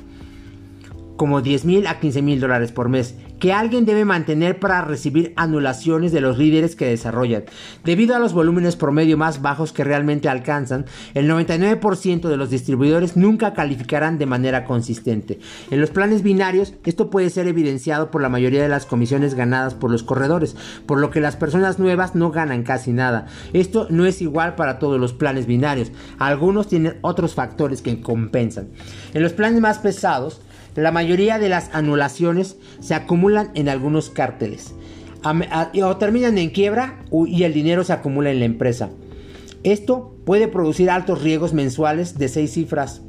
como 1.17 1.41
10 1.41 1.65
mil 1.65 1.88
a 1.88 1.99
15 1.99 2.21
mil 2.21 2.39
dólares 2.39 2.71
por 2.71 2.89
mes 2.89 3.15
que 3.39 3.53
alguien 3.53 3.85
debe 3.85 4.05
mantener 4.05 4.59
para 4.59 4.81
recibir 4.81 5.33
anulaciones 5.35 6.11
de 6.11 6.21
los 6.21 6.38
líderes 6.38 6.75
que 6.75 6.88
desarrollan. 6.88 7.43
Debido 7.83 8.15
a 8.15 8.19
los 8.19 8.33
volúmenes 8.33 8.75
promedio 8.75 9.17
más 9.17 9.41
bajos 9.41 9.73
que 9.73 9.83
realmente 9.83 10.29
alcanzan, 10.29 10.85
el 11.13 11.29
99% 11.29 12.27
de 12.27 12.38
los 12.38 12.49
distribuidores 12.49 13.17
nunca 13.17 13.53
calificarán 13.53 14.17
de 14.17 14.25
manera 14.25 14.65
consistente. 14.65 15.39
En 15.71 15.81
los 15.81 15.89
planes 15.89 16.23
binarios, 16.23 16.73
esto 16.85 17.09
puede 17.09 17.29
ser 17.29 17.47
evidenciado 17.47 18.11
por 18.11 18.21
la 18.21 18.29
mayoría 18.29 18.61
de 18.61 18.69
las 18.69 18.85
comisiones 18.85 19.35
ganadas 19.35 19.73
por 19.73 19.91
los 19.91 20.03
corredores, 20.03 20.55
por 20.85 20.99
lo 20.99 21.09
que 21.09 21.21
las 21.21 21.35
personas 21.35 21.79
nuevas 21.79 22.15
no 22.15 22.31
ganan 22.31 22.63
casi 22.63 22.91
nada. 22.91 23.27
Esto 23.53 23.88
no 23.89 24.05
es 24.05 24.21
igual 24.21 24.55
para 24.55 24.79
todos 24.79 24.99
los 24.99 25.13
planes 25.13 25.45
binarios. 25.45 25.91
Algunos 26.19 26.67
tienen 26.67 26.97
otros 27.01 27.35
factores 27.35 27.81
que 27.81 28.01
compensan. 28.01 28.69
En 29.13 29.23
los 29.23 29.33
planes 29.33 29.61
más 29.61 29.79
pesados, 29.79 30.41
la 30.78 30.91
mayoría 30.91 31.39
de 31.39 31.49
las 31.49 31.73
anulaciones 31.73 32.57
se 32.80 32.93
acumulan 32.93 33.49
en 33.55 33.67
algunos 33.67 34.11
cárteles 34.11 34.75
o 35.84 35.97
terminan 35.97 36.38
en 36.38 36.51
quiebra 36.51 37.03
y 37.25 37.43
el 37.43 37.53
dinero 37.53 37.84
se 37.84 37.93
acumula 37.93 38.32
en 38.32 38.39
la 38.39 38.45
empresa. 38.45 38.91
Esto 39.63 40.15
puede 40.23 40.47
producir 40.47 40.89
altos 40.89 41.23
riesgos 41.23 41.53
mensuales 41.53 42.17
de 42.17 42.30
seis 42.30 42.53
cifras 42.53 43.01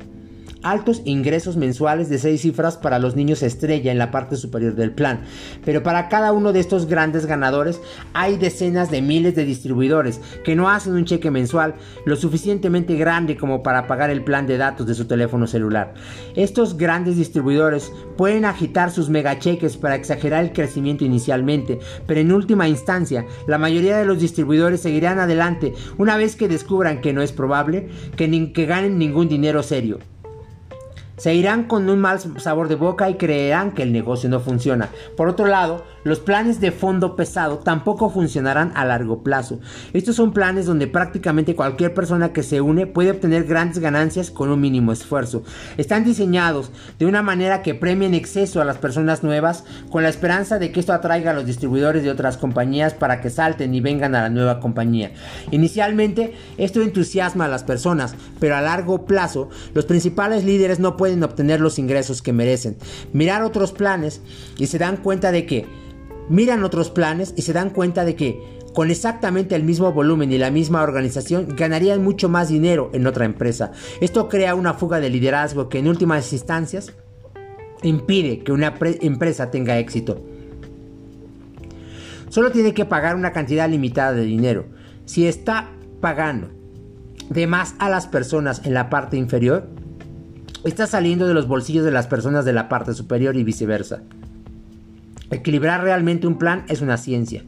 altos 0.63 1.03
ingresos 1.05 1.57
mensuales 1.57 2.09
de 2.09 2.19
seis 2.19 2.43
cifras 2.43 2.77
para 2.77 2.99
los 2.99 3.17
niños 3.17 3.43
estrella 3.43 3.93
en 3.93 3.99
la 3.99 4.11
parte 4.11 4.37
superior 4.37 4.75
del 4.75 4.93
plan. 4.93 5.21
Pero 5.65 5.83
para 5.83 6.09
cada 6.09 6.33
uno 6.33 6.53
de 6.53 6.61
estos 6.61 6.87
grandes 6.87 7.27
ganadores 7.27 7.81
hay 8.13 8.37
decenas 8.37 8.91
de 8.91 9.03
miles 9.03 9.35
de 9.35 9.45
distribuidores 9.45 10.21
que 10.45 10.57
no 10.57 10.69
hacen 10.69 10.95
un 10.95 11.05
cheque 11.05 11.31
mensual 11.31 11.75
lo 12.05 12.17
suficientemente 12.17 12.97
grande 12.97 13.37
como 13.37 13.63
para 13.63 13.87
pagar 13.87 14.11
el 14.11 14.25
plan 14.25 14.47
de 14.47 14.59
datos 14.59 14.87
de 14.87 14.95
su 14.95 15.07
teléfono 15.07 15.47
celular. 15.47 15.95
Estos 16.37 16.77
grandes 16.77 17.17
distribuidores 17.17 17.93
pueden 18.17 18.45
agitar 18.45 18.91
sus 18.91 19.09
megacheques 19.09 19.77
para 19.77 19.95
exagerar 19.95 20.45
el 20.45 20.53
crecimiento 20.53 21.05
inicialmente, 21.05 21.79
pero 22.07 22.21
en 22.21 22.33
última 22.33 22.69
instancia 22.69 23.27
la 23.47 23.59
mayoría 23.59 23.97
de 23.97 24.07
los 24.07 24.21
distribuidores 24.21 24.81
seguirán 24.81 25.19
adelante 25.19 25.75
una 25.97 26.17
vez 26.17 26.37
que 26.37 26.49
descubran 26.49 27.01
que 27.01 27.13
no 27.13 27.23
es 27.23 27.33
probable 27.33 27.89
que, 28.17 28.53
que 28.53 28.67
ganen 28.67 28.99
ningún 28.99 29.29
dinero 29.29 29.63
serio. 29.63 29.99
Se 31.19 31.35
irán 31.35 31.65
con 31.65 31.91
un 31.91 31.99
mal 32.01 32.21
sabor 32.39 32.69
de 32.69 32.77
boca 32.77 33.11
y 33.11 33.15
creerán 33.15 33.73
que 33.73 33.83
el 33.83 33.93
negocio 33.93 34.31
no 34.31 34.41
funciona. 34.41 34.89
Por 35.17 35.29
otro 35.29 35.47
lado, 35.47 35.85
los 36.05 36.21
planes 36.21 36.61
de 36.61 36.71
fondo 36.71 37.17
pesado 37.17 37.59
tampoco 37.59 38.09
funcionarán 38.09 38.73
a 38.77 38.85
largo 38.85 39.23
plazo. 39.25 39.59
Estos 39.93 40.15
son 40.17 40.33
planes 40.33 40.67
donde 40.67 40.87
prácticamente 40.87 41.57
cualquier 41.57 41.93
persona 41.93 42.33
que 42.33 42.45
se 42.45 42.61
une 42.61 42.87
puede 42.87 43.11
obtener 43.11 43.45
grandes 43.45 43.81
ganancias 43.81 44.31
con 44.31 44.49
un 44.49 44.61
mínimo 44.61 44.93
esfuerzo. 44.93 45.43
Están 45.77 46.05
diseñados 46.05 46.71
de 47.01 47.07
una 47.07 47.23
manera 47.23 47.63
que 47.63 47.75
premia 47.75 48.07
en 48.07 48.15
exceso 48.15 48.61
a 48.61 48.65
las 48.65 48.79
personas 48.79 49.25
nuevas 49.25 49.65
con 49.91 50.05
la 50.05 50.09
esperanza 50.09 50.59
de 50.59 50.71
que 50.71 50.79
esto 50.79 50.93
atraiga 50.93 51.33
a 51.33 51.35
los 51.35 51.47
distribuidores 51.47 52.05
de 52.05 52.11
otras 52.11 52.37
compañías 52.37 52.95
para 52.95 53.21
que 53.21 53.31
salten 53.31 53.75
y 53.75 53.81
vengan 53.81 54.15
a 54.15 54.23
la 54.23 54.31
nueva 54.31 54.61
compañía. 54.61 55.13
Inicialmente 55.51 56.35
esto 56.59 56.81
entusiasma 56.81 57.47
a 57.47 57.49
las 57.49 57.65
personas, 57.65 58.15
pero 58.39 58.55
a 58.55 58.61
largo 58.61 59.05
plazo 59.05 59.49
los 59.75 59.85
principales 59.85 60.45
líderes 60.45 60.79
no 60.79 60.97
pueden 60.97 61.08
obtener 61.23 61.61
los 61.61 61.79
ingresos 61.79 62.23
que 62.23 62.33
merecen. 62.33 62.77
Mirar 63.13 63.43
otros 63.43 63.73
planes 63.73 64.21
y 64.59 64.67
se 64.67 64.79
dan 64.79 64.99
cuenta 64.99 65.33
de 65.33 65.47
que 65.47 65.67
miran 66.29 66.65
otros 66.65 66.91
planes 66.91 67.35
y 67.37 67.43
se 67.43 67.53
dan 67.53 67.71
cuenta 67.71 68.05
de 68.05 68.15
que 68.15 68.59
con 68.75 68.91
exactamente 68.91 69.57
el 69.57 69.65
mismo 69.65 69.93
volumen 69.93 70.31
y 70.31 70.39
la 70.39 70.51
misma 70.51 70.83
organización 70.83 71.49
ganarían 71.57 72.05
mucho 72.05 72.29
más 72.29 72.49
dinero 72.49 72.91
en 72.93 73.07
otra 73.07 73.25
empresa. 73.25 73.73
Esto 74.01 74.29
crea 74.29 74.55
una 74.55 74.75
fuga 74.75 75.01
de 75.01 75.11
liderazgo 75.11 75.69
que 75.69 75.79
en 75.79 75.89
últimas 75.89 76.33
instancias 76.33 76.93
impide 77.83 78.41
que 78.41 78.53
una 78.53 78.75
empresa 79.01 79.51
tenga 79.51 79.79
éxito. 79.79 80.23
Solo 82.29 82.53
tiene 82.53 82.75
que 82.75 82.85
pagar 82.85 83.17
una 83.17 83.33
cantidad 83.33 83.69
limitada 83.69 84.13
de 84.13 84.23
dinero. 84.23 84.67
Si 85.07 85.27
está 85.27 85.71
pagando 86.01 86.51
de 87.31 87.47
más 87.47 87.75
a 87.79 87.89
las 87.89 88.07
personas 88.07 88.63
en 88.65 88.75
la 88.75 88.91
parte 88.91 89.17
inferior, 89.17 89.69
está 90.69 90.87
saliendo 90.87 91.27
de 91.27 91.35
los 91.35 91.49
bolsillos 91.49 91.85
de 91.85 91.91
las 91.91 92.07
personas 92.07 92.45
de 92.45 92.53
la 92.53 92.69
parte 92.69 92.95
superior 92.95 93.37
y 93.37 93.45
viceversa. 93.45 94.03
Equilibrar 95.31 95.83
realmente 95.83 96.27
un 96.27 96.39
plan 96.39 96.65
es 96.69 96.81
una 96.81 96.97
ciencia. 96.97 97.43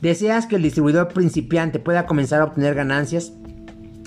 ¿Deseas 0.00 0.46
que 0.46 0.56
el 0.56 0.62
distribuidor 0.62 1.08
principiante 1.08 1.78
pueda 1.78 2.06
comenzar 2.06 2.40
a 2.40 2.44
obtener 2.44 2.74
ganancias? 2.74 3.32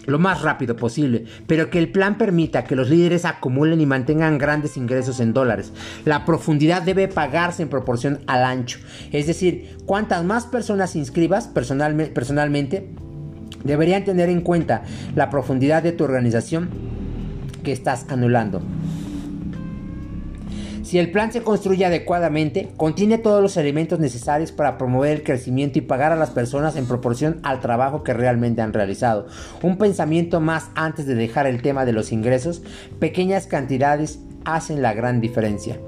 lo 0.05 0.19
más 0.19 0.41
rápido 0.41 0.75
posible, 0.75 1.25
pero 1.47 1.69
que 1.69 1.79
el 1.79 1.89
plan 1.89 2.17
permita 2.17 2.65
que 2.65 2.75
los 2.75 2.89
líderes 2.89 3.25
acumulen 3.25 3.81
y 3.81 3.85
mantengan 3.85 4.37
grandes 4.37 4.77
ingresos 4.77 5.19
en 5.19 5.33
dólares. 5.33 5.71
La 6.05 6.25
profundidad 6.25 6.81
debe 6.81 7.07
pagarse 7.07 7.63
en 7.63 7.69
proporción 7.69 8.19
al 8.27 8.43
ancho, 8.43 8.79
es 9.11 9.27
decir, 9.27 9.77
cuantas 9.85 10.23
más 10.23 10.45
personas 10.45 10.95
inscribas 10.95 11.47
personalmente, 11.47 12.89
deberían 13.63 14.03
tener 14.03 14.29
en 14.29 14.41
cuenta 14.41 14.83
la 15.15 15.29
profundidad 15.29 15.83
de 15.83 15.93
tu 15.93 16.03
organización 16.03 16.69
que 17.63 17.71
estás 17.71 18.05
anulando. 18.09 18.61
Si 20.83 20.99
el 20.99 21.09
plan 21.09 21.31
se 21.31 21.41
construye 21.41 21.85
adecuadamente, 21.85 22.69
contiene 22.77 23.17
todos 23.17 23.41
los 23.41 23.57
elementos 23.57 23.99
necesarios 23.99 24.51
para 24.51 24.77
promover 24.77 25.11
el 25.11 25.23
crecimiento 25.23 25.79
y 25.79 25.81
pagar 25.81 26.11
a 26.11 26.15
las 26.15 26.29
personas 26.29 26.75
en 26.75 26.85
proporción 26.85 27.39
al 27.41 27.61
trabajo 27.61 28.03
que 28.03 28.13
realmente 28.13 28.61
han 28.61 28.73
realizado. 28.73 29.25
Un 29.63 29.79
pensamiento 29.79 30.39
más 30.39 30.69
antes 30.75 31.07
de 31.07 31.15
dejar 31.15 31.47
el 31.47 31.63
tema 31.63 31.85
de 31.85 31.93
los 31.93 32.11
ingresos, 32.11 32.61
pequeñas 32.99 33.47
cantidades 33.47 34.19
hacen 34.45 34.83
la 34.83 34.93
gran 34.93 35.19
diferencia. 35.19 35.79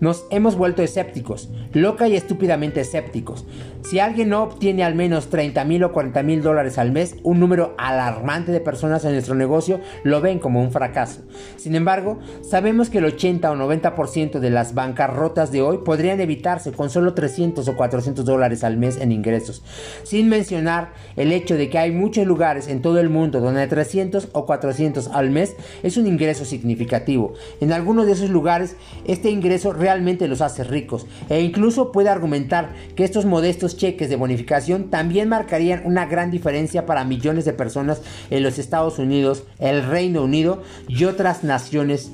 Nos 0.00 0.26
hemos 0.30 0.56
vuelto 0.56 0.82
escépticos, 0.82 1.50
loca 1.72 2.06
y 2.06 2.14
estúpidamente 2.14 2.80
escépticos. 2.80 3.44
Si 3.82 3.98
alguien 3.98 4.28
no 4.28 4.44
obtiene 4.44 4.84
al 4.84 4.94
menos 4.94 5.28
30 5.28 5.64
mil 5.64 5.82
o 5.82 5.92
40 5.92 6.22
mil 6.22 6.40
dólares 6.40 6.78
al 6.78 6.92
mes, 6.92 7.16
un 7.24 7.40
número 7.40 7.74
alarmante 7.78 8.52
de 8.52 8.60
personas 8.60 9.04
en 9.04 9.12
nuestro 9.12 9.34
negocio 9.34 9.80
lo 10.04 10.20
ven 10.20 10.38
como 10.38 10.62
un 10.62 10.70
fracaso. 10.70 11.22
Sin 11.56 11.74
embargo, 11.74 12.20
sabemos 12.42 12.90
que 12.90 12.98
el 12.98 13.06
80 13.06 13.50
o 13.50 13.56
90% 13.56 14.38
de 14.38 14.50
las 14.50 14.74
bancarrotas 14.74 15.50
de 15.50 15.62
hoy 15.62 15.78
podrían 15.84 16.20
evitarse 16.20 16.70
con 16.70 16.90
solo 16.90 17.14
300 17.14 17.66
o 17.66 17.76
400 17.76 18.24
dólares 18.24 18.62
al 18.62 18.76
mes 18.76 19.00
en 19.00 19.10
ingresos. 19.10 19.64
Sin 20.04 20.28
mencionar 20.28 20.92
el 21.16 21.32
hecho 21.32 21.56
de 21.56 21.70
que 21.70 21.78
hay 21.78 21.90
muchos 21.90 22.24
lugares 22.24 22.68
en 22.68 22.82
todo 22.82 23.00
el 23.00 23.08
mundo 23.08 23.40
donde 23.40 23.66
300 23.66 24.28
o 24.32 24.46
400 24.46 25.08
al 25.08 25.30
mes 25.30 25.56
es 25.82 25.96
un 25.96 26.06
ingreso 26.06 26.44
significativo. 26.44 27.34
En 27.60 27.72
algunos 27.72 28.06
de 28.06 28.12
esos 28.12 28.30
lugares, 28.30 28.76
este 29.04 29.30
ingreso 29.30 29.72
realmente 29.72 29.87
los 30.28 30.40
hace 30.40 30.64
ricos 30.64 31.06
e 31.28 31.40
incluso 31.40 31.92
puede 31.92 32.08
argumentar 32.08 32.72
que 32.94 33.04
estos 33.04 33.24
modestos 33.24 33.76
cheques 33.76 34.08
de 34.08 34.16
bonificación 34.16 34.90
también 34.90 35.28
marcarían 35.28 35.82
una 35.84 36.06
gran 36.06 36.30
diferencia 36.30 36.86
para 36.86 37.04
millones 37.04 37.44
de 37.44 37.52
personas 37.52 38.02
en 38.30 38.42
los 38.42 38.58
Estados 38.58 38.98
Unidos, 38.98 39.44
el 39.58 39.84
Reino 39.84 40.22
Unido 40.22 40.62
y 40.86 41.04
otras 41.04 41.44
naciones 41.44 42.10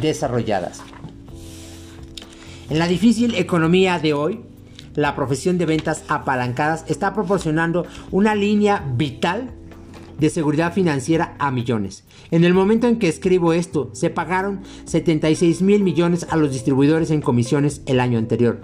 desarrolladas. 0.00 0.82
En 2.70 2.78
la 2.78 2.86
difícil 2.86 3.34
economía 3.34 3.98
de 3.98 4.14
hoy, 4.14 4.40
la 4.94 5.16
profesión 5.16 5.58
de 5.58 5.66
ventas 5.66 6.04
apalancadas 6.08 6.84
está 6.88 7.14
proporcionando 7.14 7.86
una 8.10 8.34
línea 8.34 8.84
vital 8.96 9.50
de 10.18 10.30
seguridad 10.30 10.72
financiera 10.72 11.34
a 11.38 11.50
millones. 11.50 12.04
En 12.30 12.44
el 12.44 12.54
momento 12.54 12.86
en 12.86 12.98
que 12.98 13.08
escribo 13.08 13.52
esto, 13.52 13.90
se 13.92 14.10
pagaron 14.10 14.62
76 14.84 15.62
mil 15.62 15.82
millones 15.82 16.26
a 16.30 16.36
los 16.36 16.52
distribuidores 16.52 17.10
en 17.10 17.20
comisiones 17.20 17.82
el 17.86 18.00
año 18.00 18.18
anterior. 18.18 18.60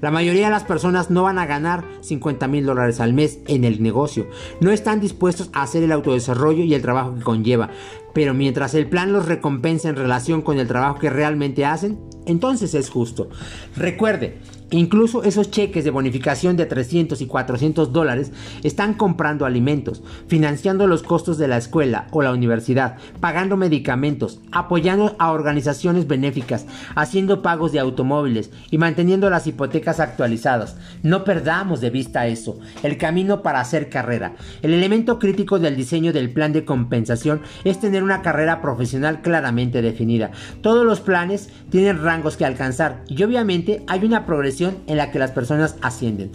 La 0.00 0.10
mayoría 0.10 0.46
de 0.46 0.50
las 0.50 0.64
personas 0.64 1.10
no 1.10 1.22
van 1.22 1.38
a 1.38 1.46
ganar 1.46 1.84
50 2.02 2.46
mil 2.48 2.66
dólares 2.66 3.00
al 3.00 3.14
mes 3.14 3.38
en 3.46 3.64
el 3.64 3.82
negocio. 3.82 4.28
No 4.60 4.70
están 4.70 5.00
dispuestos 5.00 5.48
a 5.52 5.62
hacer 5.62 5.82
el 5.82 5.92
autodesarrollo 5.92 6.64
y 6.64 6.74
el 6.74 6.82
trabajo 6.82 7.14
que 7.14 7.22
conlleva. 7.22 7.70
Pero 8.12 8.34
mientras 8.34 8.74
el 8.74 8.88
plan 8.88 9.12
los 9.12 9.26
recompensa 9.26 9.88
en 9.88 9.96
relación 9.96 10.42
con 10.42 10.58
el 10.58 10.68
trabajo 10.68 10.98
que 10.98 11.10
realmente 11.10 11.64
hacen, 11.64 11.98
entonces 12.26 12.74
es 12.74 12.90
justo. 12.90 13.28
Recuerde, 13.74 14.38
Incluso 14.70 15.22
esos 15.22 15.52
cheques 15.52 15.84
de 15.84 15.92
bonificación 15.92 16.56
de 16.56 16.66
300 16.66 17.20
y 17.20 17.26
400 17.26 17.92
dólares 17.92 18.32
están 18.64 18.94
comprando 18.94 19.46
alimentos, 19.46 20.02
financiando 20.26 20.88
los 20.88 21.04
costos 21.04 21.38
de 21.38 21.46
la 21.46 21.56
escuela 21.56 22.08
o 22.10 22.20
la 22.20 22.32
universidad, 22.32 22.96
pagando 23.20 23.56
medicamentos, 23.56 24.40
apoyando 24.50 25.14
a 25.20 25.30
organizaciones 25.30 26.08
benéficas, 26.08 26.66
haciendo 26.96 27.42
pagos 27.42 27.70
de 27.70 27.78
automóviles 27.78 28.50
y 28.72 28.78
manteniendo 28.78 29.30
las 29.30 29.46
hipotecas 29.46 30.00
actualizadas. 30.00 30.76
No 31.04 31.22
perdamos 31.22 31.80
de 31.80 31.90
vista 31.90 32.26
eso, 32.26 32.58
el 32.82 32.98
camino 32.98 33.42
para 33.42 33.60
hacer 33.60 33.88
carrera. 33.88 34.34
El 34.62 34.74
elemento 34.74 35.20
crítico 35.20 35.60
del 35.60 35.76
diseño 35.76 36.12
del 36.12 36.32
plan 36.32 36.52
de 36.52 36.64
compensación 36.64 37.42
es 37.62 37.78
tener 37.78 38.02
una 38.02 38.20
carrera 38.20 38.60
profesional 38.60 39.22
claramente 39.22 39.80
definida. 39.80 40.32
Todos 40.60 40.84
los 40.84 41.00
planes 41.00 41.50
tienen 41.70 42.02
rangos 42.02 42.36
que 42.36 42.44
alcanzar 42.44 43.04
y 43.06 43.22
obviamente 43.22 43.84
hay 43.86 44.04
una 44.04 44.26
progresión 44.26 44.55
en 44.60 44.96
la 44.96 45.10
que 45.10 45.18
las 45.18 45.30
personas 45.30 45.76
ascienden. 45.82 46.30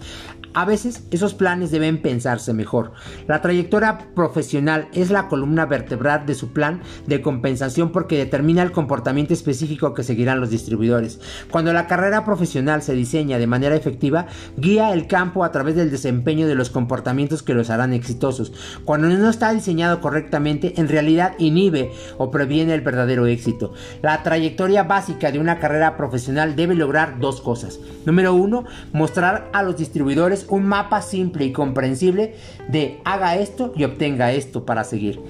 A 0.54 0.66
veces 0.66 1.04
esos 1.10 1.32
planes 1.32 1.70
deben 1.70 2.02
pensarse 2.02 2.52
mejor. 2.52 2.92
La 3.26 3.40
trayectoria 3.40 3.98
profesional 4.14 4.88
es 4.92 5.10
la 5.10 5.28
columna 5.28 5.64
vertebral 5.64 6.26
de 6.26 6.34
su 6.34 6.52
plan 6.52 6.82
de 7.06 7.22
compensación 7.22 7.90
porque 7.90 8.18
determina 8.18 8.62
el 8.62 8.70
comportamiento 8.70 9.32
específico 9.32 9.94
que 9.94 10.02
seguirán 10.02 10.40
los 10.40 10.50
distribuidores. 10.50 11.20
Cuando 11.50 11.72
la 11.72 11.86
carrera 11.86 12.26
profesional 12.26 12.82
se 12.82 12.92
diseña 12.92 13.38
de 13.38 13.46
manera 13.46 13.74
efectiva, 13.74 14.26
guía 14.58 14.92
el 14.92 15.06
campo 15.06 15.42
a 15.42 15.52
través 15.52 15.74
del 15.74 15.90
desempeño 15.90 16.46
de 16.46 16.54
los 16.54 16.68
comportamientos 16.68 17.42
que 17.42 17.54
los 17.54 17.70
harán 17.70 17.94
exitosos. 17.94 18.52
Cuando 18.84 19.08
no 19.08 19.30
está 19.30 19.54
diseñado 19.54 20.02
correctamente, 20.02 20.74
en 20.76 20.88
realidad 20.88 21.32
inhibe 21.38 21.92
o 22.18 22.30
previene 22.30 22.74
el 22.74 22.82
verdadero 22.82 23.24
éxito. 23.24 23.72
La 24.02 24.22
trayectoria 24.22 24.82
básica 24.82 25.32
de 25.32 25.38
una 25.38 25.58
carrera 25.58 25.96
profesional 25.96 26.56
debe 26.56 26.74
lograr 26.74 27.18
dos 27.20 27.40
cosas. 27.40 27.80
Número 28.04 28.34
uno, 28.34 28.64
mostrar 28.92 29.48
a 29.54 29.62
los 29.62 29.76
distribuidores 29.76 30.41
un 30.48 30.66
mapa 30.66 31.02
simple 31.02 31.44
y 31.44 31.52
comprensible 31.52 32.34
de 32.68 33.00
haga 33.04 33.36
esto 33.36 33.72
y 33.76 33.84
obtenga 33.84 34.32
esto 34.32 34.64
para 34.64 34.84
seguir. 34.84 35.20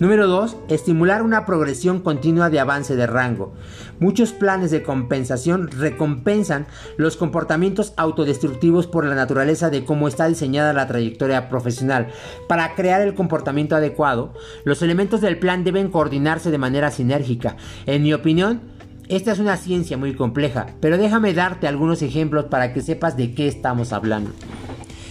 Número 0.00 0.26
2. 0.26 0.56
Estimular 0.68 1.22
una 1.22 1.44
progresión 1.44 2.00
continua 2.00 2.48
de 2.48 2.58
avance 2.58 2.96
de 2.96 3.06
rango. 3.06 3.52
Muchos 3.98 4.32
planes 4.32 4.70
de 4.70 4.82
compensación 4.82 5.68
recompensan 5.68 6.66
los 6.96 7.18
comportamientos 7.18 7.92
autodestructivos 7.98 8.86
por 8.86 9.04
la 9.04 9.14
naturaleza 9.14 9.68
de 9.68 9.84
cómo 9.84 10.08
está 10.08 10.26
diseñada 10.26 10.72
la 10.72 10.86
trayectoria 10.86 11.50
profesional. 11.50 12.08
Para 12.48 12.74
crear 12.74 13.02
el 13.02 13.12
comportamiento 13.12 13.76
adecuado, 13.76 14.32
los 14.64 14.80
elementos 14.80 15.20
del 15.20 15.38
plan 15.38 15.64
deben 15.64 15.90
coordinarse 15.90 16.50
de 16.50 16.56
manera 16.56 16.90
sinérgica. 16.90 17.58
En 17.84 18.02
mi 18.02 18.14
opinión, 18.14 18.62
esta 19.10 19.32
es 19.32 19.40
una 19.40 19.56
ciencia 19.56 19.96
muy 19.96 20.14
compleja, 20.14 20.68
pero 20.80 20.96
déjame 20.96 21.34
darte 21.34 21.66
algunos 21.66 22.00
ejemplos 22.00 22.44
para 22.44 22.72
que 22.72 22.80
sepas 22.80 23.16
de 23.16 23.34
qué 23.34 23.48
estamos 23.48 23.92
hablando. 23.92 24.30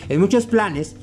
En 0.07 0.21
muchos 0.21 0.45
planes, 0.45 0.95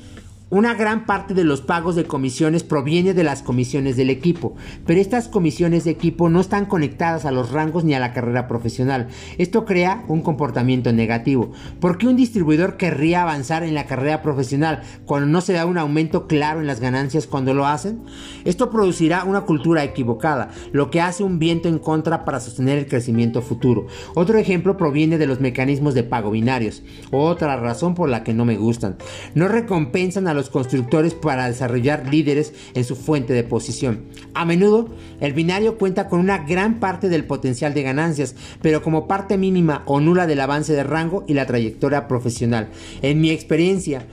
una 0.49 0.75
gran 0.75 1.05
parte 1.05 1.33
de 1.33 1.43
los 1.43 1.59
pagos 1.59 1.95
de 1.95 2.05
comisiones 2.05 2.63
proviene 2.63 3.13
de 3.13 3.25
las 3.25 3.41
comisiones 3.41 3.97
del 3.97 4.09
equipo, 4.09 4.55
pero 4.85 5.01
estas 5.01 5.27
comisiones 5.27 5.83
de 5.83 5.91
equipo 5.91 6.29
no 6.29 6.39
están 6.39 6.65
conectadas 6.65 7.25
a 7.25 7.31
los 7.31 7.51
rangos 7.51 7.83
ni 7.83 7.93
a 7.93 7.99
la 7.99 8.13
carrera 8.13 8.47
profesional. 8.47 9.07
Esto 9.37 9.65
crea 9.65 10.05
un 10.07 10.21
comportamiento 10.21 10.93
negativo. 10.93 11.51
¿Por 11.81 11.97
qué 11.97 12.07
un 12.07 12.15
distribuidor 12.15 12.77
querría 12.77 13.23
avanzar 13.23 13.63
en 13.63 13.73
la 13.73 13.87
carrera 13.87 14.21
profesional 14.21 14.83
cuando 15.05 15.27
no 15.27 15.41
se 15.41 15.51
da 15.51 15.65
un 15.65 15.77
aumento 15.77 16.27
claro 16.27 16.61
en 16.61 16.67
las 16.67 16.79
ganancias 16.79 17.27
cuando 17.27 17.53
lo 17.53 17.65
hacen? 17.67 18.03
Esto 18.45 18.69
producirá 18.69 19.25
una 19.25 19.41
cultura 19.41 19.83
equivocada, 19.83 20.51
lo 20.71 20.89
que 20.89 21.01
hace 21.01 21.23
un 21.23 21.39
viento 21.39 21.67
en 21.67 21.79
contra 21.79 22.23
para 22.23 22.39
sostener 22.39 22.77
el 22.77 22.87
crecimiento 22.87 23.41
futuro. 23.41 23.87
Otro 24.15 24.37
ejemplo 24.37 24.77
proviene 24.77 25.17
de 25.17 25.27
los 25.27 25.41
mecanismos 25.41 25.93
de 25.93 26.03
pago 26.03 26.31
binarios, 26.31 26.83
otra 27.11 27.57
razón 27.57 27.95
por 27.95 28.07
la 28.07 28.23
que 28.23 28.33
no 28.33 28.45
me 28.45 28.55
gustan. 28.55 28.95
No 29.35 29.49
recompensan 29.49 30.27
a 30.27 30.36
los 30.37 30.49
constructores 30.49 31.13
para 31.13 31.47
desarrollar 31.47 32.07
líderes 32.09 32.53
en 32.73 32.85
su 32.85 32.95
fuente 32.95 33.33
de 33.33 33.43
posición. 33.43 34.05
A 34.33 34.45
menudo, 34.45 34.89
el 35.19 35.33
binario 35.33 35.77
cuenta 35.77 36.07
con 36.07 36.19
una 36.19 36.39
gran 36.39 36.79
parte 36.79 37.09
del 37.09 37.25
potencial 37.25 37.73
de 37.73 37.83
ganancias, 37.83 38.35
pero 38.61 38.81
como 38.81 39.07
parte 39.07 39.37
mínima 39.37 39.83
o 39.85 39.99
nula 39.99 40.27
del 40.27 40.39
avance 40.39 40.73
de 40.73 40.83
rango 40.83 41.25
y 41.27 41.33
la 41.33 41.45
trayectoria 41.45 42.07
profesional. 42.07 42.69
En 43.01 43.19
mi 43.19 43.31
experiencia, 43.31 44.05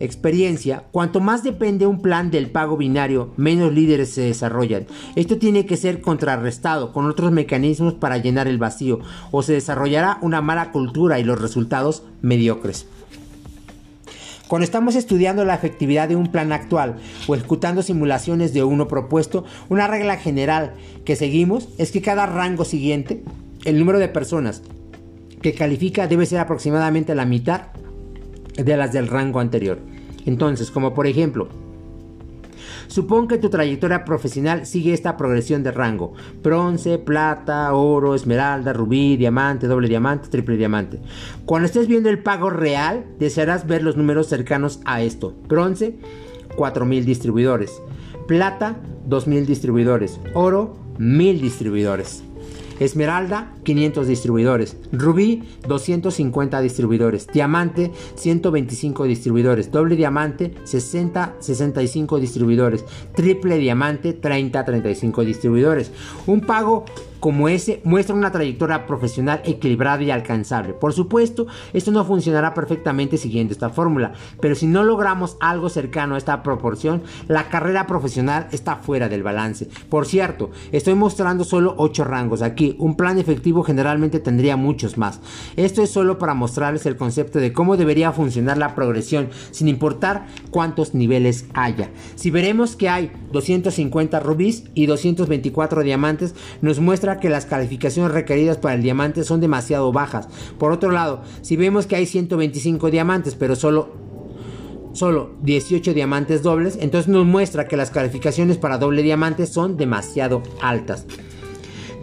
experiencia, 0.00 0.84
cuanto 0.92 1.20
más 1.20 1.42
depende 1.42 1.86
un 1.86 2.02
plan 2.02 2.30
del 2.30 2.50
pago 2.50 2.76
binario, 2.76 3.32
menos 3.36 3.72
líderes 3.72 4.10
se 4.10 4.22
desarrollan. 4.22 4.86
Esto 5.14 5.38
tiene 5.38 5.66
que 5.66 5.76
ser 5.76 6.00
contrarrestado 6.00 6.92
con 6.92 7.06
otros 7.06 7.32
mecanismos 7.32 7.94
para 7.94 8.18
llenar 8.18 8.48
el 8.48 8.58
vacío, 8.58 9.00
o 9.30 9.42
se 9.42 9.54
desarrollará 9.54 10.18
una 10.22 10.40
mala 10.42 10.72
cultura 10.72 11.18
y 11.18 11.24
los 11.24 11.40
resultados 11.40 12.02
mediocres. 12.22 12.86
Cuando 14.48 14.64
estamos 14.64 14.94
estudiando 14.94 15.44
la 15.44 15.54
efectividad 15.54 16.08
de 16.08 16.14
un 16.14 16.28
plan 16.28 16.52
actual 16.52 16.96
o 17.26 17.34
ejecutando 17.34 17.82
simulaciones 17.82 18.52
de 18.54 18.62
uno 18.62 18.86
propuesto, 18.86 19.44
una 19.68 19.88
regla 19.88 20.16
general 20.18 20.74
que 21.04 21.16
seguimos 21.16 21.68
es 21.78 21.90
que 21.90 22.00
cada 22.00 22.26
rango 22.26 22.64
siguiente, 22.64 23.24
el 23.64 23.78
número 23.78 23.98
de 23.98 24.08
personas 24.08 24.62
que 25.42 25.52
califica 25.52 26.06
debe 26.06 26.26
ser 26.26 26.38
aproximadamente 26.38 27.14
la 27.16 27.26
mitad 27.26 27.68
de 28.54 28.76
las 28.76 28.92
del 28.92 29.08
rango 29.08 29.40
anterior. 29.40 29.80
Entonces, 30.26 30.70
como 30.70 30.94
por 30.94 31.08
ejemplo, 31.08 31.48
Supón 32.88 33.28
que 33.28 33.38
tu 33.38 33.48
trayectoria 33.50 34.04
profesional 34.04 34.66
sigue 34.66 34.92
esta 34.92 35.16
progresión 35.16 35.62
de 35.62 35.72
rango. 35.72 36.14
Bronce, 36.42 36.98
plata, 36.98 37.72
oro, 37.72 38.14
esmeralda, 38.14 38.72
rubí, 38.72 39.16
diamante, 39.16 39.66
doble 39.66 39.88
diamante, 39.88 40.28
triple 40.28 40.56
diamante. 40.56 41.00
Cuando 41.44 41.66
estés 41.66 41.86
viendo 41.86 42.08
el 42.08 42.22
pago 42.22 42.50
real, 42.50 43.04
desearás 43.18 43.66
ver 43.66 43.82
los 43.82 43.96
números 43.96 44.28
cercanos 44.28 44.80
a 44.84 45.02
esto. 45.02 45.34
Bronce, 45.48 45.96
4.000 46.56 47.04
distribuidores. 47.04 47.82
Plata, 48.26 48.76
2.000 49.08 49.46
distribuidores. 49.46 50.20
Oro, 50.34 50.76
1.000 50.98 51.40
distribuidores. 51.40 52.25
Esmeralda, 52.80 53.52
500 53.64 54.06
distribuidores. 54.06 54.76
Rubí, 54.92 55.42
250 55.66 56.60
distribuidores. 56.60 57.26
Diamante, 57.26 57.92
125 58.16 59.04
distribuidores. 59.04 59.70
Doble 59.70 59.96
diamante, 59.96 60.54
60, 60.64 61.36
65 61.40 62.20
distribuidores. 62.20 62.84
Triple 63.14 63.58
diamante, 63.58 64.12
30, 64.12 64.64
35 64.64 65.24
distribuidores. 65.24 65.90
Un 66.26 66.40
pago 66.40 66.84
como 67.26 67.48
ese 67.48 67.80
muestran 67.82 68.18
una 68.18 68.30
trayectoria 68.30 68.86
profesional 68.86 69.40
equilibrada 69.44 70.00
y 70.00 70.12
alcanzable. 70.12 70.74
Por 70.74 70.92
supuesto, 70.92 71.48
esto 71.72 71.90
no 71.90 72.04
funcionará 72.04 72.54
perfectamente 72.54 73.16
siguiendo 73.16 73.52
esta 73.52 73.68
fórmula, 73.68 74.12
pero 74.40 74.54
si 74.54 74.68
no 74.68 74.84
logramos 74.84 75.36
algo 75.40 75.68
cercano 75.68 76.14
a 76.14 76.18
esta 76.18 76.44
proporción, 76.44 77.02
la 77.26 77.48
carrera 77.48 77.88
profesional 77.88 78.46
está 78.52 78.76
fuera 78.76 79.08
del 79.08 79.24
balance. 79.24 79.68
Por 79.88 80.06
cierto, 80.06 80.52
estoy 80.70 80.94
mostrando 80.94 81.42
solo 81.42 81.74
8 81.78 82.04
rangos 82.04 82.42
aquí, 82.42 82.76
un 82.78 82.96
plan 82.96 83.18
efectivo 83.18 83.64
generalmente 83.64 84.20
tendría 84.20 84.56
muchos 84.56 84.96
más. 84.96 85.20
Esto 85.56 85.82
es 85.82 85.90
solo 85.90 86.18
para 86.18 86.34
mostrarles 86.34 86.86
el 86.86 86.96
concepto 86.96 87.40
de 87.40 87.52
cómo 87.52 87.76
debería 87.76 88.12
funcionar 88.12 88.56
la 88.56 88.76
progresión, 88.76 89.30
sin 89.50 89.66
importar 89.66 90.28
cuántos 90.52 90.94
niveles 90.94 91.46
haya. 91.54 91.90
Si 92.14 92.30
veremos 92.30 92.76
que 92.76 92.88
hay 92.88 93.10
250 93.32 94.20
rubíes 94.20 94.62
y 94.74 94.86
224 94.86 95.82
diamantes, 95.82 96.36
nos 96.60 96.78
muestra 96.78 97.15
que 97.18 97.28
las 97.28 97.46
calificaciones 97.46 98.12
requeridas 98.12 98.56
para 98.56 98.74
el 98.74 98.82
diamante 98.82 99.24
son 99.24 99.40
demasiado 99.40 99.92
bajas. 99.92 100.28
Por 100.58 100.72
otro 100.72 100.90
lado, 100.90 101.22
si 101.42 101.56
vemos 101.56 101.86
que 101.86 101.96
hay 101.96 102.06
125 102.06 102.90
diamantes, 102.90 103.34
pero 103.34 103.56
solo 103.56 104.06
solo 104.92 105.32
18 105.42 105.92
diamantes 105.92 106.42
dobles, 106.42 106.78
entonces 106.80 107.08
nos 107.08 107.26
muestra 107.26 107.68
que 107.68 107.76
las 107.76 107.90
calificaciones 107.90 108.56
para 108.56 108.78
doble 108.78 109.02
diamante 109.02 109.46
son 109.46 109.76
demasiado 109.76 110.42
altas. 110.60 111.06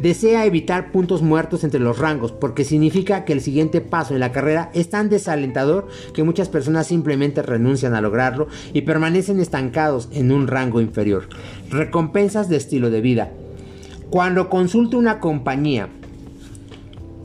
Desea 0.02 0.46
evitar 0.46 0.92
puntos 0.92 1.22
muertos 1.22 1.64
entre 1.64 1.80
los 1.80 1.98
rangos 1.98 2.34
porque 2.34 2.66
significa 2.66 3.24
que 3.24 3.32
el 3.32 3.40
siguiente 3.40 3.80
paso 3.80 4.14
en 4.14 4.20
la 4.20 4.34
carrera 4.34 4.70
es 4.74 4.90
tan 4.90 5.10
desalentador 5.10 5.88
que 6.14 6.24
muchas 6.24 6.50
personas 6.50 6.88
simplemente 6.88 7.42
renuncian 7.42 7.96
a 7.96 8.02
lograrlo 8.02 8.48
y 8.74 8.82
permanecen 8.82 9.40
estancados 9.40 10.10
en 10.12 10.34
un 10.34 10.48
rango 10.48 10.82
inferior. 10.82 11.30
Recompensas 11.70 12.50
de 12.50 12.58
estilo 12.58 12.90
de 12.90 13.00
vida. 13.00 13.32
Cuando 14.14 14.48
consulto 14.48 15.00
una 15.00 15.20
compañía 15.20 15.90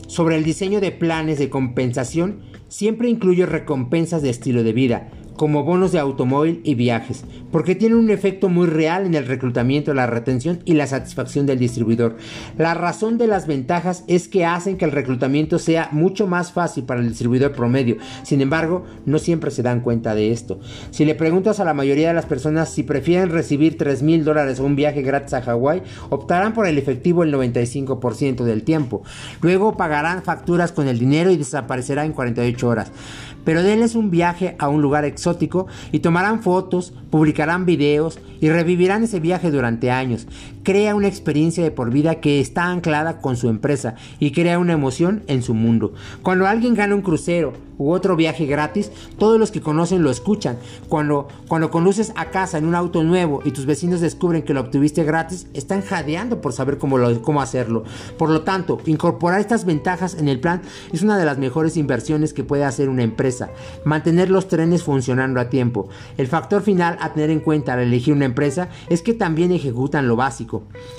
sobre 0.07 0.37
el 0.37 0.43
diseño 0.43 0.81
de 0.81 0.91
planes 0.91 1.37
de 1.37 1.47
compensación, 1.47 2.39
siempre 2.67 3.07
incluyo 3.09 3.45
recompensas 3.45 4.23
de 4.23 4.31
estilo 4.31 4.63
de 4.63 4.73
vida 4.73 5.11
como 5.39 5.63
bonos 5.63 5.93
de 5.93 5.99
automóvil 5.99 6.59
y 6.65 6.75
viajes, 6.75 7.23
porque 7.49 7.73
tienen 7.73 7.97
un 7.97 8.09
efecto 8.09 8.49
muy 8.49 8.67
real 8.67 9.05
en 9.05 9.15
el 9.15 9.25
reclutamiento, 9.25 9.93
la 9.93 10.05
retención 10.05 10.59
y 10.65 10.73
la 10.73 10.85
satisfacción 10.85 11.45
del 11.45 11.57
distribuidor. 11.57 12.17
La 12.57 12.73
razón 12.73 13.17
de 13.17 13.27
las 13.27 13.47
ventajas 13.47 14.03
es 14.07 14.27
que 14.27 14.45
hacen 14.45 14.75
que 14.75 14.83
el 14.83 14.91
reclutamiento 14.91 15.57
sea 15.57 15.87
mucho 15.93 16.27
más 16.27 16.51
fácil 16.51 16.83
para 16.83 16.99
el 16.99 17.07
distribuidor 17.07 17.53
promedio. 17.53 17.95
Sin 18.23 18.41
embargo, 18.41 18.83
no 19.05 19.17
siempre 19.17 19.49
se 19.49 19.63
dan 19.63 19.79
cuenta 19.79 20.13
de 20.13 20.33
esto. 20.33 20.59
Si 20.91 21.05
le 21.05 21.15
preguntas 21.15 21.61
a 21.61 21.63
la 21.63 21.73
mayoría 21.73 22.09
de 22.09 22.15
las 22.15 22.25
personas 22.25 22.67
si 22.67 22.83
prefieren 22.83 23.29
recibir 23.29 23.77
3 23.77 24.03
mil 24.03 24.25
dólares 24.25 24.59
o 24.59 24.65
un 24.65 24.75
viaje 24.75 25.03
gratis 25.03 25.35
a 25.35 25.41
Hawái, 25.41 25.83
optarán 26.09 26.53
por 26.53 26.67
el 26.67 26.77
efectivo 26.77 27.23
el 27.23 27.33
95% 27.33 28.43
del 28.43 28.63
tiempo. 28.63 29.03
Luego 29.41 29.77
pagarán 29.77 30.21
facturas 30.21 30.73
con 30.73 30.89
el 30.89 30.99
dinero 30.99 31.31
y 31.31 31.37
desaparecerá 31.37 32.03
en 32.03 32.11
48 32.11 32.67
horas 32.67 32.91
pero 33.43 33.63
denles 33.63 33.95
un 33.95 34.11
viaje 34.11 34.55
a 34.59 34.69
un 34.69 34.81
lugar 34.81 35.05
exótico 35.05 35.67
y 35.91 35.99
tomarán 35.99 36.41
fotos, 36.41 36.93
publicarán 37.09 37.65
videos 37.65 38.19
y 38.41 38.49
revivirán 38.49 39.03
ese 39.03 39.19
viaje 39.19 39.51
durante 39.51 39.91
años. 39.91 40.27
Crea 40.63 40.95
una 40.95 41.07
experiencia 41.07 41.63
de 41.63 41.71
por 41.71 41.89
vida 41.89 42.15
que 42.15 42.39
está 42.39 42.65
anclada 42.65 43.21
con 43.21 43.37
su 43.37 43.49
empresa 43.49 43.95
y 44.19 44.31
crea 44.31 44.59
una 44.59 44.73
emoción 44.73 45.23
en 45.27 45.41
su 45.41 45.53
mundo. 45.53 45.93
Cuando 46.21 46.47
alguien 46.47 46.75
gana 46.75 46.95
un 46.95 47.01
crucero 47.01 47.53
u 47.79 47.91
otro 47.91 48.17
viaje 48.17 48.45
gratis, 48.45 48.91
todos 49.17 49.39
los 49.39 49.51
que 49.51 49.61
conocen 49.61 50.03
lo 50.03 50.11
escuchan. 50.11 50.57
Cuando, 50.89 51.29
cuando 51.47 51.71
conduces 51.71 52.11
a 52.17 52.25
casa 52.25 52.57
en 52.57 52.65
un 52.65 52.75
auto 52.75 53.03
nuevo 53.03 53.41
y 53.45 53.51
tus 53.51 53.65
vecinos 53.65 54.01
descubren 54.01 54.43
que 54.43 54.53
lo 54.53 54.59
obtuviste 54.59 55.05
gratis, 55.05 55.47
están 55.53 55.81
jadeando 55.81 56.41
por 56.41 56.51
saber 56.51 56.77
cómo, 56.77 56.97
cómo 57.21 57.41
hacerlo. 57.41 57.85
Por 58.17 58.29
lo 58.29 58.41
tanto, 58.41 58.79
incorporar 58.85 59.39
estas 59.39 59.63
ventajas 59.63 60.15
en 60.15 60.27
el 60.27 60.41
plan 60.41 60.61
es 60.91 61.01
una 61.01 61.17
de 61.17 61.25
las 61.25 61.37
mejores 61.37 61.77
inversiones 61.77 62.33
que 62.33 62.43
puede 62.43 62.65
hacer 62.65 62.89
una 62.89 63.03
empresa. 63.03 63.49
Mantener 63.85 64.29
los 64.29 64.49
trenes 64.49 64.83
funcionando 64.83 65.39
a 65.39 65.49
tiempo. 65.49 65.87
El 66.17 66.27
factor 66.27 66.61
final 66.61 66.97
a 66.99 67.13
tener 67.13 67.29
en 67.29 67.39
cuenta 67.39 67.73
al 67.73 67.79
elegir 67.79 68.13
una 68.13 68.25
empresa 68.25 68.67
es 68.89 69.01
que 69.01 69.13
también 69.13 69.53
ejecutan 69.53 70.07
lo 70.09 70.17
básico. 70.17 70.48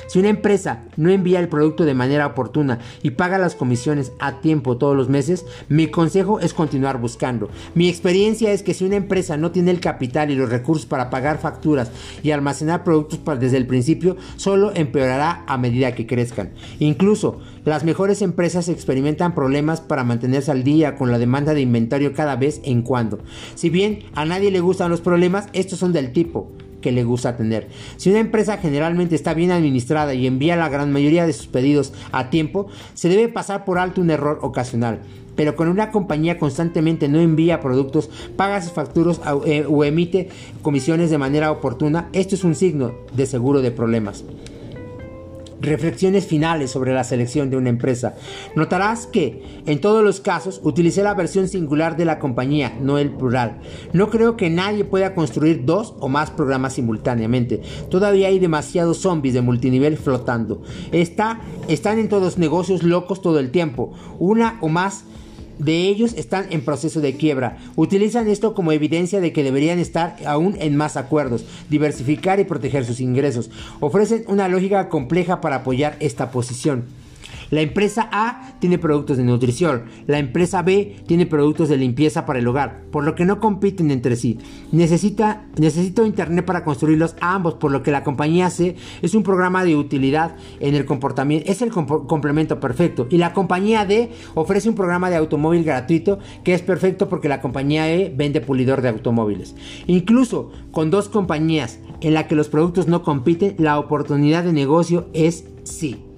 Si 0.07 0.18
una 0.18 0.28
empresa 0.28 0.82
no 0.96 1.11
envía 1.11 1.40
el 1.40 1.48
producto 1.48 1.84
de 1.84 1.94
manera 1.94 2.26
oportuna 2.26 2.78
y 3.03 3.11
paga 3.11 3.38
las 3.38 3.55
comisiones 3.55 4.12
a 4.18 4.40
tiempo 4.40 4.76
todos 4.76 4.96
los 4.96 5.09
meses, 5.09 5.46
mi 5.68 5.88
consejo 5.88 6.40
es 6.40 6.55
continuar 6.55 7.01
buscando. 7.01 7.48
Mi 7.74 7.88
experiencia 7.88 8.53
es 8.53 8.62
que 8.62 8.74
si 8.74 8.84
una 8.84 8.96
empresa 8.96 9.36
no 9.36 9.51
tiene 9.51 9.70
el 9.70 9.80
capital 9.80 10.30
y 10.30 10.36
los 10.36 10.51
recursos 10.51 10.86
para 10.86 11.11
pagar 11.11 11.38
facturas 11.38 11.90
y 12.22 12.30
almacenar 12.30 12.84
productos 12.84 13.20
desde 13.38 13.57
el 13.57 13.66
principio, 13.66 14.16
solo 14.36 14.72
empeorará 14.74 15.44
a 15.46 15.59
medida 15.59 15.94
que 15.94 16.07
crezcan. 16.07 16.53
Incluso 16.78 17.40
las 17.64 17.84
mejores 17.84 18.22
empresas 18.22 18.68
experimentan 18.68 19.34
problemas 19.34 19.80
para 19.80 20.05
mantenerse 20.05 20.51
al 20.51 20.64
día 20.64 20.96
con 20.96 21.11
la 21.11 21.18
demanda 21.18 21.55
de 21.55 21.61
inventario 21.61 22.12
cada 22.12 22.36
vez 22.36 22.61
en 22.64 22.82
cuando. 22.82 23.18
Si 23.55 23.70
bien 23.70 24.01
a 24.14 24.24
nadie 24.24 24.51
le 24.51 24.61
gustan 24.61 24.90
los 24.90 25.01
problemas, 25.01 25.48
estos 25.53 25.78
son 25.78 25.92
del 25.92 26.12
tipo 26.12 26.51
que 26.81 26.93
le 26.93 27.05
gusta 27.05 27.37
tener. 27.37 27.68
Si 27.97 28.11
una 28.11 28.20
empresa 28.20 28.59
generalmente 28.59 29.14
está 29.14 29.35
bien 29.35 29.51
administrada 29.51 30.14
y 30.14 30.26
envía 30.26 30.57
la 30.57 30.68
gran 30.68 30.93
mayoría 30.93 31.26
de 31.26 31.33
sus 31.33 31.47
pedidos 31.47 31.93
a 32.12 32.31
tiempo, 32.31 32.68
se 32.95 33.09
debe 33.09 33.28
pasar 33.28 33.64
por 33.64 33.78
alto 33.78 34.01
un 34.01 34.11
error 34.11 34.39
ocasional. 34.43 35.01
Pero 35.37 35.57
cuando 35.57 35.72
una 35.72 35.91
compañía 35.91 36.39
constantemente 36.39 37.09
no 37.09 37.20
envía 37.20 37.61
productos, 37.61 38.11
paga 38.37 38.61
sus 38.61 38.72
facturas 38.72 39.20
eh, 39.47 39.64
o 39.68 39.85
emite 39.85 40.28
comisiones 40.61 41.11
de 41.11 41.18
manera 41.18 41.51
oportuna, 41.51 42.09
esto 42.12 42.35
es 42.35 42.45
un 42.45 42.55
signo 42.55 42.93
de 43.14 43.26
seguro 43.26 43.62
de 43.62 43.70
problemas. 43.70 44.24
Reflexiones 45.61 46.26
finales 46.26 46.70
sobre 46.70 46.94
la 46.94 47.04
selección 47.04 47.50
de 47.50 47.56
una 47.56 47.68
empresa. 47.68 48.14
Notarás 48.56 49.06
que, 49.06 49.62
en 49.66 49.80
todos 49.80 50.02
los 50.02 50.20
casos, 50.20 50.61
utilicé 50.64 51.02
la 51.02 51.14
versión 51.14 51.48
singular 51.48 51.96
de 51.96 52.04
la 52.04 52.18
compañía, 52.18 52.76
no 52.80 52.98
el 52.98 53.11
plural. 53.11 53.61
No 53.92 54.11
creo 54.11 54.36
que 54.36 54.50
nadie 54.50 54.84
pueda 54.84 55.14
construir 55.14 55.64
dos 55.64 55.94
o 56.00 56.08
más 56.08 56.30
programas 56.30 56.74
simultáneamente. 56.74 57.61
Todavía 57.90 58.28
hay 58.28 58.38
demasiados 58.38 58.98
zombies 58.98 59.34
de 59.34 59.42
multinivel 59.42 59.98
flotando. 59.98 60.62
Está, 60.92 61.40
están 61.68 61.98
en 61.98 62.08
todos 62.08 62.38
negocios 62.38 62.82
locos 62.82 63.20
todo 63.20 63.38
el 63.38 63.50
tiempo. 63.50 63.92
Una 64.18 64.58
o 64.61 64.68
más 64.68 65.04
de 65.61 65.88
ellos 65.88 66.14
están 66.14 66.46
en 66.50 66.64
proceso 66.64 67.00
de 67.00 67.16
quiebra. 67.16 67.58
Utilizan 67.76 68.28
esto 68.28 68.54
como 68.54 68.72
evidencia 68.72 69.20
de 69.20 69.32
que 69.32 69.44
deberían 69.44 69.78
estar 69.78 70.16
aún 70.26 70.56
en 70.58 70.76
más 70.76 70.96
acuerdos, 70.96 71.44
diversificar 71.68 72.40
y 72.40 72.44
proteger 72.44 72.84
sus 72.84 73.00
ingresos. 73.00 73.50
Ofrecen 73.78 74.24
una 74.26 74.48
lógica 74.48 74.88
compleja 74.88 75.40
para 75.40 75.56
apoyar 75.56 75.96
esta 76.00 76.30
posición. 76.30 76.84
La 77.51 77.61
empresa 77.61 78.09
A 78.12 78.55
tiene 78.61 78.78
productos 78.78 79.16
de 79.16 79.24
nutrición, 79.24 79.85
la 80.07 80.18
empresa 80.18 80.62
B 80.62 80.97
tiene 81.07 81.26
productos 81.26 81.68
de 81.68 81.76
limpieza 81.76 82.26
para 82.26 82.39
el 82.39 82.47
hogar, 82.47 82.83
por 82.91 83.05
lo 83.05 83.14
que 83.14 83.24
no 83.24 83.41
compiten 83.41 83.91
entre 83.91 84.16
sí. 84.16 84.39
Necesita, 84.72 85.45
necesito 85.59 86.07
internet 86.07 86.45
para 86.45 86.64
construirlos 86.64 87.16
ambos, 87.20 87.55
por 87.55 87.72
lo 87.72 87.83
que 87.83 87.91
la 87.91 88.05
compañía 88.05 88.51
C 88.51 88.76
es 89.03 89.14
un 89.14 89.22
programa 89.22 89.64
de 89.64 89.76
utilidad 89.76 90.37
en 90.61 90.74
el 90.74 90.85
comportamiento, 90.85 91.51
es 91.51 91.62
el 91.62 91.70
complemento 91.70 92.61
perfecto. 92.61 93.07
Y 93.11 93.18
la 93.18 93.33
compañía 93.33 93.85
D 93.85 94.11
ofrece 94.35 94.68
un 94.68 94.74
programa 94.74 95.11
de 95.11 95.16
automóvil 95.16 95.64
gratuito 95.64 96.18
que 96.45 96.55
es 96.55 96.62
perfecto 96.62 97.09
porque 97.09 97.28
la 97.28 97.41
compañía 97.41 97.93
E 97.93 98.12
vende 98.14 98.41
pulidor 98.41 98.83
de 98.83 98.89
automóviles. 98.89 99.55
Incluso 99.87 100.51
con 100.70 100.91
dos 100.91 101.09
compañías 101.09 101.78
en 102.01 102.14
la 102.14 102.26
que 102.26 102.35
los 102.35 102.49
productos 102.49 102.89
no 102.89 103.03
compiten, 103.03 103.57
la 103.59 103.78
oportunidad 103.78 104.45
de 104.45 104.53
negocio 104.53 105.09
es 105.12 105.45
sí. 105.64 106.09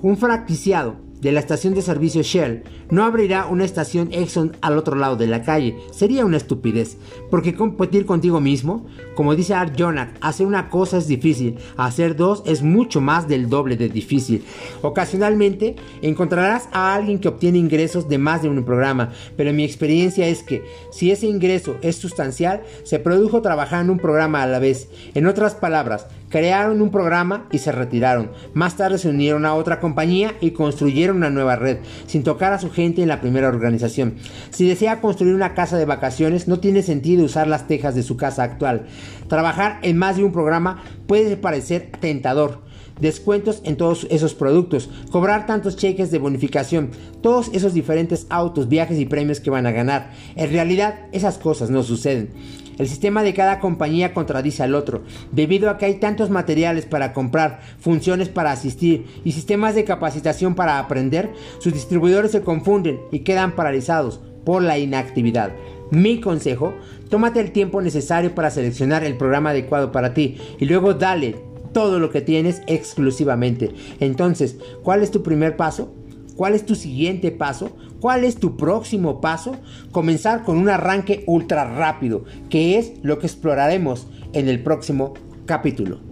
Un 0.00 0.16
franquiciado 0.16 0.94
de 1.20 1.32
la 1.32 1.40
estación 1.40 1.74
de 1.74 1.82
servicio 1.82 2.22
Shell 2.22 2.62
no 2.90 3.04
abrirá 3.04 3.46
una 3.46 3.64
estación 3.64 4.12
Exxon 4.12 4.56
al 4.60 4.78
otro 4.78 4.94
lado 4.94 5.16
de 5.16 5.26
la 5.26 5.42
calle. 5.42 5.76
Sería 5.90 6.24
una 6.24 6.36
estupidez. 6.36 6.96
Porque 7.30 7.54
competir 7.54 8.06
contigo 8.06 8.40
mismo, 8.40 8.86
como 9.16 9.34
dice 9.34 9.54
Art 9.54 9.74
Jonak, 9.76 10.16
hacer 10.20 10.46
una 10.46 10.70
cosa 10.70 10.98
es 10.98 11.08
difícil, 11.08 11.58
hacer 11.76 12.14
dos 12.14 12.42
es 12.46 12.62
mucho 12.62 13.00
más 13.00 13.26
del 13.26 13.48
doble 13.48 13.76
de 13.76 13.88
difícil. 13.88 14.44
Ocasionalmente 14.82 15.74
encontrarás 16.00 16.68
a 16.72 16.94
alguien 16.94 17.18
que 17.18 17.28
obtiene 17.28 17.58
ingresos 17.58 18.08
de 18.08 18.18
más 18.18 18.42
de 18.42 18.48
un 18.48 18.64
programa, 18.64 19.10
pero 19.36 19.52
mi 19.52 19.64
experiencia 19.64 20.28
es 20.28 20.44
que 20.44 20.62
si 20.92 21.10
ese 21.10 21.26
ingreso 21.26 21.76
es 21.82 21.96
sustancial, 21.96 22.62
se 22.84 23.00
produjo 23.00 23.42
trabajando 23.42 23.92
un 23.92 23.98
programa 23.98 24.42
a 24.42 24.46
la 24.46 24.60
vez. 24.60 24.88
En 25.14 25.26
otras 25.26 25.56
palabras, 25.56 26.06
crearon 26.28 26.82
un 26.82 26.90
programa 26.90 27.46
y 27.50 27.58
se 27.58 27.72
retiraron. 27.72 28.30
Más 28.54 28.76
tarde 28.76 28.98
se 28.98 29.08
unieron 29.08 29.44
a 29.46 29.54
otra 29.54 29.80
compañía 29.80 30.34
y 30.40 30.52
construyeron 30.52 31.18
una 31.18 31.30
nueva 31.30 31.56
red, 31.56 31.78
sin 32.06 32.22
tocar 32.22 32.52
a 32.52 32.58
su 32.58 32.70
gente 32.70 33.02
en 33.02 33.08
la 33.08 33.20
primera 33.20 33.48
organización. 33.48 34.16
Si 34.50 34.68
desea 34.68 35.00
construir 35.00 35.34
una 35.34 35.54
casa 35.54 35.76
de 35.76 35.84
vacaciones, 35.84 36.48
no 36.48 36.60
tiene 36.60 36.82
sentido 36.82 37.24
usar 37.24 37.46
las 37.46 37.66
tejas 37.66 37.94
de 37.94 38.02
su 38.02 38.16
casa 38.16 38.42
actual. 38.42 38.86
Trabajar 39.28 39.78
en 39.82 39.98
más 39.98 40.16
de 40.16 40.24
un 40.24 40.32
programa 40.32 40.82
puede 41.06 41.36
parecer 41.36 41.90
tentador 42.00 42.68
descuentos 43.00 43.60
en 43.64 43.76
todos 43.76 44.06
esos 44.10 44.34
productos, 44.34 44.90
cobrar 45.10 45.46
tantos 45.46 45.76
cheques 45.76 46.10
de 46.10 46.18
bonificación, 46.18 46.90
todos 47.22 47.50
esos 47.52 47.74
diferentes 47.74 48.26
autos, 48.30 48.68
viajes 48.68 48.98
y 48.98 49.06
premios 49.06 49.40
que 49.40 49.50
van 49.50 49.66
a 49.66 49.72
ganar. 49.72 50.10
En 50.36 50.50
realidad, 50.50 51.06
esas 51.12 51.38
cosas 51.38 51.70
no 51.70 51.82
suceden. 51.82 52.30
El 52.78 52.88
sistema 52.88 53.22
de 53.22 53.34
cada 53.34 53.58
compañía 53.58 54.14
contradice 54.14 54.62
al 54.62 54.74
otro. 54.74 55.02
Debido 55.32 55.68
a 55.68 55.78
que 55.78 55.86
hay 55.86 55.94
tantos 55.96 56.30
materiales 56.30 56.86
para 56.86 57.12
comprar, 57.12 57.60
funciones 57.80 58.28
para 58.28 58.52
asistir 58.52 59.06
y 59.24 59.32
sistemas 59.32 59.74
de 59.74 59.84
capacitación 59.84 60.54
para 60.54 60.78
aprender, 60.78 61.32
sus 61.58 61.72
distribuidores 61.72 62.30
se 62.30 62.42
confunden 62.42 63.00
y 63.10 63.20
quedan 63.20 63.52
paralizados 63.52 64.20
por 64.44 64.62
la 64.62 64.78
inactividad. 64.78 65.52
Mi 65.90 66.20
consejo, 66.20 66.74
tómate 67.08 67.40
el 67.40 67.50
tiempo 67.50 67.80
necesario 67.80 68.34
para 68.34 68.50
seleccionar 68.50 69.04
el 69.04 69.16
programa 69.16 69.50
adecuado 69.50 69.90
para 69.90 70.14
ti 70.14 70.36
y 70.58 70.66
luego 70.66 70.94
dale 70.94 71.36
todo 71.72 71.98
lo 71.98 72.10
que 72.10 72.20
tienes 72.20 72.62
exclusivamente. 72.66 73.72
Entonces, 74.00 74.56
¿cuál 74.82 75.02
es 75.02 75.10
tu 75.10 75.22
primer 75.22 75.56
paso? 75.56 75.92
¿Cuál 76.36 76.54
es 76.54 76.64
tu 76.64 76.74
siguiente 76.74 77.32
paso? 77.32 77.76
¿Cuál 78.00 78.24
es 78.24 78.36
tu 78.36 78.56
próximo 78.56 79.20
paso? 79.20 79.56
Comenzar 79.90 80.44
con 80.44 80.58
un 80.58 80.68
arranque 80.68 81.24
ultra 81.26 81.64
rápido, 81.64 82.24
que 82.48 82.78
es 82.78 82.92
lo 83.02 83.18
que 83.18 83.26
exploraremos 83.26 84.06
en 84.32 84.48
el 84.48 84.62
próximo 84.62 85.14
capítulo. 85.46 86.07